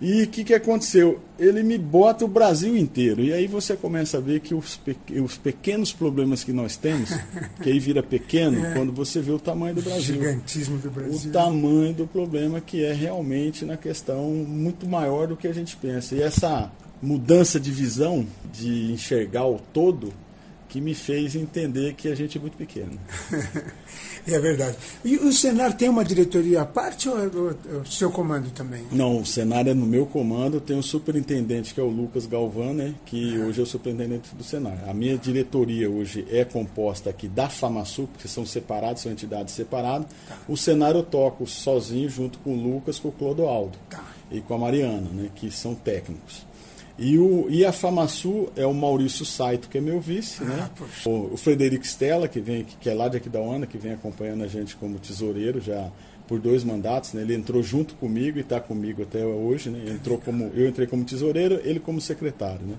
E 0.00 0.24
o 0.24 0.26
que, 0.26 0.42
que 0.42 0.52
aconteceu? 0.52 1.20
Ele 1.38 1.62
me 1.62 1.78
bota 1.78 2.24
o 2.24 2.28
Brasil 2.28 2.76
inteiro. 2.76 3.22
E 3.22 3.32
aí 3.32 3.46
você 3.46 3.76
começa 3.76 4.18
a 4.18 4.20
ver 4.20 4.40
que 4.40 4.56
os, 4.56 4.76
pe 4.76 4.96
os 5.20 5.36
pequenos 5.36 5.92
problemas 5.92 6.42
que 6.42 6.52
nós 6.52 6.76
temos, 6.76 7.10
que 7.62 7.70
aí 7.70 7.78
vira 7.78 8.02
pequeno, 8.02 8.66
é. 8.66 8.72
quando 8.72 8.92
você 8.92 9.20
vê 9.20 9.30
o 9.30 9.38
tamanho 9.38 9.76
do 9.76 9.82
Brasil. 9.82 10.16
O 10.16 10.18
gigantismo 10.18 10.78
do 10.78 10.90
Brasil. 10.90 11.30
O 11.30 11.32
tamanho 11.32 11.94
do 11.94 12.08
problema 12.08 12.60
que 12.60 12.84
é 12.84 12.92
realmente 12.92 13.64
na 13.64 13.76
questão 13.76 14.30
muito 14.30 14.84
maior 14.84 15.28
do 15.28 15.36
que 15.36 15.46
a 15.46 15.54
gente 15.54 15.76
pensa. 15.76 16.16
E 16.16 16.20
essa 16.20 16.72
mudança 17.00 17.60
de 17.60 17.70
visão, 17.70 18.26
de 18.52 18.90
enxergar 18.92 19.46
o 19.46 19.60
todo, 19.72 20.12
que 20.74 20.80
me 20.80 20.92
fez 20.92 21.36
entender 21.36 21.94
que 21.94 22.08
a 22.08 22.16
gente 22.16 22.36
é 22.36 22.40
muito 22.40 22.56
pequeno. 22.56 22.98
é 24.26 24.38
verdade. 24.40 24.76
E 25.04 25.14
o 25.18 25.32
Senar 25.32 25.72
tem 25.76 25.88
uma 25.88 26.04
diretoria 26.04 26.62
à 26.62 26.66
parte 26.66 27.08
ou 27.08 27.16
é 27.16 27.26
o 27.28 27.86
seu 27.86 28.10
comando 28.10 28.50
também? 28.50 28.84
Não, 28.90 29.20
o 29.20 29.24
Senar 29.24 29.68
é 29.68 29.72
no 29.72 29.86
meu 29.86 30.04
comando. 30.04 30.60
Tem 30.60 30.76
o 30.76 30.82
superintendente, 30.82 31.72
que 31.72 31.78
é 31.78 31.82
o 31.82 31.86
Lucas 31.86 32.26
Galvan, 32.26 32.72
né, 32.72 32.94
que 33.06 33.38
hoje 33.38 33.60
é 33.60 33.62
o 33.62 33.66
superintendente 33.66 34.34
do 34.34 34.42
Senar. 34.42 34.88
A 34.88 34.92
minha 34.92 35.16
diretoria 35.16 35.88
hoje 35.88 36.26
é 36.28 36.44
composta 36.44 37.08
aqui 37.08 37.28
da 37.28 37.48
FamaSul, 37.48 38.08
porque 38.08 38.26
são 38.26 38.44
separados, 38.44 39.02
são 39.02 39.12
entidades 39.12 39.54
separadas. 39.54 40.08
Tá. 40.26 40.38
O 40.48 40.56
Senar 40.56 40.96
eu 40.96 41.04
toco 41.04 41.46
sozinho, 41.46 42.10
junto 42.10 42.36
com 42.40 42.52
o 42.52 42.60
Lucas, 42.60 42.98
com 42.98 43.10
o 43.10 43.12
Clodoaldo 43.12 43.78
tá. 43.88 44.04
e 44.28 44.40
com 44.40 44.54
a 44.54 44.58
Mariana, 44.58 45.08
né, 45.12 45.30
que 45.36 45.52
são 45.52 45.72
técnicos. 45.72 46.44
E, 46.96 47.18
o, 47.18 47.46
e 47.50 47.64
a 47.64 47.72
FamaSul 47.72 48.52
é 48.54 48.64
o 48.64 48.72
Maurício 48.72 49.24
Saito, 49.24 49.68
que 49.68 49.78
é 49.78 49.80
meu 49.80 50.00
vice, 50.00 50.42
ah, 50.42 50.44
né? 50.44 50.70
O, 51.04 51.34
o, 51.34 51.36
Frederico 51.36 51.84
Stella, 51.84 52.28
que, 52.28 52.40
vem, 52.40 52.64
que 52.64 52.88
é 52.88 52.94
lá 52.94 53.08
de 53.08 53.16
aqui 53.16 53.28
da 53.28 53.40
ONA, 53.40 53.66
que 53.66 53.76
vem 53.76 53.92
acompanhando 53.92 54.44
a 54.44 54.46
gente 54.46 54.76
como 54.76 54.98
tesoureiro 54.98 55.60
já 55.60 55.90
por 56.28 56.38
dois 56.38 56.62
mandatos, 56.62 57.12
né? 57.12 57.22
Ele 57.22 57.34
entrou 57.34 57.62
junto 57.62 57.94
comigo 57.96 58.38
e 58.38 58.42
está 58.42 58.60
comigo 58.60 59.02
até 59.02 59.24
hoje, 59.24 59.70
né? 59.70 59.90
Entrou 59.90 60.18
como, 60.18 60.52
eu 60.54 60.68
entrei 60.68 60.86
como 60.86 61.04
tesoureiro, 61.04 61.60
ele 61.64 61.80
como 61.80 62.00
secretário, 62.00 62.64
né? 62.64 62.76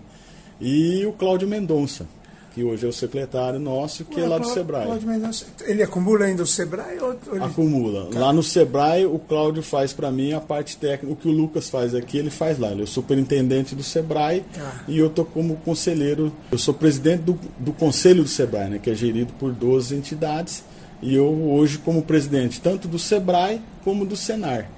E 0.61 1.05
o 1.05 1.11
Cláudio 1.11 1.47
Mendonça, 1.47 2.07
que 2.56 2.64
hoje 2.64 2.86
é 2.86 2.89
o 2.89 2.93
secretário 2.93 3.60
nosso, 3.60 4.06
que 4.06 4.18
é 4.18 4.26
lá 4.26 4.38
do 4.38 4.47
Sebrae. 4.47 4.88
ele 5.66 5.84
acumula 5.84 6.24
ainda 6.24 6.43
o 6.43 6.47
Sebrae? 6.47 6.97
Ou 7.01 7.14
ele... 7.34 7.43
Acumula. 7.43 8.10
Tá. 8.10 8.18
Lá 8.18 8.32
no 8.32 8.41
Sebrae, 8.41 9.06
o 9.06 9.20
Cláudio 9.20 9.62
faz 9.62 9.91
para 9.91 10.10
mim 10.10 10.32
a 10.32 10.39
parte 10.39 10.78
técnica. 10.78 11.12
O 11.12 11.18
que 11.18 11.28
o 11.28 11.32
Lucas 11.32 11.70
faz 11.70 11.93
aqui, 11.93 12.18
ele 12.18 12.30
faz 12.30 12.58
lá. 12.58 12.72
Ele 12.72 12.80
é 12.80 12.84
o 12.86 12.88
superintendente 12.88 13.76
do 13.76 13.84
Sebrae 13.84 14.45
tá. 14.53 14.86
e 14.88 14.97
eu 14.97 15.10
tô 15.10 15.26
como 15.26 15.58
conselheiro. 15.58 16.32
Eu 16.49 16.58
sou 16.58 16.74
presidente 16.74 17.24
do, 17.24 17.38
do 17.60 17.74
conselho 17.74 18.24
do 18.24 18.30
Sebrae, 18.30 18.70
né, 18.70 18.80
que 18.80 18.89
é 18.89 18.95
gerido 18.95 19.34
por 19.34 19.51
12 19.51 19.93
entidades. 19.93 20.64
E 21.01 21.14
eu 21.14 21.28
hoje 21.28 21.78
como 21.78 22.03
presidente 22.03 22.62
tanto 22.62 22.88
do 22.88 22.97
Sebrae 22.97 23.62
como 23.84 24.06
do 24.06 24.16
Senar. 24.16 24.70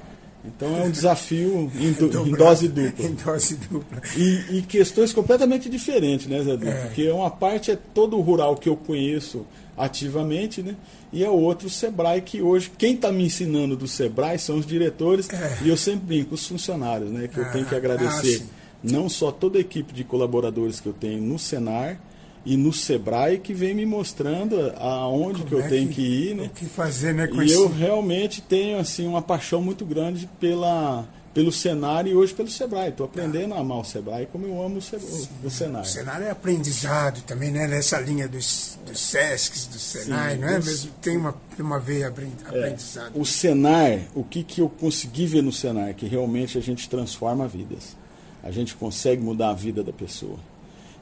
Então 0.45 0.77
é 0.77 0.83
um 0.83 0.91
desafio 0.91 1.71
em, 1.75 1.91
do, 1.91 2.05
em 2.27 2.31
dose 2.31 2.67
dupla. 2.67 3.05
Em 3.05 3.13
dose 3.13 3.55
dupla. 3.55 4.01
E, 4.15 4.57
e, 4.57 4.61
questões 4.61 5.11
completamente 5.11 5.69
diferentes, 5.69 6.27
né, 6.27 6.41
Zé 6.43 6.55
Du? 6.55 6.67
É. 6.67 6.85
Porque 6.85 7.09
uma 7.09 7.29
parte 7.29 7.71
é 7.71 7.77
todo 7.93 8.17
o 8.17 8.21
rural 8.21 8.55
que 8.55 8.69
eu 8.69 8.77
conheço 8.77 9.45
ativamente, 9.77 10.61
né? 10.61 10.75
E 11.11 11.23
a 11.23 11.31
outra 11.31 11.67
o 11.67 11.69
Sebrae, 11.69 12.21
que 12.21 12.41
hoje, 12.41 12.71
quem 12.77 12.95
está 12.95 13.11
me 13.11 13.25
ensinando 13.25 13.75
do 13.75 13.88
Sebrae 13.88 14.38
são 14.38 14.57
os 14.57 14.65
diretores, 14.65 15.29
é. 15.29 15.59
e 15.63 15.69
eu 15.69 15.77
sempre 15.77 16.05
brinco, 16.05 16.35
os 16.35 16.45
funcionários, 16.45 17.11
né? 17.11 17.27
Que 17.27 17.39
eu 17.39 17.51
tenho 17.51 17.65
que 17.65 17.75
ah, 17.75 17.77
agradecer 17.77 18.43
ah, 18.43 18.67
não 18.83 19.07
só 19.07 19.31
toda 19.31 19.57
a 19.57 19.61
equipe 19.61 19.93
de 19.93 20.03
colaboradores 20.03 20.79
que 20.79 20.88
eu 20.88 20.93
tenho 20.93 21.21
no 21.21 21.38
Senar, 21.38 21.99
e 22.48 22.56
no 22.56 22.72
Sebrae 22.72 23.39
que 23.39 23.54
vem 23.54 23.74
me 23.74 23.86
mostrando 23.86 24.72
aonde 24.78 25.39
Como 25.39 25.45
que 25.48 25.54
eu 25.54 25.60
é 25.60 25.68
tenho 25.68 25.89
que, 25.89 25.95
que, 25.95 26.02
ir, 26.02 26.36
né? 26.36 26.45
O 26.45 26.50
que 26.50 26.66
fazer, 26.66 27.14
né? 27.14 27.28
Com 27.28 27.43
e 27.43 27.52
eu 27.52 27.68
realmente 27.68 28.41
tenho 28.41 28.80
assim 28.80 29.06
uma 29.06 29.22
paixão 29.22 29.62
muito 29.62 29.86
grande 29.86 30.30
pela 30.39 31.06
pelo 31.34 31.52
cenário 31.52 32.14
e 32.14 32.16
hoje 32.16 32.34
pelo 32.34 32.50
Sebrae. 32.50 32.89
Estou 32.89 33.06
aprendendo 33.06 33.54
a 33.54 33.60
amar 33.60 33.80
o 33.80 33.84
Sebrae 33.84 34.26
como 34.32 34.45
eu 34.45 34.64
amo 34.64 34.78
o, 34.78 34.82
Sebrae, 34.82 35.28
o 35.43 35.50
cenário. 35.50 35.88
O 35.88 35.91
cenário 35.91 36.26
é 36.26 36.30
aprendizado 36.30 37.22
também, 37.24 37.52
né? 37.52 37.68
Nessa 37.68 38.00
linha 38.00 38.30
dos, 38.30 38.80
dos 38.88 38.98
SESCs, 38.98 39.68
do 39.68 39.78
Senai, 39.78 40.36
Sim, 40.36 40.41
não 40.41 40.48
é? 40.48 40.52
Mesmo 40.54 40.91
tem 41.02 41.18
uma, 41.18 41.36
uma 41.60 41.80
veia 41.80 42.08
aprendizado. 42.08 43.12
É, 43.14 43.20
o 43.20 43.26
Senar, 43.26 44.00
o 44.16 44.24
que, 44.24 44.41
que 44.41 44.62
eu 44.62 44.70
consegui 44.70 45.28
ver 45.28 45.43
no 45.43 45.52
Senar? 45.52 45.93
Que 45.93 46.08
realmente 46.08 46.58
a 46.58 46.62
gente 46.62 46.89
transforma 46.89 47.45
vidas. 47.45 47.98
A 48.41 48.52
gente 48.52 48.74
consegue 48.74 49.22
mudar 49.22 49.50
a 49.50 49.54
vida 49.54 49.84
da 49.84 49.91
pessoa. 49.91 50.39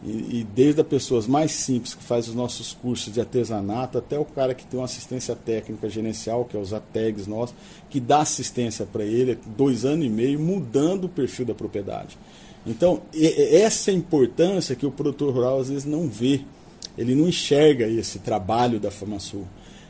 E, 0.05 0.39
e, 0.39 0.47
desde 0.55 0.81
as 0.81 0.87
pessoas 0.87 1.25
mais 1.25 1.51
simples 1.51 1.95
que 1.95 2.03
faz 2.03 2.27
os 2.27 2.35
nossos 2.35 2.73
cursos 2.73 3.11
de 3.11 3.19
artesanato 3.19 3.97
até 3.97 4.19
o 4.19 4.23
cara 4.23 4.53
que 4.53 4.63
tem 4.63 4.79
uma 4.79 4.85
assistência 4.85 5.35
técnica 5.35 5.89
gerencial, 5.89 6.45
que 6.45 6.55
é 6.55 6.59
os 6.59 6.73
ATEGs 6.73 7.25
nossos, 7.25 7.55
que 7.89 7.99
dá 7.99 8.19
assistência 8.19 8.85
para 8.85 9.03
ele 9.03 9.39
dois 9.57 9.83
anos 9.83 10.05
e 10.05 10.09
meio, 10.09 10.39
mudando 10.39 11.05
o 11.05 11.09
perfil 11.09 11.47
da 11.47 11.55
propriedade. 11.55 12.19
Então, 12.67 13.01
essa 13.13 13.91
importância 13.91 14.75
que 14.75 14.85
o 14.85 14.91
produtor 14.91 15.33
rural 15.33 15.59
às 15.59 15.69
vezes 15.69 15.85
não 15.85 16.07
vê, 16.07 16.41
ele 16.95 17.15
não 17.15 17.27
enxerga 17.27 17.87
esse 17.87 18.19
trabalho 18.19 18.79
da 18.79 18.91
FamaSul, 18.91 19.47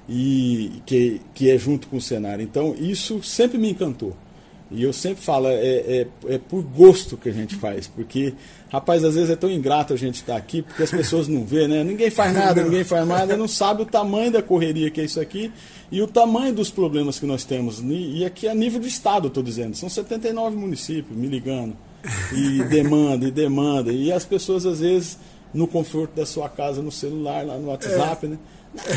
e 0.07 0.81
que, 0.85 1.19
que 1.33 1.49
é 1.49 1.57
junto 1.57 1.87
com 1.87 1.97
o 1.97 2.01
cenário. 2.01 2.43
Então, 2.43 2.73
isso 2.77 3.21
sempre 3.21 3.57
me 3.57 3.69
encantou. 3.71 4.15
E 4.71 4.81
eu 4.81 4.91
sempre 4.91 5.23
falo, 5.23 5.47
é, 5.47 5.53
é, 5.53 6.07
é, 6.27 6.37
por 6.39 6.63
gosto 6.63 7.15
que 7.15 7.29
a 7.29 7.31
gente 7.31 7.55
faz, 7.55 7.87
porque, 7.87 8.33
rapaz, 8.69 9.03
às 9.03 9.13
vezes 9.13 9.29
é 9.29 9.35
tão 9.35 9.49
ingrato 9.49 9.93
a 9.93 9.97
gente 9.97 10.15
estar 10.15 10.35
aqui, 10.35 10.63
porque 10.63 10.81
as 10.81 10.89
pessoas 10.89 11.27
não 11.27 11.45
vê, 11.45 11.67
né? 11.67 11.83
Ninguém 11.83 12.09
faz 12.09 12.33
nada, 12.33 12.63
ninguém 12.63 12.83
faz 12.83 13.07
nada, 13.07 13.37
não 13.37 13.47
sabe 13.47 13.83
o 13.83 13.85
tamanho 13.85 14.31
da 14.31 14.41
correria 14.41 14.89
que 14.89 14.99
é 14.99 15.03
isso 15.03 15.19
aqui 15.19 15.51
e 15.91 16.01
o 16.01 16.07
tamanho 16.07 16.53
dos 16.53 16.71
problemas 16.71 17.19
que 17.19 17.27
nós 17.27 17.43
temos. 17.43 17.79
E 17.79 18.25
aqui 18.25 18.47
a 18.47 18.55
nível 18.55 18.79
de 18.79 18.87
Estado, 18.87 19.27
estou 19.27 19.43
dizendo, 19.43 19.75
são 19.75 19.87
79 19.87 20.55
municípios 20.55 21.15
me 21.15 21.27
ligando, 21.27 21.77
e 22.33 22.63
demanda, 22.63 23.27
e 23.27 23.31
demanda, 23.31 23.91
e 23.91 24.11
as 24.11 24.25
pessoas 24.25 24.65
às 24.65 24.79
vezes 24.79 25.19
no 25.53 25.67
conforto 25.67 26.15
da 26.15 26.25
sua 26.25 26.49
casa, 26.49 26.81
no 26.81 26.91
celular, 26.91 27.45
lá 27.45 27.57
no 27.57 27.67
WhatsApp, 27.67 28.25
é. 28.25 28.29
né? 28.29 28.37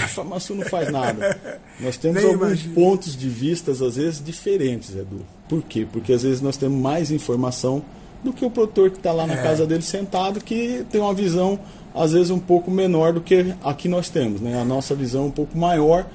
A 0.02 0.08
FamaSul 0.08 0.56
não 0.56 0.64
faz 0.64 0.90
nada. 0.90 1.60
Nós 1.78 1.96
temos 1.96 2.20
Nem 2.20 2.32
alguns 2.32 2.48
imagino. 2.48 2.74
pontos 2.74 3.16
de 3.16 3.28
vista, 3.28 3.70
às 3.70 3.78
vezes, 3.94 4.22
diferentes, 4.22 4.96
Edu. 4.96 5.24
Por 5.48 5.62
quê? 5.62 5.86
Porque 5.90 6.12
às 6.12 6.22
vezes 6.22 6.40
nós 6.40 6.56
temos 6.56 6.80
mais 6.80 7.10
informação 7.10 7.82
do 8.22 8.32
que 8.32 8.44
o 8.44 8.50
produtor 8.50 8.90
que 8.90 8.98
está 8.98 9.12
lá 9.12 9.26
na 9.26 9.34
é. 9.34 9.42
casa 9.42 9.66
dele 9.66 9.82
sentado, 9.82 10.40
que 10.40 10.84
tem 10.90 11.00
uma 11.00 11.14
visão, 11.14 11.58
às 11.94 12.12
vezes, 12.12 12.30
um 12.30 12.38
pouco 12.38 12.70
menor 12.70 13.12
do 13.12 13.20
que 13.20 13.54
a 13.62 13.72
que 13.72 13.88
nós 13.88 14.08
temos. 14.08 14.40
Né? 14.40 14.60
A 14.60 14.64
nossa 14.64 14.94
visão 14.94 15.24
é 15.24 15.26
um 15.26 15.30
pouco 15.30 15.56
maior 15.56 16.06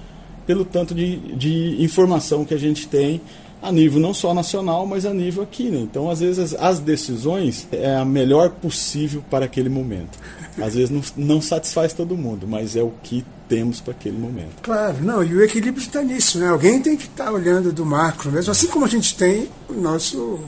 pelo 0.45 0.65
tanto 0.65 0.93
de, 0.93 1.17
de 1.35 1.81
informação 1.81 2.43
que 2.43 2.53
a 2.53 2.57
gente 2.57 2.87
tem 2.87 3.21
a 3.63 3.71
nível 3.71 3.97
não 3.99 4.13
só 4.13 4.33
nacional, 4.33 4.85
mas 4.85 5.05
a 5.05 5.13
nível 5.13 5.41
aqui. 5.41 5.69
Né? 5.69 5.79
Então, 5.79 6.09
às 6.09 6.19
vezes, 6.19 6.53
as 6.53 6.79
decisões 6.79 7.65
é 7.71 7.95
a 7.95 8.03
melhor 8.03 8.49
possível 8.49 9.23
para 9.31 9.45
aquele 9.45 9.69
momento. 9.69 10.19
Às 10.61 10.75
vezes 10.75 10.89
não, 10.89 11.01
não 11.15 11.41
satisfaz 11.41 11.93
todo 11.93 12.15
mundo, 12.17 12.45
mas 12.45 12.75
é 12.75 12.83
o 12.83 12.91
que 13.01 13.23
temos 13.47 13.79
para 13.79 13.91
aquele 13.93 14.17
momento. 14.17 14.61
Claro, 14.61 14.97
não, 15.01 15.23
e 15.23 15.33
o 15.33 15.43
equilíbrio 15.43 15.81
está 15.81 16.03
nisso, 16.03 16.39
né? 16.39 16.49
Alguém 16.49 16.81
tem 16.81 16.97
que 16.97 17.05
estar 17.05 17.25
tá 17.25 17.31
olhando 17.31 17.71
do 17.71 17.85
macro 17.85 18.29
mesmo, 18.31 18.51
assim 18.51 18.67
como 18.67 18.83
a 18.85 18.87
gente 18.89 19.15
tem 19.15 19.47
o 19.69 19.73
nosso 19.73 20.39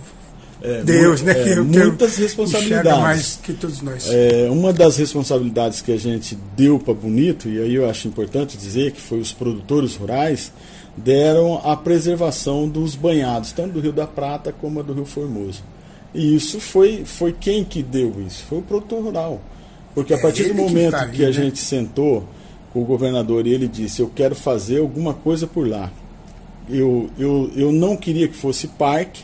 É, 0.62 0.84
Deus, 0.84 1.22
né? 1.22 1.32
é, 1.32 1.44
que- 1.44 1.56
que 1.56 1.62
muitas 1.62 2.18
responsabilidades. 2.18 3.02
mais 3.02 3.40
que 3.42 3.54
todos 3.54 3.82
nós. 3.82 4.08
É, 4.10 4.48
uma 4.52 4.74
das 4.74 4.98
responsabilidades 4.98 5.82
que 5.82 5.92
a 5.92 5.98
gente 5.98 6.38
deu 6.56 6.78
para 6.80 6.94
Bonito, 6.94 7.48
e 7.48 7.60
aí 7.62 7.76
eu 7.76 7.90
acho 7.90 8.08
importante 8.08 8.58
dizer 8.58 8.92
que 8.92 9.02
foi 9.02 9.20
os 9.20 9.32
produtores 9.32 9.96
rurais, 9.96 10.52
deram 10.98 11.62
a 11.64 11.76
preservação 11.76 12.68
dos 12.68 12.96
banhados, 12.96 13.52
tanto 13.52 13.74
do 13.74 13.80
Rio 13.80 13.92
da 13.94 14.08
Prata 14.08 14.52
como 14.52 14.82
do 14.84 14.94
Rio 14.94 15.06
Formoso. 15.06 15.64
E 16.14 16.36
isso 16.36 16.60
foi, 16.60 17.04
foi 17.06 17.34
quem 17.34 17.64
que 17.64 17.84
deu 17.84 18.14
isso? 18.26 18.44
Foi 18.46 18.60
o 18.60 18.62
produtor 18.62 19.04
rural. 19.04 19.42
Porque 19.94 20.14
a 20.14 20.18
É 20.18 20.22
partir 20.22 20.44
do 20.44 20.50
ele 20.50 20.54
que 20.54 20.62
momento 20.62 20.92
tá 20.92 21.02
ali, 21.02 21.18
que 21.18 21.24
a 21.24 21.28
né? 21.28 21.34
gente 21.34 21.60
sentou 21.60 22.26
com 22.72 22.82
o 22.82 22.86
governador 22.86 23.46
e 23.48 23.54
ele 23.54 23.68
disse: 23.68 24.02
Eu 24.02 24.12
quero 24.14 24.36
fazer 24.36 24.80
alguma 24.80 25.14
coisa 25.14 25.46
por 25.48 25.68
lá. 25.68 25.92
Eu, 26.70 27.10
eu, 27.18 27.52
eu 27.56 27.72
não 27.72 27.96
queria 27.96 28.28
que 28.28 28.36
fosse 28.36 28.68
parque, 28.68 29.24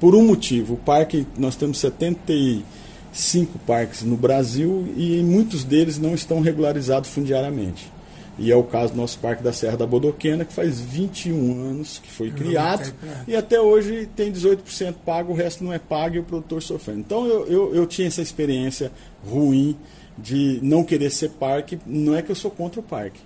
por 0.00 0.14
um 0.14 0.24
motivo. 0.26 0.74
O 0.74 0.76
parque, 0.76 1.26
nós 1.38 1.54
temos 1.56 1.78
75 1.78 3.58
parques 3.66 4.02
no 4.02 4.16
Brasil 4.16 4.86
e 4.96 5.22
muitos 5.22 5.64
deles 5.64 5.98
não 5.98 6.14
estão 6.14 6.40
regularizados 6.40 7.08
fundiariamente. 7.10 7.90
E 8.38 8.50
é 8.50 8.56
o 8.56 8.62
caso 8.62 8.94
do 8.94 8.96
nosso 8.96 9.18
Parque 9.18 9.42
da 9.42 9.52
Serra 9.52 9.76
da 9.76 9.86
Bodoquena, 9.86 10.44
que 10.44 10.52
faz 10.52 10.80
21 10.80 11.68
anos 11.68 11.98
que 11.98 12.10
foi 12.10 12.30
criado 12.30 12.92
é. 13.04 13.30
e 13.32 13.36
até 13.36 13.60
hoje 13.60 14.08
tem 14.16 14.32
18% 14.32 14.94
pago, 15.04 15.32
o 15.32 15.36
resto 15.36 15.62
não 15.62 15.72
é 15.72 15.78
pago 15.78 16.16
e 16.16 16.18
o 16.18 16.24
produtor 16.24 16.62
sofrendo. 16.62 17.00
Então 17.00 17.26
eu, 17.26 17.46
eu, 17.46 17.74
eu 17.74 17.86
tinha 17.86 18.08
essa 18.08 18.22
experiência 18.22 18.90
ruim 19.26 19.76
de 20.16 20.58
não 20.62 20.82
querer 20.84 21.10
ser 21.10 21.30
parque. 21.30 21.78
Não 21.86 22.14
é 22.14 22.22
que 22.22 22.30
eu 22.30 22.34
sou 22.34 22.50
contra 22.50 22.80
o 22.80 22.82
parque. 22.82 23.20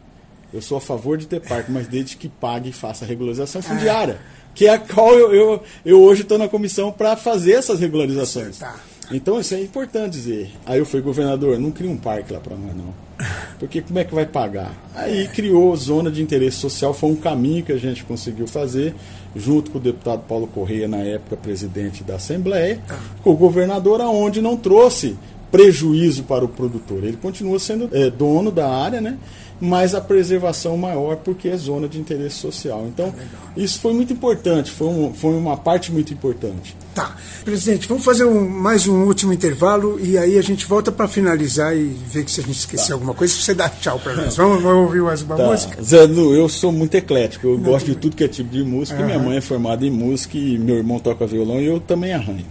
Eu 0.52 0.62
sou 0.62 0.78
a 0.78 0.80
favor 0.80 1.18
de 1.18 1.26
ter 1.26 1.40
parque, 1.40 1.70
mas 1.70 1.86
desde 1.86 2.16
que 2.16 2.28
pague 2.28 2.70
e 2.70 2.72
faça 2.72 3.04
a 3.04 3.08
regularização 3.08 3.60
fundiária. 3.62 4.18
Que 4.54 4.66
é 4.66 4.70
a 4.70 4.78
qual 4.78 5.12
eu, 5.12 5.34
eu, 5.34 5.62
eu 5.84 6.00
hoje 6.00 6.22
estou 6.22 6.38
na 6.38 6.48
comissão 6.48 6.90
para 6.90 7.16
fazer 7.16 7.52
essas 7.52 7.80
regularizações. 7.80 8.58
Tá. 8.58 8.80
Então 9.10 9.38
isso 9.38 9.54
é 9.54 9.60
importante 9.60 10.12
dizer. 10.12 10.50
Aí 10.64 10.78
eu 10.78 10.86
fui 10.86 11.00
governador, 11.00 11.58
não 11.58 11.70
cria 11.70 11.90
um 11.90 11.96
parque 11.96 12.32
lá 12.32 12.40
para 12.40 12.56
nós 12.56 12.74
não. 12.74 12.94
Porque 13.58 13.80
como 13.80 13.98
é 13.98 14.04
que 14.04 14.14
vai 14.14 14.26
pagar? 14.26 14.72
Aí 14.94 15.28
criou 15.28 15.74
zona 15.76 16.10
de 16.10 16.22
interesse 16.22 16.58
social, 16.58 16.92
foi 16.92 17.10
um 17.10 17.16
caminho 17.16 17.64
que 17.64 17.72
a 17.72 17.78
gente 17.78 18.04
conseguiu 18.04 18.46
fazer, 18.46 18.94
junto 19.34 19.70
com 19.70 19.78
o 19.78 19.80
deputado 19.80 20.22
Paulo 20.28 20.46
Correia, 20.46 20.86
na 20.86 20.98
época 20.98 21.36
presidente 21.36 22.04
da 22.04 22.16
Assembleia, 22.16 22.80
com 23.22 23.30
o 23.30 23.36
governador, 23.36 24.00
aonde 24.00 24.40
não 24.40 24.56
trouxe 24.56 25.16
prejuízo 25.50 26.24
para 26.24 26.44
o 26.44 26.48
produtor. 26.48 27.04
Ele 27.04 27.16
continua 27.16 27.58
sendo 27.58 27.88
é, 27.92 28.10
dono 28.10 28.50
da 28.50 28.68
área, 28.68 29.00
né? 29.00 29.16
Mas 29.60 29.94
a 29.94 30.00
preservação 30.00 30.76
maior 30.76 31.16
porque 31.16 31.48
é 31.48 31.56
zona 31.56 31.88
de 31.88 31.98
interesse 31.98 32.36
social. 32.36 32.84
Então, 32.86 33.12
isso 33.56 33.80
foi 33.80 33.92
muito 33.92 34.12
importante, 34.12 34.70
foi, 34.70 34.88
um, 34.88 35.14
foi 35.14 35.34
uma 35.34 35.56
parte 35.56 35.90
muito 35.90 36.12
importante. 36.12 36.76
Tá. 36.94 37.14
Presidente, 37.44 37.86
vamos 37.88 38.04
fazer 38.04 38.24
um- 38.24 38.48
mais 38.48 38.86
um 38.88 39.04
último 39.04 39.32
intervalo 39.32 39.98
e 40.00 40.16
aí 40.18 40.38
a 40.38 40.42
gente 40.42 40.64
volta 40.66 40.90
para 40.90 41.06
finalizar 41.06 41.76
e 41.76 41.84
ver 41.84 42.28
se 42.28 42.40
a 42.40 42.44
gente 42.44 42.58
esqueceu 42.58 42.94
alguma 42.96 43.12
coisa, 43.14 43.34
você 43.34 43.54
dá 43.54 43.68
tchau 43.68 43.98
para 43.98 44.14
nós. 44.14 44.36
Vamos, 44.36 44.62
vamos 44.62 44.86
ouvir 44.86 45.02
mais 45.02 45.22
uma 45.22 45.36
Tá. 45.36 45.46
música? 45.46 45.82
Zé 45.82 46.04
Lu, 46.04 46.34
eu 46.34 46.48
sou 46.48 46.72
muito 46.72 46.94
eclético, 46.94 47.46
eu 47.46 47.58
gosto 47.58 47.86
de 47.86 47.94
tudo 47.96 48.16
que 48.16 48.24
é 48.24 48.28
tipo 48.28 48.50
de 48.50 48.62
música. 48.64 49.02
Minha 49.04 49.18
mãe 49.18 49.36
é 49.36 49.40
formada 49.40 49.86
em 49.86 49.90
música 49.90 50.36
e 50.38 50.58
meu 50.58 50.76
irmão 50.76 50.98
toca 50.98 51.26
violão 51.26 51.60
e 51.60 51.66
eu 51.66 51.80
também 51.80 52.12
arranho. 52.14 52.44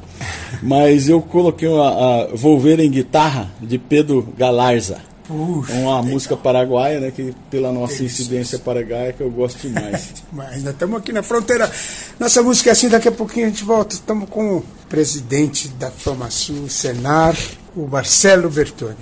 Mas 0.62 1.10
eu 1.10 1.22
coloquei 1.22 1.68
a, 1.68 1.82
a 1.82 2.28
Volver 2.36 2.80
em 2.80 2.89
Guitarra 2.89 3.49
de 3.62 3.78
Pedro 3.78 4.28
Galarza. 4.38 4.97
Puxa, 5.28 5.73
uma 5.73 6.03
música 6.03 6.38
paraguaia, 6.38 6.99
né? 6.99 7.11
Que 7.11 7.34
pela 7.49 7.71
nossa 7.71 8.03
incidência 8.03 8.59
paraguaia 8.59 9.11
que 9.11 9.21
eu 9.21 9.32
gosto 9.32 9.67
demais. 9.67 10.13
Mas 10.32 10.63
nós 10.63 10.73
estamos 10.73 10.99
aqui 10.99 11.11
na 11.11 11.23
fronteira. 11.23 11.71
Nossa 12.19 12.43
música 12.43 12.69
é 12.69 12.73
assim, 12.73 12.89
daqui 12.89 13.07
a 13.07 13.11
pouquinho 13.11 13.47
a 13.47 13.49
gente 13.49 13.63
volta. 13.63 13.95
Estamos 13.95 14.30
com 14.30 14.57
o 14.57 14.65
presidente 14.88 15.67
da 15.69 15.89
FamaSul, 15.89 16.69
Senar, 16.69 17.36
o 17.76 17.88
Marcelo 17.88 18.49
Bertoni. 18.49 18.95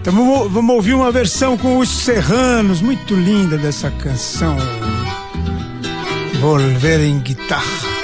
Então 0.00 0.14
vamos, 0.14 0.52
vamos 0.52 0.76
ouvir 0.76 0.94
uma 0.94 1.10
versão 1.10 1.58
com 1.58 1.78
os 1.78 1.88
Serranos, 1.88 2.80
muito 2.80 3.12
linda 3.14 3.58
dessa 3.58 3.90
canção. 3.90 4.56
Volver 6.40 7.00
em 7.00 7.18
guitarra. 7.18 7.96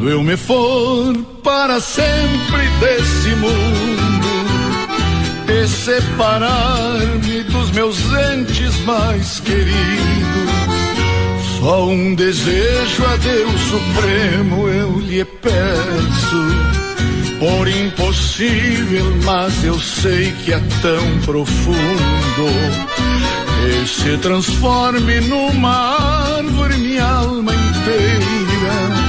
Quando 0.00 0.12
eu 0.12 0.22
me 0.22 0.34
for 0.34 1.14
para 1.44 1.78
sempre 1.78 2.66
desse 2.80 3.28
mundo 3.36 4.28
e 5.46 5.68
separar-me 5.68 7.42
dos 7.42 7.70
meus 7.72 7.98
entes 7.98 8.80
mais 8.86 9.40
queridos, 9.40 9.74
só 11.58 11.86
um 11.86 12.14
desejo 12.14 13.04
a 13.04 13.16
Deus 13.16 13.60
Supremo 13.60 14.68
eu 14.68 15.00
lhe 15.00 15.22
peço. 15.22 16.46
Por 17.38 17.68
impossível, 17.68 19.04
mas 19.22 19.62
eu 19.64 19.78
sei 19.78 20.32
que 20.46 20.54
é 20.54 20.62
tão 20.80 21.20
profundo. 21.26 21.76
E 23.68 23.86
se 23.86 24.16
transforme 24.16 25.20
numa 25.20 26.38
árvore 26.38 26.78
minha 26.78 27.04
alma 27.04 27.52
inteira 27.52 28.99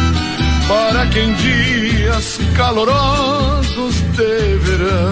para 0.72 1.06
que 1.08 1.20
em 1.20 1.34
dias 1.34 2.40
calorosos 2.56 3.96
de 4.16 4.58
verão, 4.60 5.12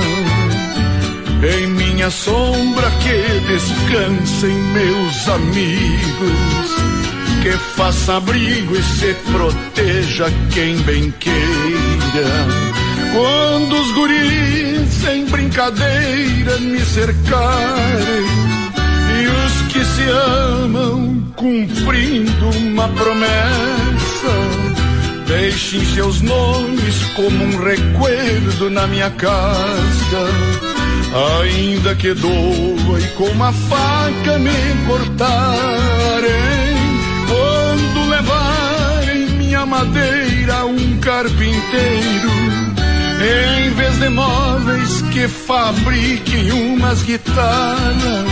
em 1.43 1.67
minha 1.67 2.09
sombra 2.09 2.89
que 3.03 3.39
descansem 3.45 4.53
meus 4.53 5.27
amigos, 5.27 6.69
que 7.41 7.51
faça 7.75 8.15
abrigo 8.15 8.73
e 8.73 8.83
se 8.83 9.13
proteja 9.33 10.31
quem 10.53 10.77
bem 10.83 11.11
queira. 11.19 12.47
Quando 13.11 13.81
os 13.81 13.91
guris 13.91 15.05
em 15.11 15.25
brincadeira 15.25 16.57
me 16.59 16.79
cercarem, 16.85 18.25
e 19.21 19.27
os 19.27 19.73
que 19.73 19.83
se 19.83 20.03
amam 20.09 21.21
cumprindo 21.35 22.49
uma 22.49 22.87
promessa, 22.89 24.68
Deixem 25.29 25.85
seus 25.85 26.21
nomes 26.23 27.03
como 27.15 27.43
um 27.43 27.63
recuerdo 27.63 28.67
na 28.71 28.87
minha 28.87 29.11
casa. 29.11 30.27
Ainda 31.39 31.93
que 31.93 32.15
doa 32.15 32.99
e 32.99 33.07
com 33.15 33.25
uma 33.25 33.53
faca 33.53 34.39
me 34.39 34.49
cortarem, 34.87 36.25
quando 37.27 38.09
levarem 38.09 39.29
minha 39.37 39.67
madeira 39.67 40.55
a 40.55 40.65
um 40.65 40.97
carpinteiro, 40.97 42.31
em 43.21 43.69
vez 43.69 43.99
de 43.99 44.09
móveis 44.09 45.01
que 45.13 45.27
fabriquem 45.27 46.51
umas 46.73 47.03
guitarras, 47.03 48.25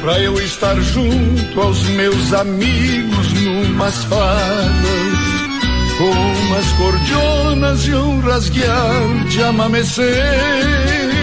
pra 0.00 0.20
eu 0.20 0.34
estar 0.34 0.80
junto 0.80 1.60
aos 1.60 1.82
meus 1.88 2.32
amigos 2.32 3.32
numas 3.32 4.04
fadas 4.04 5.03
com 6.04 6.10
umas 6.10 6.72
cordionas 6.72 7.86
e 7.86 7.94
um 7.94 8.20
rasguear 8.20 9.24
de 9.28 9.42
amameceiro. 9.42 11.13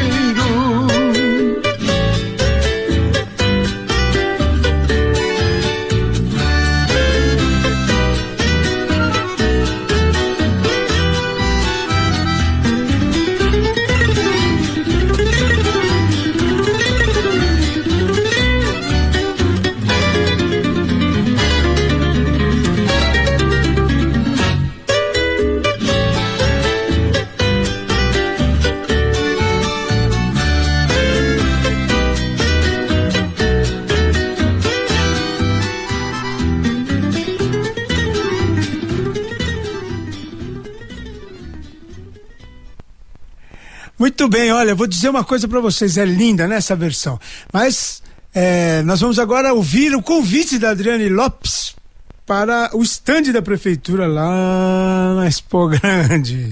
Muito 44.21 44.37
bem, 44.37 44.51
olha, 44.51 44.75
vou 44.75 44.85
dizer 44.85 45.09
uma 45.09 45.23
coisa 45.23 45.47
para 45.47 45.59
vocês, 45.59 45.97
é 45.97 46.05
linda 46.05 46.47
nessa 46.47 46.75
né, 46.75 46.79
versão. 46.79 47.19
Mas 47.51 48.03
é, 48.31 48.83
nós 48.83 49.01
vamos 49.01 49.17
agora 49.17 49.51
ouvir 49.51 49.95
o 49.95 50.01
convite 50.03 50.59
da 50.59 50.69
Adriane 50.69 51.09
Lopes 51.09 51.73
para 52.23 52.69
o 52.71 52.83
estande 52.83 53.33
da 53.33 53.41
prefeitura 53.41 54.05
lá 54.05 55.15
na 55.15 55.27
Expo 55.27 55.69
Grande. 55.69 56.51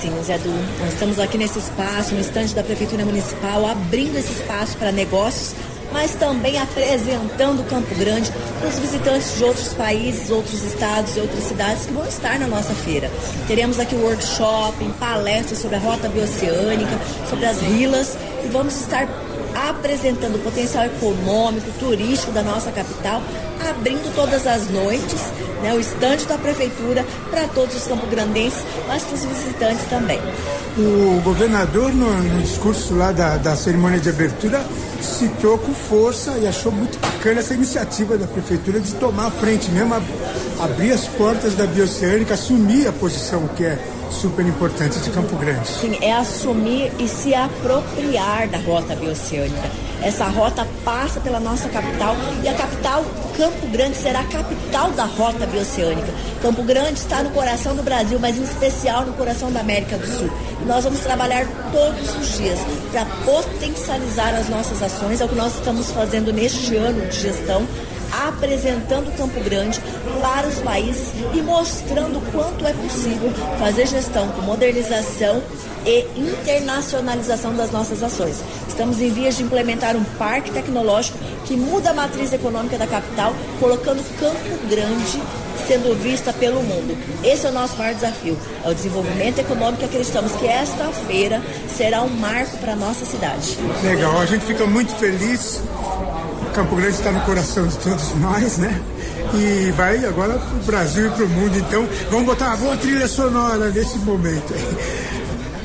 Sim, 0.00 0.10
Zé 0.24 0.38
Du, 0.38 0.48
nós 0.80 0.94
estamos 0.94 1.18
aqui 1.18 1.36
nesse 1.36 1.58
espaço, 1.58 2.14
no 2.14 2.20
estande 2.22 2.54
da 2.54 2.62
prefeitura 2.62 3.04
municipal, 3.04 3.66
abrindo 3.66 4.16
esse 4.16 4.32
espaço 4.32 4.78
para 4.78 4.90
negócios 4.90 5.54
mas 5.92 6.14
também 6.14 6.58
apresentando 6.58 7.68
Campo 7.68 7.94
Grande 7.94 8.32
para 8.58 8.68
os 8.68 8.78
visitantes 8.78 9.36
de 9.36 9.44
outros 9.44 9.72
países, 9.74 10.30
outros 10.30 10.62
estados 10.64 11.16
e 11.16 11.20
outras 11.20 11.44
cidades 11.44 11.86
que 11.86 11.92
vão 11.92 12.06
estar 12.06 12.38
na 12.38 12.46
nossa 12.46 12.72
feira. 12.72 13.10
Teremos 13.46 13.78
aqui 13.78 13.94
workshop, 13.94 14.84
palestras 14.98 15.58
sobre 15.58 15.76
a 15.76 15.80
rota 15.80 16.08
bioceânica, 16.08 16.98
sobre 17.28 17.46
as 17.46 17.60
rilas 17.60 18.16
e 18.44 18.48
vamos 18.48 18.80
estar 18.80 19.06
apresentando 19.54 20.36
o 20.36 20.38
potencial 20.38 20.84
econômico, 20.84 21.70
turístico 21.78 22.32
da 22.32 22.42
nossa 22.42 22.70
capital, 22.72 23.22
abrindo 23.68 24.14
todas 24.14 24.46
as 24.46 24.70
noites 24.70 25.20
né, 25.62 25.72
o 25.72 25.80
estande 25.80 26.26
da 26.26 26.36
prefeitura 26.36 27.06
para 27.30 27.46
todos 27.48 27.74
os 27.76 27.86
campograndenses, 27.86 28.62
mas 28.86 29.02
para 29.04 29.14
os 29.14 29.24
visitantes 29.24 29.86
também. 29.88 30.20
O 30.76 31.20
governador, 31.22 31.94
no, 31.94 32.12
no 32.12 32.42
discurso 32.42 32.94
lá 32.94 33.12
da, 33.12 33.36
da 33.36 33.56
cerimônia 33.56 34.00
de 34.00 34.08
abertura, 34.08 34.62
citou 35.00 35.56
com 35.58 35.72
força 35.72 36.36
e 36.38 36.46
achou 36.46 36.72
muito 36.72 36.98
bacana 36.98 37.40
essa 37.40 37.54
iniciativa 37.54 38.18
da 38.18 38.26
prefeitura 38.26 38.80
de 38.80 38.92
tomar 38.94 39.28
a 39.28 39.30
frente 39.30 39.70
mesmo, 39.70 39.94
abrir 40.60 40.92
as 40.92 41.06
portas 41.06 41.54
da 41.54 41.66
bioceânica, 41.66 42.34
assumir 42.34 42.88
a 42.88 42.92
posição 42.92 43.46
que 43.48 43.64
é 43.64 43.78
super 44.12 44.46
importante 44.46 45.00
de 45.00 45.10
Campo 45.10 45.36
Grande. 45.36 45.66
Sim, 45.66 45.98
é 46.00 46.12
assumir 46.12 46.92
e 46.98 47.08
se 47.08 47.34
apropriar 47.34 48.48
da 48.48 48.58
rota 48.58 48.94
bioceânica. 48.94 49.70
Essa 50.02 50.26
rota 50.26 50.66
passa 50.84 51.20
pela 51.20 51.40
nossa 51.40 51.68
capital 51.68 52.14
e 52.42 52.48
a 52.48 52.54
capital, 52.54 53.04
Campo 53.36 53.66
Grande, 53.68 53.96
será 53.96 54.20
a 54.20 54.24
capital 54.24 54.90
da 54.92 55.04
rota 55.04 55.46
bioceânica. 55.46 56.12
Campo 56.42 56.62
Grande 56.62 56.98
está 56.98 57.22
no 57.22 57.30
coração 57.30 57.74
do 57.74 57.82
Brasil, 57.82 58.18
mas 58.20 58.36
em 58.36 58.42
especial 58.42 59.06
no 59.06 59.12
coração 59.14 59.50
da 59.50 59.60
América 59.60 59.96
do 59.96 60.06
Sul. 60.06 60.30
E 60.60 60.64
nós 60.64 60.84
vamos 60.84 61.00
trabalhar 61.00 61.46
todos 61.72 62.16
os 62.16 62.36
dias 62.36 62.58
para 62.90 63.06
potencializar 63.24 64.34
as 64.34 64.48
nossas 64.48 64.82
ações, 64.82 65.20
é 65.20 65.24
o 65.24 65.28
que 65.28 65.36
nós 65.36 65.54
estamos 65.54 65.90
fazendo 65.90 66.32
neste 66.32 66.76
ano 66.76 67.06
de 67.06 67.20
gestão 67.20 67.66
apresentando 68.12 69.16
Campo 69.16 69.40
Grande 69.40 69.80
para 70.20 70.46
os 70.46 70.58
países 70.60 71.12
e 71.34 71.40
mostrando 71.40 72.20
quanto 72.30 72.66
é 72.66 72.72
possível 72.72 73.32
fazer 73.58 73.86
gestão 73.86 74.28
com 74.28 74.42
modernização 74.42 75.42
e 75.84 76.06
internacionalização 76.16 77.54
das 77.54 77.70
nossas 77.70 78.02
ações. 78.02 78.42
Estamos 78.68 79.00
em 79.00 79.10
vias 79.10 79.36
de 79.36 79.42
implementar 79.42 79.96
um 79.96 80.04
parque 80.04 80.50
tecnológico 80.50 81.18
que 81.44 81.56
muda 81.56 81.90
a 81.90 81.94
matriz 81.94 82.32
econômica 82.32 82.78
da 82.78 82.86
capital, 82.86 83.34
colocando 83.58 84.02
Campo 84.18 84.66
Grande 84.68 85.20
sendo 85.66 85.94
vista 85.94 86.32
pelo 86.32 86.62
mundo. 86.62 86.96
Esse 87.22 87.46
é 87.46 87.50
o 87.50 87.52
nosso 87.52 87.76
maior 87.76 87.94
desafio, 87.94 88.36
é 88.64 88.68
o 88.68 88.74
desenvolvimento 88.74 89.38
econômico. 89.38 89.84
Acreditamos 89.84 90.32
que 90.32 90.46
esta 90.46 90.84
feira 91.06 91.40
será 91.68 92.02
um 92.02 92.08
marco 92.08 92.56
para 92.58 92.72
a 92.72 92.76
nossa 92.76 93.04
cidade. 93.04 93.56
Legal, 93.82 94.18
a 94.20 94.26
gente 94.26 94.44
fica 94.44 94.66
muito 94.66 94.92
feliz 94.96 95.60
Campo 96.54 96.76
Grande 96.76 96.94
está 96.94 97.10
no 97.10 97.20
coração 97.22 97.66
de 97.66 97.76
todos 97.78 98.14
nós, 98.16 98.58
né? 98.58 98.80
E 99.34 99.70
vai 99.72 100.04
agora 100.04 100.34
para 100.34 100.56
o 100.56 100.62
Brasil 100.64 101.06
e 101.06 101.10
para 101.10 101.24
o 101.24 101.28
mundo. 101.28 101.56
Então, 101.56 101.88
vamos 102.10 102.26
botar 102.26 102.48
uma 102.48 102.56
boa 102.56 102.76
trilha 102.76 103.08
sonora 103.08 103.70
nesse 103.70 103.98
momento. 103.98 104.54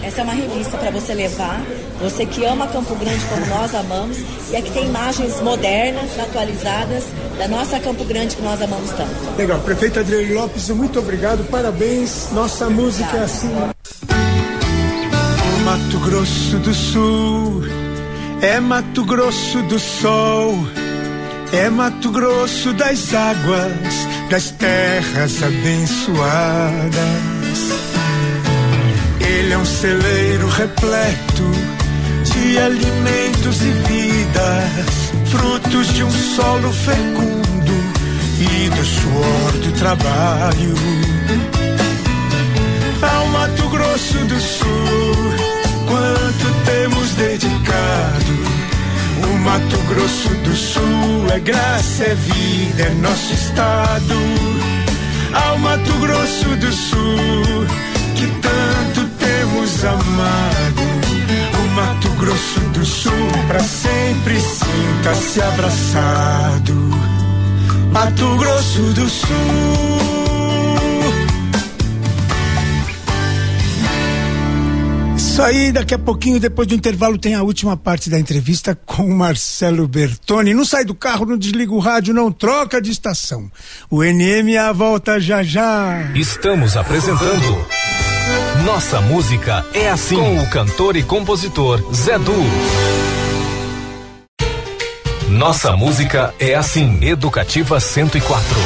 Essa 0.04 0.22
é 0.22 0.24
uma 0.24 0.34
revista 0.34 0.78
para 0.78 0.90
você 0.90 1.14
levar, 1.14 1.62
você 2.02 2.26
que 2.26 2.46
ama 2.46 2.66
Campo 2.68 2.96
Grande 2.96 3.26
como 3.26 3.46
nós 3.48 3.76
amamos, 3.76 4.18
e 4.50 4.56
aqui 4.56 4.72
tem 4.72 4.86
imagens 4.86 5.42
modernas, 5.42 6.18
atualizadas 6.18 7.04
da 7.38 7.48
nossa 7.50 7.78
Campo 7.80 8.06
Grande 8.06 8.38
que 8.38 8.42
nós 8.42 8.62
amamos 8.62 8.90
tanto. 8.92 9.38
Legal, 9.38 9.60
prefeito 9.60 10.00
Adriano 10.00 10.34
Lopes, 10.34 10.70
muito 10.70 11.00
obrigado, 11.00 11.44
parabéns. 11.50 12.30
Nossa 12.32 12.70
música 12.70 13.18
é 13.18 13.24
assim. 13.24 13.50
Mato 15.66 16.00
Grosso 16.00 16.58
do 16.60 16.74
Sul 16.74 17.64
é 18.42 18.60
Mato 18.60 19.04
Grosso 19.04 19.62
do 19.64 19.80
Sol, 19.80 20.68
é 21.52 21.70
Mato 21.70 22.12
Grosso 22.12 22.74
das 22.74 23.14
águas, 23.14 24.08
das 24.30 24.52
terras 24.52 25.42
abençoadas. 25.42 26.98
Ele 29.20 29.54
é 29.54 29.58
um 29.58 29.66
celeiro 29.66 30.48
repleto 30.50 31.52
de 32.24 32.58
alimentos 32.60 33.62
e 33.62 33.72
vidas, 33.88 35.12
frutos 35.26 35.94
de 35.94 36.04
um 36.04 36.12
solo 36.12 36.72
fecundo 36.72 37.74
e 38.40 38.70
do 38.70 38.86
suor 38.86 39.52
do 39.64 39.72
trabalho. 39.74 40.76
Ao 43.02 43.28
Mato 43.28 43.70
Grosso 43.70 44.18
do 44.26 44.40
Sul, 44.40 45.57
quanto 45.88 46.66
temos 46.66 47.12
dedicado. 47.14 48.34
O 49.24 49.38
Mato 49.40 49.78
Grosso 49.88 50.30
do 50.44 50.56
Sul 50.56 51.28
é 51.34 51.40
graça, 51.40 52.04
é 52.04 52.16
vida, 52.16 52.84
é 52.84 52.90
nosso 53.02 53.34
estado. 53.34 54.16
Ao 55.34 55.58
Mato 55.58 55.94
Grosso 56.00 56.50
do 56.58 56.72
Sul, 56.72 57.66
que 58.16 58.28
tanto 58.42 59.08
temos 59.18 59.84
amado. 59.86 60.84
O 61.60 61.76
Mato 61.76 62.10
Grosso 62.20 62.60
do 62.74 62.86
Sul, 62.86 63.32
para 63.48 63.60
sempre 63.60 64.40
sinta-se 64.40 65.42
abraçado. 65.42 66.74
Mato 67.92 68.38
Grosso 68.38 68.82
do 68.94 69.10
Sul. 69.10 70.17
Isso 75.38 75.46
aí, 75.46 75.72
daqui 75.72 75.94
a 75.94 76.00
pouquinho, 76.00 76.40
depois 76.40 76.68
do 76.68 76.74
intervalo, 76.74 77.16
tem 77.16 77.36
a 77.36 77.44
última 77.44 77.78
parte 77.78 78.10
da 78.10 78.20
entrevista 78.20 78.76
com 78.88 79.08
Marcelo 79.08 79.88
Bertoni. 79.88 80.52
Não 80.52 80.66
sai 80.66 80.84
do 80.84 80.96
carro, 80.96 81.28
não 81.28 81.38
desliga 81.38 81.72
o 81.72 81.78
rádio, 81.78 82.12
não 82.12 82.32
troca 82.32 82.82
de 82.82 82.90
estação. 82.90 83.48
O 83.88 84.02
NMA 84.02 84.74
volta 84.74 85.20
já 85.20 85.44
já. 85.44 86.10
Estamos 86.16 86.76
apresentando 86.76 87.68
Nossa 88.66 89.00
Música 89.00 89.64
é 89.76 89.92
Assim, 89.92 90.16
com 90.16 90.40
o 90.40 90.50
cantor 90.50 90.96
e 90.96 91.04
compositor 91.04 91.84
Zé 91.94 92.18
Du. 92.18 92.34
Nossa 95.30 95.78
Música 95.78 96.34
é 96.40 96.56
Assim, 96.56 96.98
Educativa 97.04 97.80
104. 97.80 98.58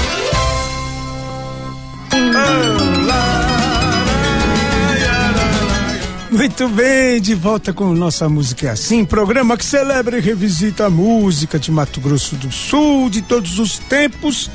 Muito 6.32 6.70
bem, 6.70 7.20
de 7.20 7.36
volta 7.36 7.74
com 7.74 7.94
Nossa 7.94 8.30
Música 8.30 8.68
é 8.68 8.70
Assim, 8.70 9.04
programa 9.04 9.58
que 9.58 9.66
celebra 9.66 10.18
e 10.18 10.22
revisita 10.22 10.86
a 10.86 10.90
música 10.90 11.60
de 11.60 11.70
Mato 11.70 12.00
Grosso 12.00 12.38
do 12.38 12.50
Sul 12.50 13.10
de 13.10 13.22
todos 13.22 13.60
os 13.60 13.78
tempos, 13.78 14.50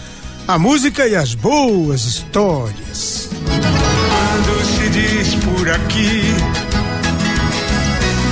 a 0.49 0.59
música 0.59 1.07
e 1.07 1.15
as 1.15 1.35
boas 1.35 2.07
histórias. 2.07 3.29
Quando 3.45 4.65
se 4.65 4.89
diz 4.89 5.35
por 5.45 5.69
aqui, 5.69 6.23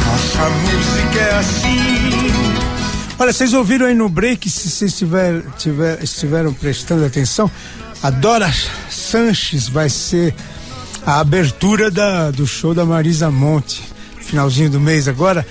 nossa 0.07 0.49
música 0.49 1.18
é 1.18 1.38
assim. 1.38 2.55
Olha, 3.18 3.32
vocês 3.32 3.53
ouviram 3.53 3.86
aí 3.86 3.95
no 3.95 4.09
break, 4.09 4.49
se 4.49 4.70
vocês 4.70 4.92
estiver, 4.92 5.42
tiver, 5.59 6.03
estiveram 6.03 6.51
prestando 6.55 7.05
atenção, 7.05 7.51
a 8.03 8.09
Dora 8.09 8.51
Sanches 8.88 9.68
vai 9.68 9.90
ser 9.90 10.34
a 11.07 11.20
abertura 11.20 11.90
da, 11.90 12.30
do 12.30 12.46
show 12.46 12.74
da 12.74 12.84
Marisa 12.84 13.30
Monte, 13.30 13.82
finalzinho 14.20 14.70
do 14.70 14.80
mês 14.80 15.07
agora. 15.07 15.46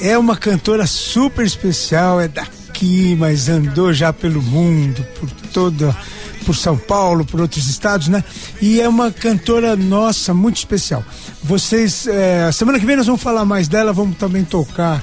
É 0.00 0.18
uma 0.18 0.36
cantora 0.36 0.86
super 0.86 1.44
especial, 1.44 2.20
é 2.20 2.26
daqui, 2.26 3.14
mas 3.18 3.48
andou 3.48 3.92
já 3.92 4.12
pelo 4.12 4.42
mundo, 4.42 5.06
por 5.18 5.30
toda, 5.52 5.96
por 6.44 6.56
São 6.56 6.76
Paulo, 6.76 7.24
por 7.24 7.40
outros 7.40 7.68
estados, 7.68 8.08
né? 8.08 8.24
E 8.60 8.80
é 8.80 8.88
uma 8.88 9.12
cantora 9.12 9.76
nossa, 9.76 10.34
muito 10.34 10.56
especial. 10.56 11.04
Vocês, 11.42 12.06
é, 12.06 12.50
semana 12.50 12.80
que 12.80 12.86
vem 12.86 12.96
nós 12.96 13.06
vamos 13.06 13.22
falar 13.22 13.44
mais 13.44 13.68
dela, 13.68 13.92
vamos 13.92 14.16
também 14.16 14.42
tocar 14.42 15.02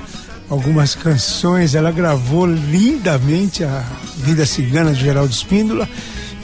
algumas 0.49 0.95
canções. 0.95 1.75
Ela 1.75 1.91
gravou 1.91 2.45
lindamente 2.45 3.63
a 3.63 3.83
Vida 4.17 4.45
Cigana 4.45 4.93
de 4.93 5.01
Geraldo 5.01 5.31
Espíndola 5.31 5.87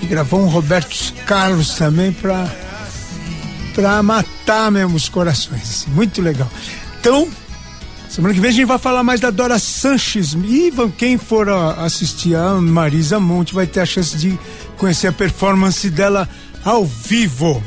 e 0.02 0.06
gravou 0.06 0.41
um 0.41 0.48
Roberto 0.48 0.96
Carlos 1.26 1.76
também 1.76 2.12
para 2.12 2.48
para 3.74 4.02
matar 4.04 4.72
mesmo 4.72 4.96
os 4.96 5.10
corações. 5.10 5.62
Assim, 5.62 5.92
muito 5.92 6.22
legal. 6.22 6.50
Então, 7.00 7.28
semana 8.10 8.34
que 8.34 8.40
vem 8.40 8.50
a 8.50 8.54
gente 8.54 8.66
vai 8.66 8.78
falar 8.78 9.04
mais 9.04 9.20
da 9.20 9.30
Dora 9.30 9.60
Sanches. 9.60 10.34
E 10.34 10.72
quem 10.98 11.18
for 11.18 11.50
assistir 11.50 12.36
a 12.36 12.54
Marisa 12.56 13.20
Monte 13.20 13.54
vai 13.54 13.68
ter 13.68 13.82
a 13.82 13.86
chance 13.86 14.16
de 14.18 14.40
conhecer 14.78 15.08
a 15.08 15.12
performance 15.12 15.90
dela 15.90 16.30
ao 16.64 16.86
vivo. 16.86 17.62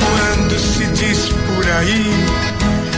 Quando 0.00 0.58
se 0.58 0.86
diz 0.86 1.28
por 1.28 1.68
aí. 1.70 2.48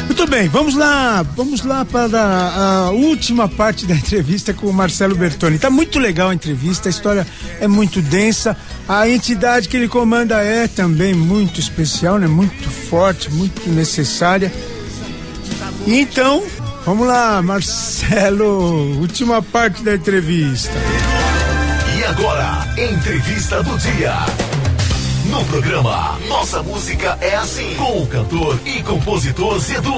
Muito 0.06 0.26
bem, 0.26 0.48
vamos 0.48 0.74
lá, 0.74 1.22
vamos 1.22 1.64
lá 1.64 1.82
para 1.82 2.20
a 2.54 2.90
última 2.90 3.48
parte 3.48 3.86
da 3.86 3.94
entrevista 3.94 4.52
com 4.52 4.66
o 4.66 4.72
Marcelo 4.72 5.14
Bertoni. 5.14 5.58
Tá 5.58 5.70
muito 5.70 5.98
legal 5.98 6.28
a 6.28 6.34
entrevista, 6.34 6.88
a 6.88 6.90
história 6.90 7.26
é 7.58 7.66
muito 7.66 8.02
densa, 8.02 8.54
a 8.88 9.08
entidade 9.08 9.68
que 9.68 9.76
ele 9.76 9.88
comanda 9.88 10.42
é 10.42 10.66
também 10.66 11.14
muito 11.14 11.60
especial, 11.60 12.18
né? 12.18 12.26
Muito 12.26 12.70
forte, 12.70 13.30
muito 13.30 13.68
necessária. 13.70 14.52
Então, 15.86 16.42
vamos 16.84 17.06
lá, 17.06 17.40
Marcelo, 17.42 18.98
última 19.00 19.42
parte 19.42 19.82
da 19.82 19.94
entrevista. 19.94 20.72
E 21.98 22.04
agora, 22.04 22.66
entrevista 22.76 23.62
do 23.62 23.76
dia. 23.78 24.14
No 25.30 25.44
programa 25.44 26.18
Nossa 26.28 26.62
Música 26.62 27.16
é 27.20 27.36
Assim, 27.36 27.74
com 27.76 28.02
o 28.02 28.06
cantor 28.06 28.58
e 28.64 28.82
compositor 28.82 29.58
Zedu. 29.60 29.94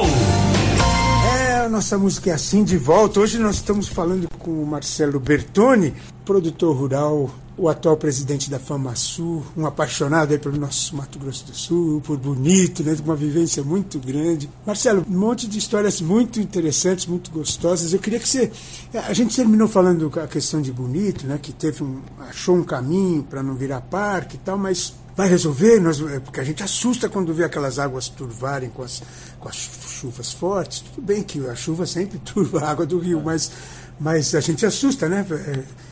É, 1.37 1.68
nossa 1.68 1.97
música 1.97 2.30
é 2.30 2.35
assim 2.35 2.64
de 2.64 2.76
volta. 2.76 3.20
Hoje 3.20 3.39
nós 3.39 3.57
estamos 3.57 3.89
falando 3.89 4.28
com 4.39 4.51
o 4.51 4.66
Marcelo 4.66 5.18
Bertoni, 5.18 5.95
produtor 6.24 6.76
rural, 6.76 7.30
o 7.62 7.68
atual 7.68 7.96
presidente 7.96 8.50
da 8.50 8.58
FamaSul, 8.58 9.46
um 9.56 9.64
apaixonado 9.64 10.36
pelo 10.40 10.58
nosso 10.58 10.96
Mato 10.96 11.16
Grosso 11.16 11.44
do 11.46 11.54
Sul, 11.54 12.00
por 12.00 12.16
bonito, 12.16 12.82
né, 12.82 12.96
uma 13.04 13.14
vivência 13.14 13.62
muito 13.62 14.00
grande. 14.00 14.50
Marcelo, 14.66 15.06
um 15.08 15.16
monte 15.16 15.46
de 15.46 15.60
histórias 15.60 16.00
muito 16.00 16.40
interessantes, 16.40 17.06
muito 17.06 17.30
gostosas. 17.30 17.92
Eu 17.92 18.00
queria 18.00 18.18
que 18.18 18.28
você. 18.28 18.50
A 18.92 19.12
gente 19.12 19.36
terminou 19.36 19.68
falando 19.68 20.10
a 20.18 20.26
questão 20.26 20.60
de 20.60 20.72
bonito, 20.72 21.24
né, 21.24 21.38
que 21.40 21.52
teve 21.52 21.84
um, 21.84 22.00
achou 22.28 22.56
um 22.56 22.64
caminho 22.64 23.22
para 23.22 23.44
não 23.44 23.54
virar 23.54 23.80
parque 23.82 24.34
e 24.34 24.40
tal, 24.40 24.58
mas 24.58 24.94
vai 25.16 25.28
resolver, 25.28 25.78
nós, 25.78 26.00
é, 26.00 26.18
porque 26.18 26.40
a 26.40 26.44
gente 26.44 26.64
assusta 26.64 27.08
quando 27.08 27.32
vê 27.32 27.44
aquelas 27.44 27.78
águas 27.78 28.08
turvarem 28.08 28.70
com 28.70 28.82
as, 28.82 29.04
com 29.38 29.48
as 29.48 29.54
chuvas 29.54 30.32
fortes. 30.32 30.80
Tudo 30.80 31.00
bem 31.00 31.22
que 31.22 31.38
a 31.46 31.54
chuva 31.54 31.86
sempre 31.86 32.18
turva 32.26 32.58
a 32.58 32.70
água 32.72 32.84
do 32.84 32.98
rio, 32.98 33.22
mas, 33.24 33.52
mas 34.00 34.34
a 34.34 34.40
gente 34.40 34.66
assusta, 34.66 35.08
né? 35.08 35.24
É, 35.30 35.91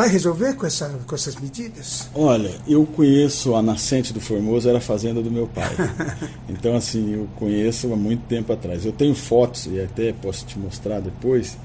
vai 0.00 0.08
resolver 0.08 0.54
com, 0.54 0.66
essa, 0.66 0.88
com 1.06 1.14
essas 1.14 1.36
medidas? 1.36 2.08
Olha, 2.14 2.50
eu 2.66 2.86
conheço 2.86 3.54
a 3.54 3.60
nascente 3.60 4.14
do 4.14 4.20
Formoso, 4.20 4.66
era 4.66 4.78
a 4.78 4.80
fazenda 4.80 5.20
do 5.20 5.30
meu 5.30 5.46
pai. 5.46 5.70
então, 6.48 6.74
assim, 6.74 7.12
eu 7.12 7.28
conheço 7.36 7.92
há 7.92 7.96
muito 7.96 8.22
tempo 8.22 8.50
atrás. 8.50 8.86
Eu 8.86 8.92
tenho 8.92 9.14
fotos, 9.14 9.66
e 9.66 9.78
até 9.78 10.10
posso 10.14 10.46
te 10.46 10.58
mostrar 10.58 11.00
depois, 11.00 11.58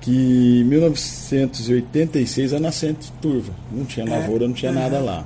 que 0.00 0.60
em 0.60 0.64
1986 0.64 2.52
a 2.52 2.58
nascente 2.58 3.12
turva. 3.22 3.52
Não 3.70 3.84
tinha 3.84 4.04
lavoura, 4.04 4.48
não 4.48 4.54
tinha 4.54 4.72
nada 4.72 4.98
lá. 4.98 5.24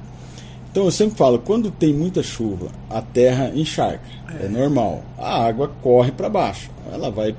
Então 0.71 0.85
eu 0.85 0.91
sempre 0.91 1.17
falo, 1.17 1.39
quando 1.39 1.71
tem 1.71 1.95
muita 1.95 2.23
chuva, 2.23 2.69
a 2.91 3.01
terra 3.01 3.51
encharca, 3.55 4.05
é, 4.39 4.45
é 4.45 4.49
normal. 4.51 5.03
A 5.17 5.43
água 5.43 5.73
corre 5.81 6.13
para 6.13 6.29
baixo, 6.29 6.71
ela 6.93 7.11
vai 7.11 7.35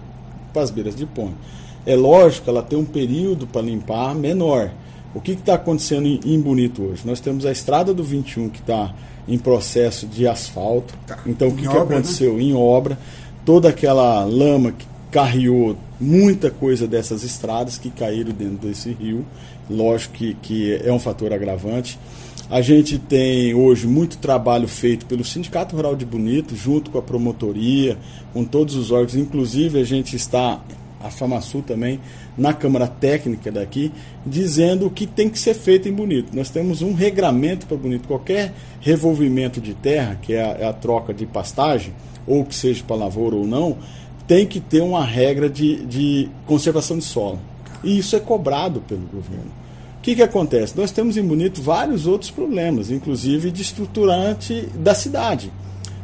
para 0.52 0.64
as 0.64 0.72
beiras 0.72 0.96
de 0.96 1.06
ponte. 1.06 1.36
É 1.86 1.96
lógico, 1.96 2.50
ela 2.50 2.64
tem 2.64 2.80
um 2.80 2.86
período 2.86 3.46
para 3.46 3.62
limpar 3.62 4.16
menor. 4.16 4.72
O 5.14 5.22
que 5.22 5.34
está 5.34 5.56
acontecendo 5.56 6.08
em, 6.08 6.20
em, 6.26 6.40
Bonito 6.40 6.84
hoje? 6.84 7.04
Nós 7.06 7.20
temos 7.20 7.46
a 7.46 7.52
estrada 7.52 7.94
do 7.94 8.04
21 8.04 8.50
que 8.50 8.60
está 8.60 8.94
em 9.28 9.38
processo 9.38 10.08
de 10.08 10.28
asfalto. 10.28 10.94
Tá. 11.06 11.20
Então 11.26 11.50
o 11.50 11.56
que, 11.56 11.68
que 11.68 11.74
né? 11.74 11.80
aconteceu? 11.80 12.36
Né? 12.36 12.44
Em 12.44 12.54
obra, 12.54 12.98
toda 13.46 13.70
aquela 13.70 14.24
lama 14.26 14.72
que 14.72 14.86
carreou 15.12 15.78
muita 16.00 16.50
coisa 16.50 16.88
dessas 16.88 17.24
estradas 17.24 17.78
que 17.78 17.92
caíram 17.92 18.32
dentro 18.32 18.68
desse 18.68 18.92
rio. 18.92 19.24
Lógico 19.70 20.16
que, 20.16 20.34
que 20.42 20.82
é 20.84 20.92
um 20.92 21.00
fator 21.00 21.32
agravante. 21.32 22.00
A 22.50 22.62
gente 22.62 22.98
tem 23.00 23.54
hoje 23.54 23.88
muito 23.88 24.18
trabalho 24.18 24.68
feito 24.68 25.06
pelo 25.06 25.24
Sindicato 25.24 25.76
Rural 25.76 25.96
de 25.96 26.06
Bonito, 26.06 26.56
junto 26.56 26.92
com 26.92 26.98
a 26.98 27.02
promotoria, 27.02 27.98
com 28.34 28.44
todos 28.44 28.76
os 28.76 28.92
órgãos. 28.92 29.16
Inclusive, 29.16 29.80
a 29.80 29.84
gente 29.84 30.16
está, 30.16 30.62
a 31.04 31.12
FamaSul 31.12 31.62
também, 31.62 32.00
na 32.38 32.54
Câmara 32.54 32.88
Técnica 32.88 33.52
daqui, 33.52 33.92
dizendo 34.26 34.88
o 34.88 34.90
que 34.90 35.06
tem 35.06 35.30
que 35.30 35.38
ser 35.38 35.54
feito 35.54 35.88
em 35.88 35.94
Bonito. 35.94 36.36
Nós 36.36 36.50
temos 36.50 36.82
um 36.82 36.94
regramento 36.94 37.68
para 37.68 37.78
Bonito. 37.78 38.08
Qualquer 38.08 38.54
revolvimento 38.80 39.60
de 39.60 39.74
terra, 39.74 40.18
que 40.22 40.34
é 40.34 40.42
a, 40.42 40.58
é 40.60 40.66
a 40.66 40.74
troca 40.74 41.14
de 41.14 41.26
pastagem, 41.26 41.94
ou 42.26 42.46
que 42.46 42.56
seja 42.56 42.84
para 42.84 42.96
lavoura 42.96 43.36
ou 43.36 43.46
não, 43.46 43.78
tem 44.28 44.48
que 44.48 44.60
ter 44.60 44.82
uma 44.82 45.04
regra 45.04 45.50
de, 45.50 45.86
de 45.86 46.30
conservação 46.46 46.98
de 46.98 47.04
solo. 47.04 47.40
E 47.84 47.98
isso 47.98 48.16
é 48.16 48.20
cobrado 48.20 48.80
pelo 48.82 49.02
governo 49.02 49.64
que, 50.04 50.16
que 50.16 50.22
acontece? 50.22 50.78
Nós 50.78 50.92
temos 50.92 51.16
em 51.16 51.24
Bonito 51.24 51.62
vários 51.62 52.06
outros 52.06 52.30
problemas, 52.30 52.92
inclusive 52.92 53.50
de 53.50 53.62
estruturante 53.62 54.68
da 54.76 54.94
cidade. 54.94 55.50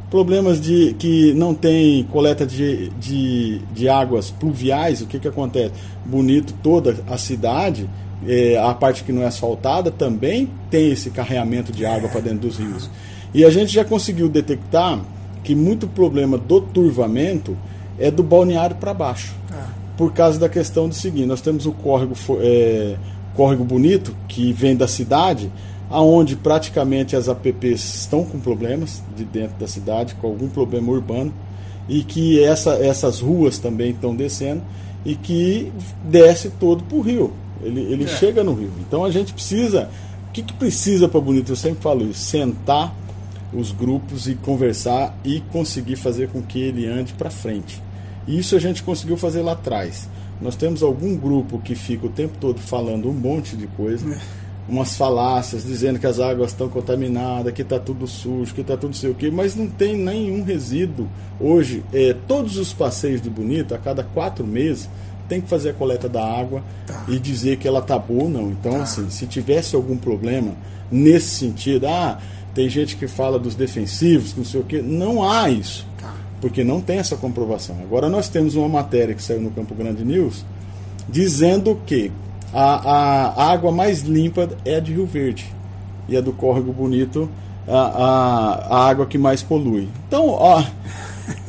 Problemas 0.10 0.60
de 0.60 0.96
que 0.98 1.34
não 1.34 1.54
tem 1.54 2.04
coleta 2.06 2.46
de, 2.46 2.90
de, 3.00 3.60
de 3.74 3.88
águas 3.88 4.32
pluviais, 4.32 5.02
o 5.02 5.06
que, 5.06 5.20
que 5.20 5.28
acontece? 5.28 5.74
Bonito, 6.04 6.54
toda 6.64 6.98
a 7.08 7.18
cidade, 7.18 7.88
é, 8.28 8.58
a 8.58 8.74
parte 8.74 9.04
que 9.04 9.12
não 9.12 9.22
é 9.22 9.28
asfaltada, 9.28 9.92
também 9.92 10.50
tem 10.72 10.92
esse 10.92 11.12
carreamento 11.12 11.72
de 11.72 11.86
água 11.86 12.10
para 12.10 12.22
dentro 12.22 12.48
dos 12.48 12.58
rios. 12.58 12.90
E 13.34 13.46
a 13.46 13.52
gente 13.52 13.72
já 13.72 13.86
conseguiu 13.86 14.28
detectar 14.28 15.00
que 15.44 15.54
muito 15.54 15.88
problema 15.88 16.38
do 16.38 16.60
turvamento 16.60 17.56
é 18.00 18.10
do 18.10 18.24
balneário 18.24 18.78
para 18.78 18.94
baixo. 18.94 19.36
Ah. 19.52 19.68
Por 19.96 20.12
causa 20.14 20.40
da 20.40 20.50
questão 20.50 20.90
do 20.90 20.96
seguinte, 20.96 21.28
nós 21.28 21.42
temos 21.42 21.66
o 21.68 21.72
córrego 21.72 22.16
é, 22.42 22.96
Córrego 23.36 23.64
Bonito, 23.64 24.16
que 24.28 24.52
vem 24.52 24.76
da 24.76 24.88
cidade, 24.88 25.52
aonde 25.90 26.36
praticamente 26.36 27.16
as 27.16 27.28
APPs 27.28 28.02
estão 28.02 28.24
com 28.24 28.40
problemas 28.40 29.02
de 29.16 29.24
dentro 29.24 29.58
da 29.58 29.68
cidade, 29.68 30.16
com 30.16 30.28
algum 30.28 30.48
problema 30.48 30.92
urbano, 30.92 31.34
e 31.88 32.04
que 32.04 32.42
essa, 32.44 32.74
essas 32.76 33.20
ruas 33.20 33.58
também 33.58 33.92
estão 33.92 34.16
descendo 34.16 34.62
e 35.04 35.16
que 35.16 35.72
desce 36.04 36.50
todo 36.52 36.84
para 36.84 36.98
o 36.98 37.02
rio. 37.02 37.34
Ele, 37.62 37.82
ele 37.82 38.04
é. 38.04 38.08
chega 38.08 38.44
no 38.44 38.54
rio. 38.54 38.72
Então 38.80 39.04
a 39.04 39.12
gente 39.12 39.34
precisa. 39.34 39.90
O 40.30 40.32
que, 40.32 40.44
que 40.44 40.54
precisa 40.54 41.08
para 41.08 41.20
Bonito? 41.20 41.52
Eu 41.52 41.56
sempre 41.56 41.82
falo 41.82 42.06
isso: 42.06 42.22
sentar 42.22 42.96
os 43.52 43.72
grupos 43.72 44.28
e 44.28 44.36
conversar 44.36 45.18
e 45.26 45.42
conseguir 45.52 45.96
fazer 45.96 46.30
com 46.30 46.42
que 46.42 46.60
ele 46.60 46.86
ande 46.86 47.14
para 47.14 47.32
frente. 47.32 47.82
Isso 48.28 48.56
a 48.56 48.60
gente 48.60 48.84
conseguiu 48.84 49.18
fazer 49.18 49.42
lá 49.42 49.54
atrás. 49.54 50.08
Nós 50.40 50.56
temos 50.56 50.84
algum 50.84 51.18
grupo 51.18 51.60
que 51.60 51.76
fica 51.76 52.06
o 52.06 52.10
tempo 52.10 52.38
todo 52.40 52.60
falando 52.60 53.10
um 53.10 53.14
monte 53.14 53.58
de 53.58 53.68
coisa, 53.68 54.08
é. 54.14 54.20
Umas 54.70 54.96
falácias, 54.96 55.64
dizendo 55.64 56.00
que 56.00 56.06
as 56.06 56.20
águas 56.20 56.52
estão 56.52 56.70
contaminadas, 56.70 57.54
que 57.54 57.62
está 57.62 57.80
tudo 57.80 58.08
sujo, 58.08 58.54
que 58.54 58.62
está 58.62 58.78
tudo 58.78 58.96
sei 58.96 59.10
o 59.10 59.16
quê, 59.16 59.32
mas 59.32 59.56
não 59.56 59.68
tem 59.68 59.98
nenhum 59.98 60.44
resíduo. 60.44 61.08
Hoje, 61.40 61.84
é, 61.92 62.16
todos 62.28 62.58
os 62.58 62.72
passeios 62.72 63.22
de 63.22 63.30
Bonito, 63.30 63.74
a 63.74 63.78
cada 63.78 64.04
quatro 64.04 64.46
meses, 64.46 64.90
tem 65.28 65.42
que 65.42 65.48
fazer 65.48 65.72
a 65.72 65.74
coleta 65.74 66.08
da 66.08 66.24
água 66.24 66.64
tá. 66.86 67.06
e 67.08 67.20
dizer 67.20 67.58
que 67.58 67.68
ela 67.68 67.80
está 67.80 67.98
boa 67.98 68.24
ou 68.24 68.30
não. 68.30 68.52
Então, 68.52 68.74
tá. 68.74 68.84
assim, 68.84 69.10
se 69.10 69.26
tivesse 69.26 69.76
algum 69.76 69.98
problema 69.98 70.54
nesse 70.92 71.30
sentido, 71.30 71.88
ah, 71.88 72.20
tem 72.54 72.70
gente 72.70 72.96
que 72.96 73.08
fala 73.08 73.38
dos 73.38 73.56
defensivos, 73.56 74.36
não 74.36 74.46
sei 74.46 74.60
o 74.60 74.64
quê, 74.64 74.82
não 74.82 75.24
há 75.24 75.50
isso 75.50 75.90
porque 76.42 76.64
não 76.64 76.82
tem 76.82 76.98
essa 76.98 77.16
comprovação. 77.16 77.78
Agora 77.82 78.10
nós 78.10 78.30
temos 78.30 78.56
uma 78.56 78.68
matéria 78.68 79.14
que 79.14 79.22
saiu 79.22 79.42
no 79.42 79.52
Campo 79.52 79.76
Grande 79.76 80.04
News 80.04 80.46
dizendo 81.08 81.80
que 81.86 82.12
a, 82.54 83.44
a 83.44 83.52
água 83.52 83.72
mais 83.72 84.02
limpa 84.02 84.50
é 84.66 84.76
a 84.76 84.80
de 84.80 84.94
Rio 84.94 85.06
Verde 85.06 85.54
e 86.08 86.18
a 86.18 86.22
do 86.22 86.32
Córrego 86.32 86.74
Bonito 86.74 87.30
a, 87.68 87.78
a, 87.78 88.78
a 88.78 88.90
água 88.90 89.06
que 89.06 89.18
mais 89.18 89.44
polui. 89.44 89.88
Então, 90.08 90.28
ó, 90.30 90.64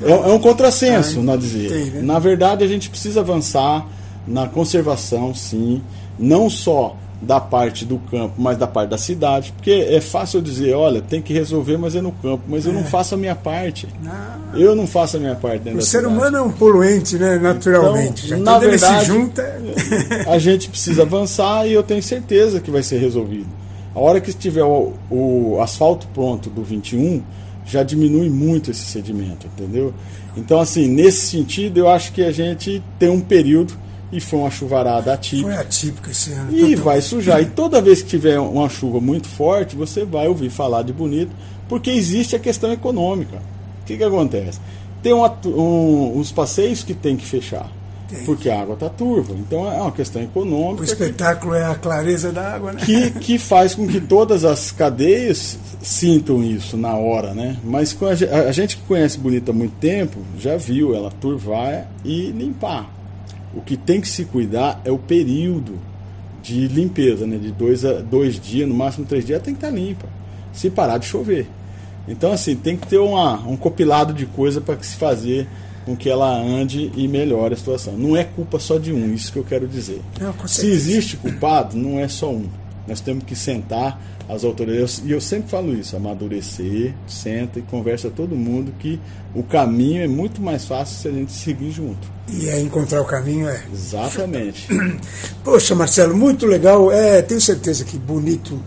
é, 0.03 0.11
é 0.11 0.33
um 0.33 0.39
contrassenso, 0.39 1.23
não 1.23 1.37
dizer. 1.37 1.93
Né? 1.93 2.03
Na 2.03 2.19
verdade, 2.19 2.63
a 2.63 2.67
gente 2.67 2.91
precisa 2.91 3.21
avançar 3.21 3.87
na 4.27 4.47
conservação, 4.47 5.35
sim, 5.35 5.83
não 6.19 6.51
só 6.51 6.97
da 7.21 7.39
parte 7.39 7.85
do 7.85 7.99
campo, 7.99 8.35
mas 8.39 8.57
da 8.57 8.67
parte 8.67 8.89
da 8.89 8.97
cidade, 8.97 9.53
porque 9.53 9.71
é 9.71 10.01
fácil 10.01 10.41
dizer, 10.41 10.75
olha, 10.75 11.03
tem 11.03 11.21
que 11.21 11.35
resolver, 11.35 11.77
mas 11.77 11.95
é 11.95 12.01
no 12.01 12.13
campo, 12.13 12.45
mas 12.49 12.65
eu 12.65 12.73
não 12.73 12.81
é. 12.81 12.85
faço 12.85 13.15
a 13.15 13.19
minha 13.19 13.35
parte. 13.35 13.87
Não. 14.03 14.59
Eu 14.59 14.75
não 14.75 14.87
faço 14.87 15.19
a 15.19 15.21
minha 15.21 15.35
parte 15.35 15.59
dentro 15.59 15.79
o 15.79 15.81
da 15.81 15.87
ser 15.87 15.99
cidade. 15.99 16.15
humano 16.15 16.37
é 16.39 16.43
um 16.43 16.51
poluente, 16.51 17.19
né, 17.19 17.39
naturalmente. 17.39 18.27
Então, 18.27 18.41
na 18.41 18.59
verdade, 18.59 19.05
se 19.05 19.07
junta... 19.07 19.61
a 20.27 20.39
gente 20.39 20.71
precisa 20.71 21.03
avançar 21.03 21.67
e 21.67 21.75
eu 21.75 21.83
tenho 21.83 22.03
certeza 22.03 22.59
que 22.59 22.71
vai 22.71 22.83
ser 22.83 22.99
resolvido. 22.99 23.49
A 23.95 24.01
hora 24.01 24.21
que 24.21 24.31
estiver 24.31 24.65
o, 24.65 24.95
o 25.11 25.61
asfalto 25.61 26.07
pronto 26.15 26.49
do 26.49 26.63
21, 26.63 27.23
já 27.67 27.83
diminui 27.83 28.31
muito 28.31 28.71
esse 28.71 28.85
sedimento, 28.85 29.47
entendeu? 29.47 29.93
Então, 30.37 30.59
assim, 30.59 30.89
nesse 30.89 31.27
sentido, 31.27 31.79
eu 31.79 31.89
acho 31.89 32.13
que 32.13 32.23
a 32.23 32.33
gente 32.33 32.83
tem 32.99 33.11
um 33.11 33.21
período 33.21 33.75
e 34.13 34.21
foi 34.21 34.41
uma 34.41 34.51
chuvarada 34.51 35.13
atípica. 35.13 35.49
Foi 35.49 35.57
atípica 35.57 36.11
esse 36.11 36.33
ano. 36.33 36.57
E 36.57 36.75
vai 36.75 37.01
sujar. 37.01 37.41
E 37.41 37.47
toda 37.47 37.81
vez 37.81 38.03
que 38.03 38.09
tiver 38.09 38.39
uma 38.39 38.69
chuva 38.69 39.01
muito 39.01 39.29
forte, 39.29 39.77
você 39.77 40.05
vai 40.05 40.27
ouvir 40.27 40.51
falar 40.51 40.83
de 40.83 40.93
bonito, 40.93 41.31
porque 41.69 41.91
existe 41.91 42.35
a 42.35 42.39
questão 42.39 42.73
econômica. 42.73 43.37
O 43.83 43.85
que, 43.87 43.97
que 43.97 44.05
acontece? 44.05 44.61
Tem 45.03 45.13
um, 45.13 46.19
uns 46.19 46.33
passeios 46.33 46.83
que 46.83 46.95
tem 46.95 47.17
que 47.17 47.25
fechar. 47.25 47.71
porque 48.27 48.51
a 48.51 48.61
água 48.61 48.75
está 48.75 48.89
turva. 48.89 49.33
Então 49.35 49.71
é 49.73 49.81
uma 49.81 49.93
questão 49.93 50.21
econômica. 50.21 50.83
O 50.83 50.85
espetáculo 50.85 51.53
que, 51.53 51.59
é 51.59 51.65
a 51.65 51.75
clareza 51.77 52.33
da 52.33 52.55
água, 52.55 52.73
né? 52.73 52.83
Que, 52.85 53.11
que 53.21 53.39
faz 53.39 53.75
com 53.77 53.87
que 53.87 54.01
todas 54.01 54.45
as 54.45 54.73
cadeias 54.73 55.57
sintam 55.81 56.43
isso 56.43 56.77
na 56.77 56.97
hora, 56.97 57.33
né? 57.33 57.57
Mas 57.63 57.97
a, 58.03 58.49
a 58.49 58.53
gente 58.53 58.77
que 58.77 58.83
conhece 58.83 59.17
Bonita 59.17 59.53
há 59.53 59.55
muito 59.55 59.77
tempo 59.77 60.19
já 60.37 60.57
viu 60.57 60.95
ela 60.95 61.13
turvar 61.21 61.87
e 62.05 62.33
limpar. 62.33 63.00
O 63.55 63.61
que 63.61 63.77
tem 63.77 64.01
que 64.01 64.09
se 64.09 64.25
cuidar 64.25 64.81
é 64.85 64.91
o 64.91 64.99
período 64.99 65.79
de 66.43 66.69
limpeza, 66.69 67.27
né? 67.27 67.37
De 67.37 67.51
dois, 67.51 67.85
a, 67.85 67.95
dois 67.95 68.41
dias, 68.41 68.69
no 68.69 68.75
máximo 68.75 69.07
três 69.07 69.25
dias, 69.25 69.43
tem 69.43 69.55
que 69.55 69.59
estar 69.59 69.71
tá 69.71 69.75
limpa. 69.75 70.07
Se 70.53 70.71
parar 70.71 70.99
de 70.99 71.07
chover. 71.07 71.47
Então, 72.09 72.33
assim, 72.33 72.57
tem 72.57 72.77
que 72.77 72.87
ter 72.87 72.99
uma, 72.99 73.35
um 73.47 73.57
compilado 73.57 74.13
de 74.13 74.27
coisa 74.27 74.61
para 74.61 74.81
se 74.83 74.97
fazer 74.97 75.47
com 75.85 75.97
que 75.97 76.09
ela 76.09 76.31
ande 76.31 76.91
e 76.97 77.07
melhore 77.09 77.55
a 77.55 77.57
situação. 77.57 77.95
Não 77.97 78.17
é 78.17 78.25
culpa 78.25 78.59
só 78.59 78.79
de 78.79 78.93
um, 78.93 79.15
isso 79.15 79.33
que 79.33 79.39
eu 79.39 79.45
quero 79.45 79.67
dizer. 79.67 80.01
Não, 80.21 80.35
Se 80.47 80.67
existe 80.67 81.17
culpado, 81.17 81.77
não 81.77 81.99
é 81.99 82.09
só 82.09 82.31
um. 82.31 82.47
Nós 82.91 83.01
temos 83.01 83.23
que 83.23 83.37
sentar 83.37 84.03
as 84.29 84.43
autoridades, 84.43 85.01
e 85.05 85.13
eu 85.13 85.21
sempre 85.21 85.49
falo 85.49 85.73
isso, 85.73 85.97
amadurecer, 85.97 86.93
senta 87.07 87.61
e 87.61 87.63
conversa 87.63 88.11
todo 88.11 88.35
mundo 88.35 88.73
que 88.81 89.01
o 89.33 89.45
caminho 89.45 90.03
é 90.03 90.09
muito 90.09 90.43
mais 90.43 90.65
fácil 90.65 90.97
se 90.97 91.09
a 91.09 91.13
gente 91.13 91.33
seguir 91.33 91.71
junto. 91.71 92.11
E 92.29 92.49
é 92.49 92.61
encontrar 92.61 93.01
o 93.01 93.05
caminho 93.05 93.49
é. 93.49 93.63
Exatamente. 93.73 94.67
Poxa, 95.45 95.75
Marcelo, 95.75 96.17
muito 96.17 96.47
legal. 96.47 96.91
É, 96.91 97.23
tenho 97.23 97.41
certeza 97.41 97.85
que 97.85 97.97
bonito 97.97 98.61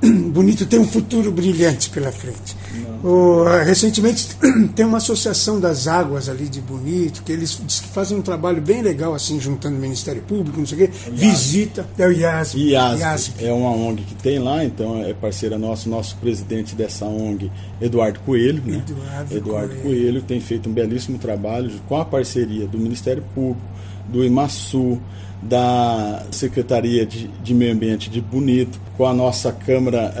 Bonito 0.32 0.66
tem 0.66 0.78
um 0.78 0.86
futuro 0.86 1.30
brilhante 1.32 1.90
pela 1.90 2.12
frente. 2.12 2.56
O, 3.02 3.44
ah, 3.46 3.62
recentemente 3.62 4.28
tem 4.74 4.84
uma 4.84 4.98
associação 4.98 5.60
das 5.60 5.86
águas 5.86 6.28
ali 6.28 6.48
de 6.48 6.60
Bonito, 6.60 7.22
que 7.22 7.32
eles 7.32 7.54
fazem 7.92 8.18
um 8.18 8.22
trabalho 8.22 8.60
bem 8.60 8.82
legal, 8.82 9.14
assim, 9.14 9.40
juntando 9.40 9.76
o 9.76 9.80
Ministério 9.80 10.22
Público, 10.22 10.58
não 10.58 10.66
sei 10.66 10.84
o 10.84 10.88
quê. 10.88 10.94
Visita, 11.12 11.86
é 11.98 12.06
o 12.06 12.12
IASB. 12.12 12.70
IASB, 12.70 13.00
IASB. 13.00 13.44
É 13.44 13.52
uma 13.52 13.70
ONG 13.70 14.02
que 14.02 14.14
tem 14.14 14.38
lá, 14.38 14.64
então 14.64 15.02
é 15.02 15.14
parceira 15.14 15.58
nosso, 15.58 15.88
nosso 15.88 16.16
presidente 16.16 16.74
dessa 16.74 17.04
ONG, 17.04 17.50
Eduardo 17.80 18.20
Coelho. 18.20 18.62
Né? 18.64 18.82
Eduardo, 18.88 19.36
Eduardo 19.36 19.74
Coelho. 19.76 19.82
Coelho 19.82 20.22
tem 20.22 20.40
feito 20.40 20.68
um 20.68 20.72
belíssimo 20.72 21.18
trabalho 21.18 21.70
com 21.88 21.96
a 21.96 22.04
parceria 22.04 22.66
do 22.66 22.78
Ministério 22.78 23.22
Público, 23.34 23.66
do 24.08 24.24
IMASU, 24.24 25.00
da 25.42 26.24
Secretaria 26.30 27.06
de, 27.06 27.28
de, 27.28 27.54
Meio 27.54 27.72
Ambiente 27.72 28.10
de 28.10 28.20
Bonito, 28.20 28.80
com 28.96 29.06
a 29.06 29.14
nossa 29.14 29.52
Câmara 29.52 30.12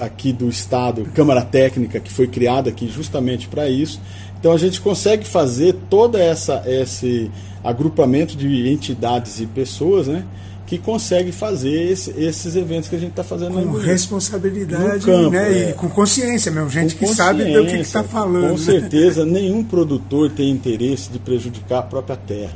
uh, 0.00 0.04
aqui 0.04 0.32
do 0.32 0.48
Estado, 0.48 1.06
Câmara 1.14 1.42
Técnica, 1.42 2.00
que 2.00 2.12
foi 2.12 2.26
criada 2.26 2.70
aqui 2.70 2.88
justamente 2.88 3.46
para 3.48 3.68
isso. 3.68 4.00
Então 4.38 4.52
a 4.52 4.58
gente 4.58 4.80
consegue 4.80 5.26
fazer 5.26 5.74
todo 5.88 6.18
essa, 6.18 6.62
esse 6.66 7.30
agrupamento 7.62 8.36
de 8.36 8.68
entidades 8.68 9.40
e 9.40 9.46
pessoas, 9.46 10.08
né? 10.08 10.24
que 10.66 10.78
consegue 10.78 11.30
fazer 11.30 11.92
esse, 11.92 12.10
esses 12.18 12.56
eventos 12.56 12.88
que 12.88 12.96
a 12.96 12.98
gente 12.98 13.10
está 13.10 13.22
fazendo 13.22 13.52
com 13.52 13.78
responsabilidade 13.78 15.04
campo, 15.04 15.30
né? 15.30 15.66
É. 15.66 15.70
e 15.70 15.72
com 15.74 15.90
consciência 15.90 16.50
mesmo 16.50 16.70
gente 16.70 16.96
que 16.96 17.06
sabe 17.06 17.44
do 17.52 17.66
que 17.66 17.76
está 17.76 18.02
falando 18.02 18.48
com 18.48 18.52
né? 18.52 18.56
certeza 18.56 19.26
nenhum 19.26 19.62
produtor 19.62 20.30
tem 20.30 20.50
interesse 20.50 21.10
de 21.10 21.18
prejudicar 21.18 21.80
a 21.80 21.82
própria 21.82 22.16
terra 22.16 22.54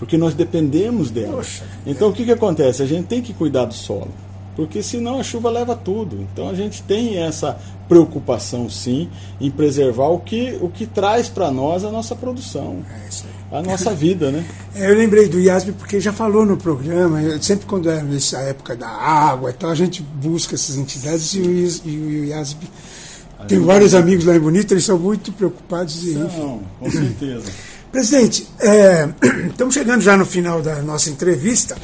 porque 0.00 0.16
nós 0.16 0.32
dependemos 0.32 1.10
dela. 1.10 1.36
Poxa, 1.36 1.62
então 1.86 2.08
o 2.08 2.12
que, 2.12 2.24
que 2.24 2.32
acontece? 2.32 2.82
A 2.82 2.86
gente 2.86 3.06
tem 3.06 3.20
que 3.20 3.34
cuidar 3.34 3.66
do 3.66 3.74
solo, 3.74 4.08
porque 4.56 4.82
senão 4.82 5.20
a 5.20 5.22
chuva 5.22 5.50
leva 5.50 5.76
tudo. 5.76 6.26
Então 6.32 6.48
a 6.48 6.54
gente 6.54 6.82
tem 6.82 7.18
essa 7.18 7.58
preocupação 7.86 8.70
sim 8.70 9.10
em 9.38 9.50
preservar 9.50 10.08
o 10.08 10.18
que, 10.18 10.56
o 10.62 10.70
que 10.70 10.86
traz 10.86 11.28
para 11.28 11.50
nós 11.50 11.84
a 11.84 11.90
nossa 11.90 12.16
produção. 12.16 12.78
É 13.04 13.08
isso 13.08 13.26
aí 13.26 13.40
a 13.52 13.60
nossa 13.62 13.92
vida, 13.92 14.30
né? 14.30 14.44
É, 14.72 14.88
eu 14.88 14.96
lembrei 14.96 15.28
do 15.28 15.40
IASB 15.40 15.72
porque 15.72 15.98
já 15.98 16.12
falou 16.12 16.46
no 16.46 16.56
programa, 16.56 17.20
sempre 17.42 17.66
quando 17.66 17.90
é 17.90 18.00
nessa 18.00 18.38
época 18.38 18.76
da 18.76 18.86
água, 18.88 19.50
então 19.50 19.68
a 19.68 19.74
gente 19.74 20.00
busca 20.00 20.54
essas 20.54 20.76
entidades 20.76 21.34
e 21.34 21.40
o, 21.40 21.88
e 21.88 22.20
o 22.20 22.24
IASB 22.26 22.68
tem 23.48 23.58
vários 23.58 23.94
amigos 23.94 24.26
lá 24.26 24.36
em 24.36 24.40
Bonito, 24.40 24.72
eles 24.72 24.84
são 24.84 24.98
muito 24.98 25.32
preocupados. 25.32 26.04
E, 26.04 26.12
São, 26.12 26.60
com 26.78 26.90
certeza. 26.90 27.50
Presidente, 27.90 28.46
é, 28.60 29.08
estamos 29.50 29.74
chegando 29.74 30.00
já 30.00 30.16
no 30.16 30.24
final 30.24 30.62
da 30.62 30.80
nossa 30.82 31.10
entrevista. 31.10 31.76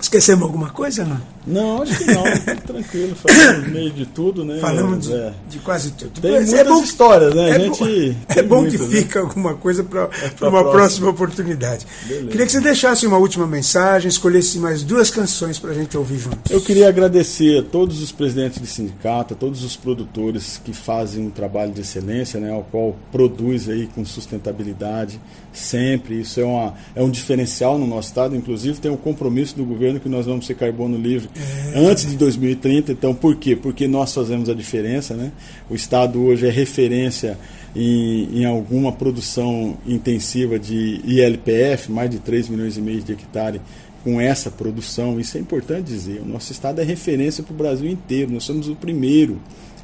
Esquecemos 0.00 0.44
alguma 0.44 0.70
coisa, 0.70 1.04
não? 1.04 1.35
Não, 1.46 1.82
acho 1.82 1.98
que 1.98 2.04
não. 2.12 2.24
Tranquilo, 2.66 3.14
falamos 3.14 3.68
meio 3.68 3.90
de 3.90 4.04
tudo, 4.06 4.44
né? 4.44 4.58
Falamos 4.58 5.06
de, 5.06 5.14
é. 5.14 5.32
de 5.48 5.58
quase 5.60 5.92
tudo. 5.92 6.20
Tem 6.20 6.32
Mas 6.32 6.52
é 6.52 6.56
muitas 6.56 6.66
é 6.66 6.70
bom, 6.70 6.82
histórias, 6.82 7.34
né? 7.36 7.50
É, 7.50 7.60
gente, 7.60 7.78
bom, 7.78 8.16
é 8.28 8.42
bom 8.42 8.60
muitas, 8.62 8.80
que 8.80 8.86
né? 8.86 9.00
fica 9.02 9.20
alguma 9.20 9.54
coisa 9.54 9.84
para 9.84 10.10
é 10.40 10.48
uma 10.48 10.68
próxima, 10.70 11.10
oportunidade. 11.10 11.86
Beleza. 12.06 12.26
Queria 12.28 12.46
que 12.46 12.52
você 12.52 12.60
deixasse 12.60 13.06
uma 13.06 13.18
última 13.18 13.46
mensagem, 13.46 14.08
escolhesse 14.08 14.58
mais 14.58 14.82
duas 14.82 15.10
canções 15.10 15.58
para 15.58 15.70
a 15.70 15.74
gente 15.74 15.96
ouvir 15.96 16.18
juntos. 16.18 16.50
Eu 16.50 16.60
queria 16.60 16.88
agradecer 16.88 17.60
a 17.60 17.62
todos 17.62 18.02
os 18.02 18.10
presidentes 18.10 18.60
de 18.60 18.66
sindicato, 18.66 19.34
a 19.34 19.36
todos 19.36 19.62
os 19.62 19.76
produtores 19.76 20.60
que 20.64 20.72
fazem 20.72 21.26
um 21.26 21.30
trabalho 21.30 21.72
de 21.72 21.82
excelência, 21.82 22.40
né? 22.40 22.50
Ao 22.50 22.62
qual 22.64 22.96
produz 23.12 23.68
aí 23.68 23.86
com 23.86 24.04
sustentabilidade 24.04 25.20
sempre. 25.52 26.20
Isso 26.20 26.40
é, 26.40 26.44
uma, 26.44 26.74
é 26.94 27.02
um 27.02 27.10
diferencial 27.10 27.78
no 27.78 27.86
nosso 27.86 28.08
estado. 28.08 28.34
Inclusive 28.34 28.80
tem 28.80 28.90
um 28.90 28.96
compromisso 28.96 29.56
do 29.56 29.64
governo 29.64 30.00
que 30.00 30.08
nós 30.08 30.26
vamos 30.26 30.46
ser 30.46 30.54
carbono 30.54 30.96
livre 30.98 31.28
antes 31.74 32.08
de 32.08 32.16
2030. 32.16 32.92
Então, 32.92 33.14
por 33.14 33.36
quê? 33.36 33.56
Porque 33.56 33.86
nós 33.86 34.12
fazemos 34.12 34.48
a 34.48 34.54
diferença. 34.54 35.14
Né? 35.14 35.32
O 35.68 35.74
Estado 35.74 36.20
hoje 36.22 36.46
é 36.46 36.50
referência 36.50 37.38
em, 37.74 38.40
em 38.40 38.44
alguma 38.44 38.92
produção 38.92 39.76
intensiva 39.86 40.58
de 40.58 41.00
ILPF, 41.04 41.90
mais 41.90 42.10
de 42.10 42.18
3 42.18 42.48
milhões 42.48 42.76
e 42.76 42.80
meio 42.80 43.02
de 43.02 43.12
hectares 43.12 43.60
com 44.02 44.20
essa 44.20 44.50
produção. 44.50 45.18
Isso 45.18 45.36
é 45.36 45.40
importante 45.40 45.84
dizer. 45.84 46.20
O 46.20 46.26
nosso 46.26 46.52
Estado 46.52 46.80
é 46.80 46.84
referência 46.84 47.42
para 47.42 47.52
o 47.52 47.56
Brasil 47.56 47.90
inteiro. 47.90 48.32
Nós 48.32 48.44
somos 48.44 48.68
o 48.68 48.76
primeiro 48.76 49.40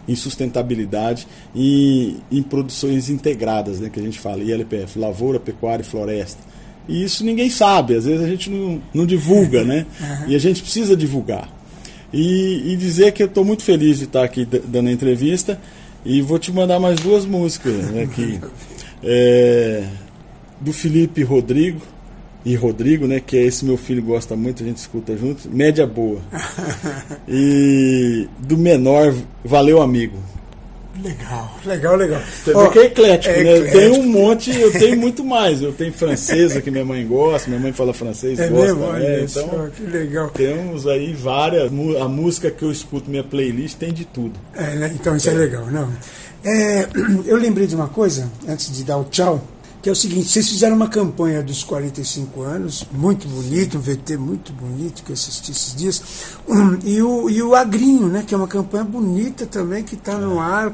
em 0.08 0.14
sustentabilidade 0.14 1.26
e 1.54 2.16
em 2.30 2.42
produções 2.42 3.08
integradas, 3.08 3.78
né, 3.78 3.88
que 3.88 4.00
a 4.00 4.02
gente 4.02 4.18
fala, 4.18 4.42
ILPF, 4.42 4.98
lavoura, 4.98 5.38
pecuária 5.38 5.82
e 5.82 5.86
floresta. 5.86 6.51
E 6.88 7.04
isso 7.04 7.24
ninguém 7.24 7.48
sabe, 7.48 7.94
às 7.94 8.04
vezes 8.04 8.22
a 8.22 8.28
gente 8.28 8.50
não, 8.50 8.82
não 8.92 9.06
divulga, 9.06 9.62
né? 9.64 9.86
Uhum. 10.00 10.28
E 10.28 10.34
a 10.34 10.38
gente 10.38 10.62
precisa 10.62 10.96
divulgar. 10.96 11.48
E, 12.12 12.72
e 12.72 12.76
dizer 12.76 13.12
que 13.12 13.22
eu 13.22 13.26
estou 13.26 13.44
muito 13.44 13.62
feliz 13.62 13.98
de 13.98 14.04
estar 14.04 14.24
aqui 14.24 14.44
dando 14.44 14.88
a 14.88 14.92
entrevista 14.92 15.58
e 16.04 16.20
vou 16.20 16.38
te 16.38 16.52
mandar 16.52 16.78
mais 16.78 17.00
duas 17.00 17.24
músicas 17.24 17.74
aqui. 17.96 18.40
É, 19.02 19.84
do 20.60 20.72
Felipe 20.72 21.22
Rodrigo 21.22 21.80
e 22.44 22.54
Rodrigo, 22.54 23.06
né, 23.06 23.20
que 23.20 23.36
é 23.36 23.42
esse 23.42 23.64
meu 23.64 23.76
filho 23.76 24.02
gosta 24.02 24.34
muito, 24.34 24.62
a 24.62 24.66
gente 24.66 24.76
escuta 24.76 25.16
juntos, 25.16 25.46
Média 25.46 25.86
Boa. 25.86 26.20
e 27.28 28.28
do 28.38 28.58
menor, 28.58 29.14
Valeu 29.44 29.80
Amigo. 29.80 30.18
Legal, 31.00 31.58
legal, 31.64 31.96
legal. 31.96 32.20
Você 32.20 32.52
vê 32.52 32.68
que 32.68 32.78
é 32.78 32.84
eclético, 32.84 33.34
é 33.34 33.44
né? 33.44 33.56
Eclético. 33.56 33.76
Eu 33.76 33.80
tenho 33.80 34.02
um 34.02 34.08
monte, 34.08 34.60
eu 34.60 34.72
tenho 34.72 34.96
muito 34.98 35.24
mais. 35.24 35.62
Eu 35.62 35.72
tenho 35.72 35.92
francesa 35.92 36.60
que 36.60 36.70
minha 36.70 36.84
mãe 36.84 37.06
gosta, 37.06 37.48
minha 37.48 37.60
mãe 37.60 37.72
fala 37.72 37.94
francês, 37.94 38.38
é 38.38 38.48
gosta. 38.48 38.74
Mesmo? 38.74 38.96
É, 38.96 39.20
então, 39.22 39.70
que 39.70 39.82
legal. 39.84 40.28
Temos 40.30 40.86
aí 40.86 41.14
várias. 41.14 41.72
A 42.00 42.08
música 42.08 42.50
que 42.50 42.62
eu 42.62 42.70
escuto, 42.70 43.10
minha 43.10 43.24
playlist, 43.24 43.78
tem 43.78 43.92
de 43.92 44.04
tudo. 44.04 44.38
É, 44.54 44.74
né? 44.74 44.92
Então 44.94 45.16
isso 45.16 45.30
é, 45.30 45.32
é 45.32 45.36
legal, 45.36 45.66
não. 45.66 45.90
É, 46.44 46.88
eu 47.24 47.36
lembrei 47.36 47.66
de 47.66 47.74
uma 47.74 47.88
coisa, 47.88 48.30
antes 48.46 48.70
de 48.70 48.84
dar 48.84 48.98
o 48.98 49.04
tchau, 49.04 49.42
que 49.82 49.88
é 49.88 49.92
o 49.92 49.96
seguinte, 49.96 50.28
vocês 50.28 50.48
fizeram 50.48 50.76
uma 50.76 50.88
campanha 50.88 51.42
dos 51.42 51.64
45 51.64 52.40
anos, 52.42 52.86
muito 52.92 53.26
bonito, 53.26 53.78
um 53.78 53.80
VT 53.80 54.16
muito 54.16 54.52
bonito 54.52 55.02
que 55.02 55.10
eu 55.10 55.14
assisti 55.14 55.50
esses 55.50 55.74
dias, 55.74 56.02
e, 56.86 57.02
o, 57.02 57.28
e 57.28 57.42
o 57.42 57.52
Agrinho, 57.56 58.06
né, 58.06 58.22
que 58.24 58.32
é 58.32 58.36
uma 58.36 58.46
campanha 58.46 58.84
bonita 58.84 59.44
também, 59.44 59.82
que 59.82 59.96
está 59.96 60.16
no 60.16 60.38
ar. 60.38 60.72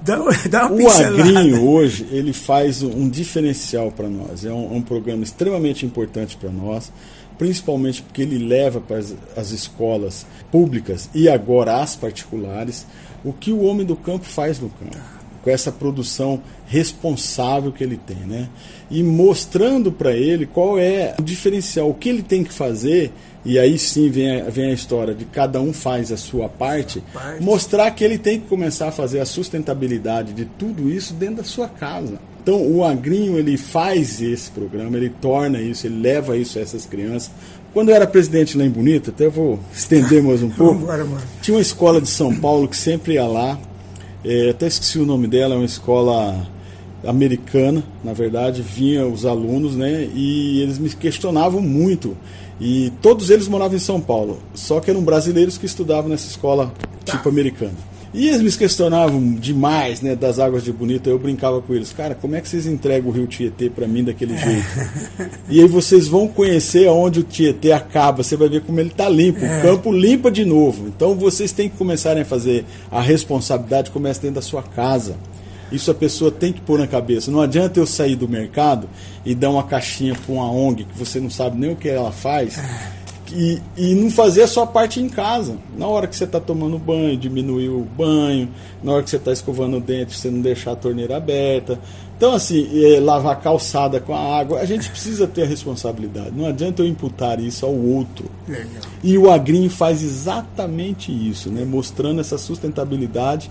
Dá, 0.00 0.16
dá 0.48 0.72
o 0.72 0.88
Agrinho 0.88 1.68
hoje, 1.68 2.06
ele 2.12 2.32
faz 2.32 2.84
um 2.84 3.08
diferencial 3.08 3.90
para 3.90 4.08
nós, 4.08 4.44
é 4.44 4.52
um, 4.52 4.76
um 4.76 4.80
programa 4.80 5.24
extremamente 5.24 5.84
importante 5.84 6.36
para 6.36 6.50
nós, 6.50 6.92
principalmente 7.36 8.00
porque 8.00 8.22
ele 8.22 8.38
leva 8.38 8.80
para 8.80 8.98
as, 8.98 9.12
as 9.36 9.50
escolas 9.50 10.24
públicas 10.52 11.10
e 11.12 11.28
agora 11.28 11.82
as 11.82 11.96
particulares 11.96 12.86
o 13.24 13.32
que 13.32 13.50
o 13.50 13.62
homem 13.62 13.84
do 13.84 13.96
campo 13.96 14.24
faz 14.24 14.60
no 14.60 14.70
campo 14.70 15.15
com 15.46 15.50
essa 15.52 15.70
produção 15.70 16.42
responsável 16.66 17.70
que 17.70 17.84
ele 17.84 17.96
tem, 17.96 18.16
né? 18.16 18.48
E 18.90 19.00
mostrando 19.00 19.92
para 19.92 20.12
ele 20.12 20.44
qual 20.44 20.76
é 20.76 21.14
o 21.20 21.22
diferencial, 21.22 21.88
o 21.88 21.94
que 21.94 22.08
ele 22.08 22.22
tem 22.24 22.42
que 22.42 22.52
fazer, 22.52 23.12
e 23.44 23.56
aí 23.56 23.78
sim 23.78 24.10
vem 24.10 24.40
a, 24.40 24.50
vem 24.50 24.70
a 24.70 24.72
história 24.72 25.14
de 25.14 25.24
cada 25.24 25.60
um 25.60 25.72
faz 25.72 26.10
a 26.10 26.16
sua 26.16 26.48
parte, 26.48 27.00
parte, 27.14 27.44
mostrar 27.44 27.92
que 27.92 28.02
ele 28.02 28.18
tem 28.18 28.40
que 28.40 28.48
começar 28.48 28.88
a 28.88 28.90
fazer 28.90 29.20
a 29.20 29.24
sustentabilidade 29.24 30.32
de 30.32 30.46
tudo 30.46 30.90
isso 30.90 31.14
dentro 31.14 31.36
da 31.36 31.44
sua 31.44 31.68
casa. 31.68 32.18
Então 32.42 32.66
o 32.68 32.84
Agrinho 32.84 33.38
ele 33.38 33.56
faz 33.56 34.20
esse 34.20 34.50
programa, 34.50 34.96
ele 34.96 35.10
torna 35.10 35.60
isso, 35.60 35.86
ele 35.86 36.00
leva 36.00 36.36
isso 36.36 36.58
a 36.58 36.62
essas 36.62 36.84
crianças. 36.84 37.30
Quando 37.72 37.90
eu 37.90 37.94
era 37.94 38.06
presidente 38.06 38.58
lá 38.58 38.64
em 38.64 38.70
Bonito, 38.70 39.10
até 39.10 39.28
vou 39.28 39.60
estender 39.72 40.20
mais 40.20 40.42
um 40.42 40.50
pouco, 40.50 40.88
tinha 41.40 41.56
uma 41.56 41.62
escola 41.62 42.00
de 42.00 42.08
São 42.08 42.34
Paulo 42.34 42.66
que 42.66 42.76
sempre 42.76 43.14
ia 43.14 43.26
lá, 43.28 43.56
é, 44.26 44.50
até 44.50 44.66
esqueci 44.66 44.98
o 44.98 45.06
nome 45.06 45.28
dela, 45.28 45.54
é 45.54 45.56
uma 45.56 45.64
escola 45.64 46.46
americana, 47.06 47.84
na 48.02 48.12
verdade, 48.12 48.60
vinha 48.60 49.06
os 49.06 49.24
alunos, 49.24 49.76
né? 49.76 50.08
E 50.14 50.60
eles 50.60 50.78
me 50.78 50.90
questionavam 50.90 51.62
muito. 51.62 52.16
E 52.60 52.92
todos 53.00 53.30
eles 53.30 53.46
moravam 53.46 53.76
em 53.76 53.80
São 53.80 54.00
Paulo, 54.00 54.38
só 54.54 54.80
que 54.80 54.90
eram 54.90 55.02
brasileiros 55.02 55.56
que 55.56 55.66
estudavam 55.66 56.10
nessa 56.10 56.26
escola 56.26 56.72
tipo 57.04 57.28
americana. 57.28 57.74
E 58.16 58.28
eles 58.28 58.40
me 58.40 58.50
questionavam 58.50 59.34
demais, 59.34 60.00
né, 60.00 60.16
das 60.16 60.38
águas 60.38 60.64
de 60.64 60.72
Bonito. 60.72 61.10
Eu 61.10 61.18
brincava 61.18 61.60
com 61.60 61.74
eles, 61.74 61.92
cara, 61.92 62.14
como 62.14 62.34
é 62.34 62.40
que 62.40 62.48
vocês 62.48 62.66
entregam 62.66 63.10
o 63.10 63.12
rio 63.12 63.26
Tietê 63.26 63.68
para 63.68 63.86
mim 63.86 64.02
daquele 64.02 64.34
jeito? 64.38 64.66
e 65.50 65.60
aí 65.60 65.68
vocês 65.68 66.08
vão 66.08 66.26
conhecer 66.26 66.88
aonde 66.88 67.20
o 67.20 67.22
Tietê 67.22 67.72
acaba, 67.72 68.22
você 68.22 68.34
vai 68.34 68.48
ver 68.48 68.62
como 68.62 68.80
ele 68.80 68.88
tá 68.88 69.06
limpo, 69.06 69.44
o 69.44 69.62
campo 69.62 69.92
limpa 69.92 70.30
de 70.30 70.46
novo. 70.46 70.88
Então 70.88 71.14
vocês 71.14 71.52
têm 71.52 71.68
que 71.68 71.76
começarem 71.76 72.22
a 72.22 72.24
fazer 72.24 72.64
a 72.90 73.02
responsabilidade 73.02 73.90
começa 73.90 74.22
dentro 74.22 74.36
da 74.36 74.42
sua 74.42 74.62
casa. 74.62 75.16
Isso 75.70 75.90
a 75.90 75.94
pessoa 75.94 76.30
tem 76.30 76.54
que 76.54 76.60
pôr 76.62 76.78
na 76.78 76.86
cabeça. 76.86 77.30
Não 77.30 77.42
adianta 77.42 77.78
eu 77.78 77.86
sair 77.86 78.16
do 78.16 78.26
mercado 78.26 78.88
e 79.26 79.34
dar 79.34 79.50
uma 79.50 79.64
caixinha 79.64 80.14
para 80.14 80.32
uma 80.32 80.50
ONG 80.50 80.84
que 80.84 80.98
você 80.98 81.20
não 81.20 81.28
sabe 81.28 81.58
nem 81.58 81.72
o 81.72 81.76
que 81.76 81.88
ela 81.88 82.12
faz 82.12 82.58
e, 83.34 83.60
e 83.76 83.94
não 83.94 84.10
fazer 84.10 84.42
a 84.42 84.46
sua 84.46 84.66
parte 84.66 85.00
em 85.00 85.08
casa. 85.08 85.56
Na 85.76 85.86
hora 85.86 86.06
que 86.06 86.14
você 86.14 86.24
está 86.24 86.40
tomando 86.40 86.78
banho, 86.78 87.16
diminuir 87.16 87.68
o 87.68 87.80
banho. 87.80 88.48
Na 88.82 88.92
hora 88.92 89.02
que 89.02 89.10
você 89.10 89.16
está 89.16 89.32
escovando 89.32 89.76
o 89.78 89.80
dente, 89.80 90.16
você 90.16 90.30
não 90.30 90.40
deixar 90.40 90.72
a 90.72 90.76
torneira 90.76 91.16
aberta. 91.16 91.78
Então, 92.16 92.32
assim, 92.32 92.68
é, 92.82 92.98
lavar 92.98 93.34
a 93.34 93.36
calçada 93.36 94.00
com 94.00 94.14
a 94.14 94.38
água, 94.38 94.60
a 94.60 94.64
gente 94.64 94.88
precisa 94.88 95.26
ter 95.26 95.42
a 95.42 95.46
responsabilidade. 95.46 96.32
Não 96.34 96.46
adianta 96.46 96.82
eu 96.82 96.86
imputar 96.86 97.38
isso 97.40 97.66
ao 97.66 97.74
outro. 97.74 98.30
Legal. 98.48 98.66
E 99.04 99.18
o 99.18 99.30
Agrim 99.30 99.68
faz 99.68 100.02
exatamente 100.02 101.12
isso, 101.12 101.50
né? 101.50 101.64
mostrando 101.64 102.20
essa 102.20 102.38
sustentabilidade 102.38 103.50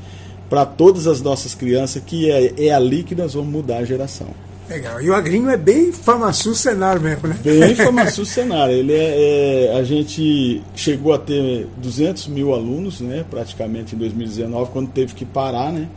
para 0.49 0.65
todas 0.65 1.07
as 1.07 1.21
nossas 1.21 1.53
crianças, 1.53 2.01
que 2.03 2.29
é, 2.29 2.67
é 2.67 2.73
ali 2.73 3.03
que 3.03 3.15
nós 3.15 3.33
vamos 3.33 3.51
mudar 3.51 3.77
a 3.77 3.85
geração. 3.85 4.27
Legal. 4.69 5.01
E 5.01 5.09
o 5.09 5.15
Agrinho 5.15 5.49
é 5.49 5.57
bem 5.57 5.91
Famaçu 5.91 6.55
Senar 6.55 6.99
mesmo, 6.99 7.27
né? 7.27 7.37
Bem 7.43 7.75
Famaçu 7.75 8.25
Senar. 8.25 8.69
Ele 8.69 8.93
é, 8.93 9.67
é, 9.67 9.77
a 9.77 9.83
gente 9.83 10.61
chegou 10.75 11.13
a 11.13 11.19
ter 11.19 11.67
200 11.77 12.27
mil 12.27 12.53
alunos, 12.53 12.99
né? 12.99 13.23
Praticamente 13.29 13.95
em 13.95 13.97
2019, 13.97 14.71
quando 14.71 14.89
teve 14.89 15.13
que 15.13 15.25
parar, 15.25 15.71
né? 15.71 15.87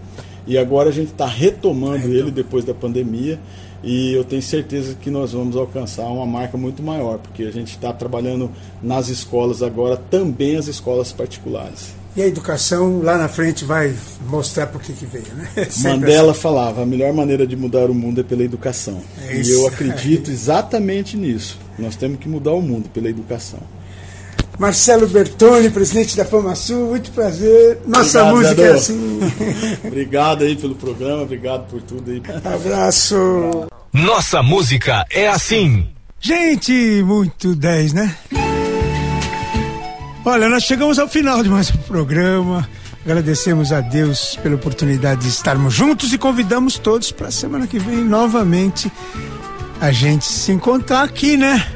E 0.47 0.57
agora 0.57 0.89
a 0.89 0.93
gente 0.93 1.13
está 1.13 1.27
retomando 1.27 2.07
ele 2.07 2.31
depois 2.31 2.65
da 2.65 2.73
pandemia 2.73 3.39
e 3.83 4.13
eu 4.13 4.25
tenho 4.25 4.43
certeza 4.43 4.95
que 4.95 5.11
nós 5.11 5.33
vamos 5.33 5.57
alcançar 5.57 6.07
uma 6.07 6.27
marca 6.27 6.57
muito 6.57 6.83
maior, 6.83 7.19
porque 7.19 7.45
a 7.45 7.51
gente 7.51 7.73
está 7.73 7.93
trabalhando 7.93 8.51
nas 8.83 9.09
escolas 9.09 9.63
agora, 9.63 9.97
também 9.97 10.57
as 10.57 10.67
escolas 10.67 11.13
particulares. 11.13 11.98
E 12.19 12.23
a 12.23 12.27
educação 12.27 13.01
lá 13.01 13.17
na 13.17 13.29
frente 13.29 13.65
vai 13.65 13.95
mostrar 14.27 14.67
por 14.67 14.83
que 14.83 14.93
que 14.93 15.07
veio, 15.07 15.33
né? 15.37 15.49
Sempre 15.71 16.01
Mandela 16.01 16.35
falava: 16.35 16.83
a 16.83 16.85
melhor 16.85 17.13
maneira 17.13 17.47
de 17.47 17.55
mudar 17.55 17.89
o 17.89 17.95
mundo 17.95 18.23
é 18.23 18.25
pela 18.25 18.43
educação. 18.43 19.01
É 19.29 19.41
e 19.41 19.49
eu 19.49 19.69
acredito 19.69 20.29
exatamente 20.29 21.17
nisso. 21.17 21.57
Nós 21.79 21.95
temos 21.95 22.19
que 22.19 22.29
mudar 22.29 22.55
o 22.55 22.61
mundo 22.61 22.89
pela 22.89 23.09
educação. 23.09 23.61
Marcelo 24.59 25.07
Bertoni, 25.07 25.71
presidente 25.71 26.17
da 26.17 26.25
FamaSul, 26.25 26.89
muito 26.89 27.13
prazer. 27.13 27.79
Nossa 27.87 28.25
Obrigado, 28.25 28.37
música 28.37 28.63
é 28.63 28.73
assim. 28.73 29.21
obrigado 29.87 30.43
aí 30.43 30.57
pelo 30.57 30.75
programa, 30.75 31.23
obrigado 31.23 31.71
por 31.71 31.81
tudo 31.83 32.11
aí. 32.11 32.21
Abraço. 32.45 33.69
Nossa 33.93 34.43
música 34.43 35.07
é 35.09 35.29
assim. 35.29 35.87
Gente, 36.19 36.73
muito 37.05 37.55
10, 37.55 37.93
né? 37.93 38.17
Olha, 40.31 40.47
nós 40.47 40.65
chegamos 40.65 40.99
ao 40.99 41.09
final 41.09 41.43
de 41.43 41.49
mais 41.49 41.71
um 41.71 41.79
programa. 41.79 42.69
Agradecemos 43.03 43.73
a 43.73 43.81
Deus 43.81 44.39
pela 44.43 44.57
oportunidade 44.57 45.23
de 45.23 45.29
estarmos 45.29 45.73
juntos 45.73 46.13
e 46.13 46.19
convidamos 46.19 46.77
todos 46.77 47.11
para 47.11 47.29
a 47.29 47.31
semana 47.31 47.67
que 47.67 47.79
vem 47.79 48.05
novamente 48.05 48.93
a 49.81 49.91
gente 49.91 50.27
se 50.27 50.53
encontrar 50.53 51.05
aqui, 51.05 51.39
né? 51.39 51.67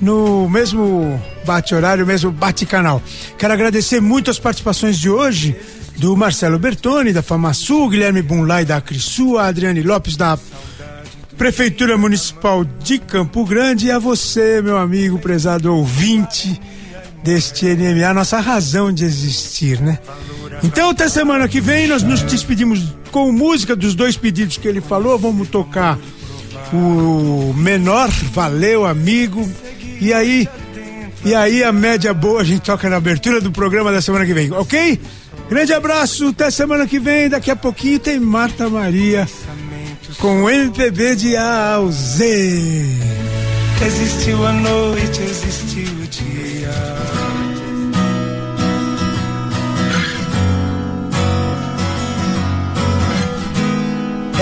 No 0.00 0.48
mesmo 0.48 1.22
bate-horário, 1.46 2.04
mesmo 2.04 2.32
bate-canal. 2.32 3.00
Quero 3.38 3.52
agradecer 3.52 4.00
muito 4.00 4.28
as 4.28 4.40
participações 4.40 4.98
de 4.98 5.08
hoje 5.08 5.54
do 5.96 6.16
Marcelo 6.16 6.58
Bertoni, 6.58 7.12
da 7.12 7.22
FamaSul, 7.22 7.88
Guilherme 7.88 8.22
Bunlai, 8.22 8.64
da 8.64 8.78
Acrisul, 8.78 9.38
Adriane 9.38 9.84
Lopes, 9.84 10.16
da 10.16 10.36
Prefeitura 11.38 11.96
Municipal 11.96 12.64
de 12.64 12.98
Campo 12.98 13.44
Grande 13.44 13.86
e 13.86 13.92
a 13.92 14.00
você, 14.00 14.60
meu 14.60 14.78
amigo 14.78 15.16
prezado 15.20 15.72
ouvinte 15.72 16.60
deste 17.22 17.66
NMA, 17.66 18.14
nossa 18.14 18.40
razão 18.40 18.92
de 18.92 19.04
existir, 19.04 19.80
né? 19.80 19.98
Então, 20.62 20.90
até 20.90 21.08
semana 21.08 21.48
que 21.48 21.60
vem, 21.60 21.86
nós 21.86 22.02
nos 22.02 22.22
despedimos 22.22 22.94
com 23.10 23.32
música 23.32 23.74
dos 23.74 23.94
dois 23.94 24.16
pedidos 24.16 24.56
que 24.56 24.68
ele 24.68 24.80
falou. 24.80 25.18
Vamos 25.18 25.48
tocar 25.48 25.98
o 26.72 27.52
menor, 27.56 28.08
valeu, 28.32 28.84
amigo. 28.86 29.48
E 30.00 30.12
aí, 30.12 30.48
e 31.24 31.34
aí 31.34 31.62
a 31.62 31.72
média 31.72 32.12
boa 32.12 32.40
a 32.40 32.44
gente 32.44 32.62
toca 32.62 32.88
na 32.88 32.96
abertura 32.96 33.40
do 33.40 33.50
programa 33.50 33.92
da 33.92 34.00
semana 34.00 34.24
que 34.24 34.34
vem, 34.34 34.52
ok? 34.52 35.00
Grande 35.48 35.72
abraço, 35.72 36.28
até 36.28 36.50
semana 36.50 36.86
que 36.86 36.98
vem. 36.98 37.28
Daqui 37.28 37.50
a 37.50 37.56
pouquinho 37.56 37.98
tem 37.98 38.20
Marta 38.20 38.68
Maria 38.68 39.28
com 40.18 40.44
o 40.44 40.50
MPB 40.50 41.16
de 41.16 41.36
A 41.36 41.74
ao 41.74 41.90
Z. 41.90 42.84
Existiu 43.84 44.46
a 44.46 44.52
noite, 44.52 45.22
existiu 45.22 45.88
o 46.02 46.06
dia. 46.06 46.99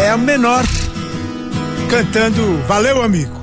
É 0.08 0.10
a 0.10 0.16
menor 0.16 0.64
cantando 1.90 2.62
Valeu, 2.66 3.02
amigo. 3.02 3.38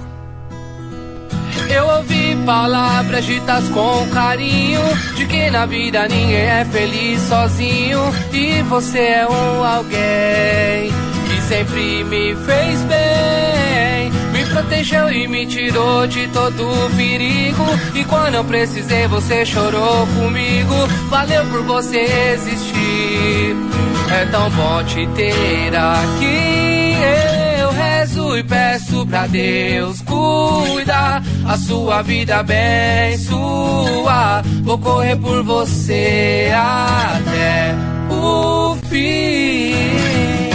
Eu 1.70 1.86
ouvi 1.86 2.36
palavras 2.44 3.24
ditas 3.24 3.70
com 3.70 4.10
carinho 4.10 4.82
De 5.16 5.28
que 5.28 5.52
na 5.52 5.68
vida 5.68 6.08
ninguém 6.08 6.38
é 6.38 6.66
feliz 6.66 7.22
sozinho 7.22 8.02
E 8.34 8.64
você 8.64 8.98
é 8.98 9.28
um 9.28 9.64
alguém 9.64 10.92
Que 11.28 11.42
sempre 11.48 12.04
me 12.04 12.36
fez 12.36 12.80
bem 12.86 14.12
Me 14.32 14.44
protegeu 14.52 15.12
e 15.12 15.28
me 15.28 15.46
tirou 15.46 16.08
de 16.08 16.28
todo 16.30 16.96
perigo 16.98 17.64
E 17.94 18.04
quando 18.06 18.34
eu 18.34 18.44
precisei 18.44 19.08
você 19.08 19.46
chorou 19.46 20.08
comigo 20.08 20.88
Valeu 21.12 21.46
por 21.46 21.62
você 21.62 22.34
existir 22.34 23.85
É 24.12 24.26
tão 24.26 24.50
bom 24.52 24.84
te 24.84 25.08
ter 25.08 25.76
aqui 25.76 26.96
Eu 27.60 27.72
rezo 27.72 28.38
e 28.38 28.44
peço 28.44 29.06
pra 29.06 29.28
Deus 29.28 30.02
cuidar 30.02 31.22
a 31.48 31.58
sua 31.58 32.02
vida 32.02 32.38
abençoar. 32.38 34.44
Vou 34.64 34.78
correr 34.78 35.16
por 35.18 35.44
você 35.44 36.52
até 36.54 37.76
o 38.10 38.78
fim. 38.90 40.55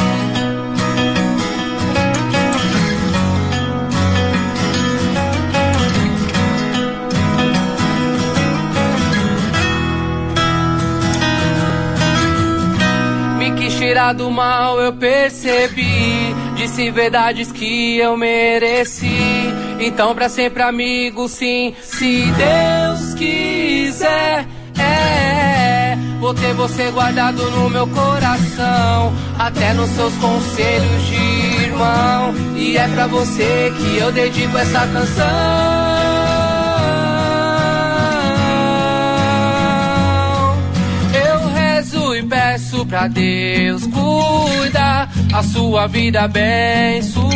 Tirar 14.01 14.15
do 14.15 14.31
mal, 14.31 14.81
eu 14.81 14.95
percebi. 14.95 16.35
Disse 16.57 16.91
verdades 16.91 17.53
que 17.53 17.99
eu 17.99 18.17
mereci. 18.17 19.53
Então, 19.79 20.15
pra 20.15 20.27
sempre, 20.27 20.63
amigo, 20.63 21.29
sim. 21.29 21.75
Se 21.83 22.25
Deus 22.33 23.13
quiser, 23.13 24.47
é. 24.79 25.99
Vou 26.19 26.33
ter 26.33 26.55
você 26.55 26.91
guardado 26.93 27.43
no 27.51 27.69
meu 27.69 27.87
coração. 27.89 29.13
Até 29.39 29.75
nos 29.75 29.91
seus 29.91 30.15
conselhos 30.15 31.03
de 31.07 31.65
irmão. 31.65 32.33
E 32.57 32.79
é 32.79 32.89
pra 32.89 33.07
você 33.07 33.71
que 33.77 33.99
eu 33.99 34.11
dedico 34.11 34.57
essa 34.57 34.87
canção. 34.87 35.90
Pra 42.91 43.07
Deus 43.07 43.87
cuidar 43.87 45.09
a 45.33 45.43
sua 45.45 45.87
vida 45.87 46.23
abençoar. 46.23 47.31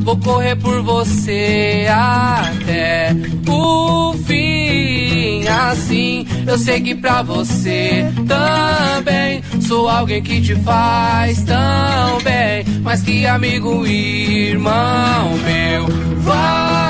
Vou 0.00 0.16
correr 0.18 0.56
por 0.56 0.82
você 0.82 1.86
até 1.88 3.14
o 3.48 4.14
fim. 4.26 5.46
Assim 5.46 6.26
eu 6.44 6.58
sei 6.58 6.80
que 6.80 6.96
pra 6.96 7.22
você 7.22 8.04
também 8.26 9.44
sou 9.60 9.88
alguém 9.88 10.20
que 10.20 10.40
te 10.40 10.56
faz 10.56 11.40
tão 11.44 12.20
bem. 12.24 12.64
Mas 12.82 13.00
que 13.02 13.24
amigo 13.24 13.86
e 13.86 14.48
irmão 14.48 15.38
meu, 15.44 15.86
valeu. 16.18 16.82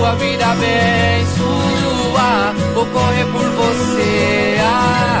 sua 0.00 0.14
vida 0.14 0.46
abençoa. 0.46 2.54
Vou 2.74 2.86
correr 2.86 3.26
por 3.26 3.44
você 3.44 4.58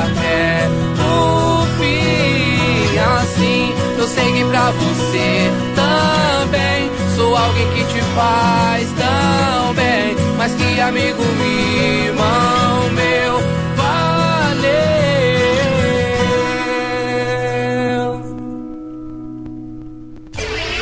até 0.06 0.70
o 1.04 1.66
fim. 1.78 2.98
Assim 2.98 3.74
eu 3.98 4.08
sei 4.08 4.32
que 4.32 4.44
pra 4.46 4.70
você 4.70 5.50
também 5.76 6.90
sou 7.14 7.36
alguém 7.36 7.70
que 7.72 7.84
te 7.84 8.00
faz 8.14 8.88
tão 8.98 9.74
bem. 9.74 10.16
Mas 10.38 10.54
que 10.54 10.80
amigo 10.80 11.22
irmão 11.44 12.90
meu, 12.94 13.38
valeu. 13.76 14.80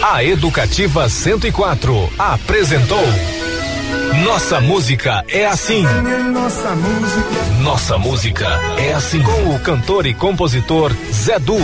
A 0.01 0.23
Educativa 0.23 1.09
104 1.09 2.09
apresentou. 2.17 3.03
Nossa 4.17 4.61
Música 4.61 5.25
é 5.29 5.47
Assim. 5.47 5.83
Nossa 6.33 6.75
música. 6.75 7.63
Nossa 7.63 7.99
Música 7.99 8.47
é 8.79 8.93
Assim. 8.95 9.23
Com 9.23 9.55
o 9.55 9.61
cantor 9.61 10.07
e 10.07 10.15
compositor 10.15 10.93
Zé 11.13 11.39
Du. 11.39 11.59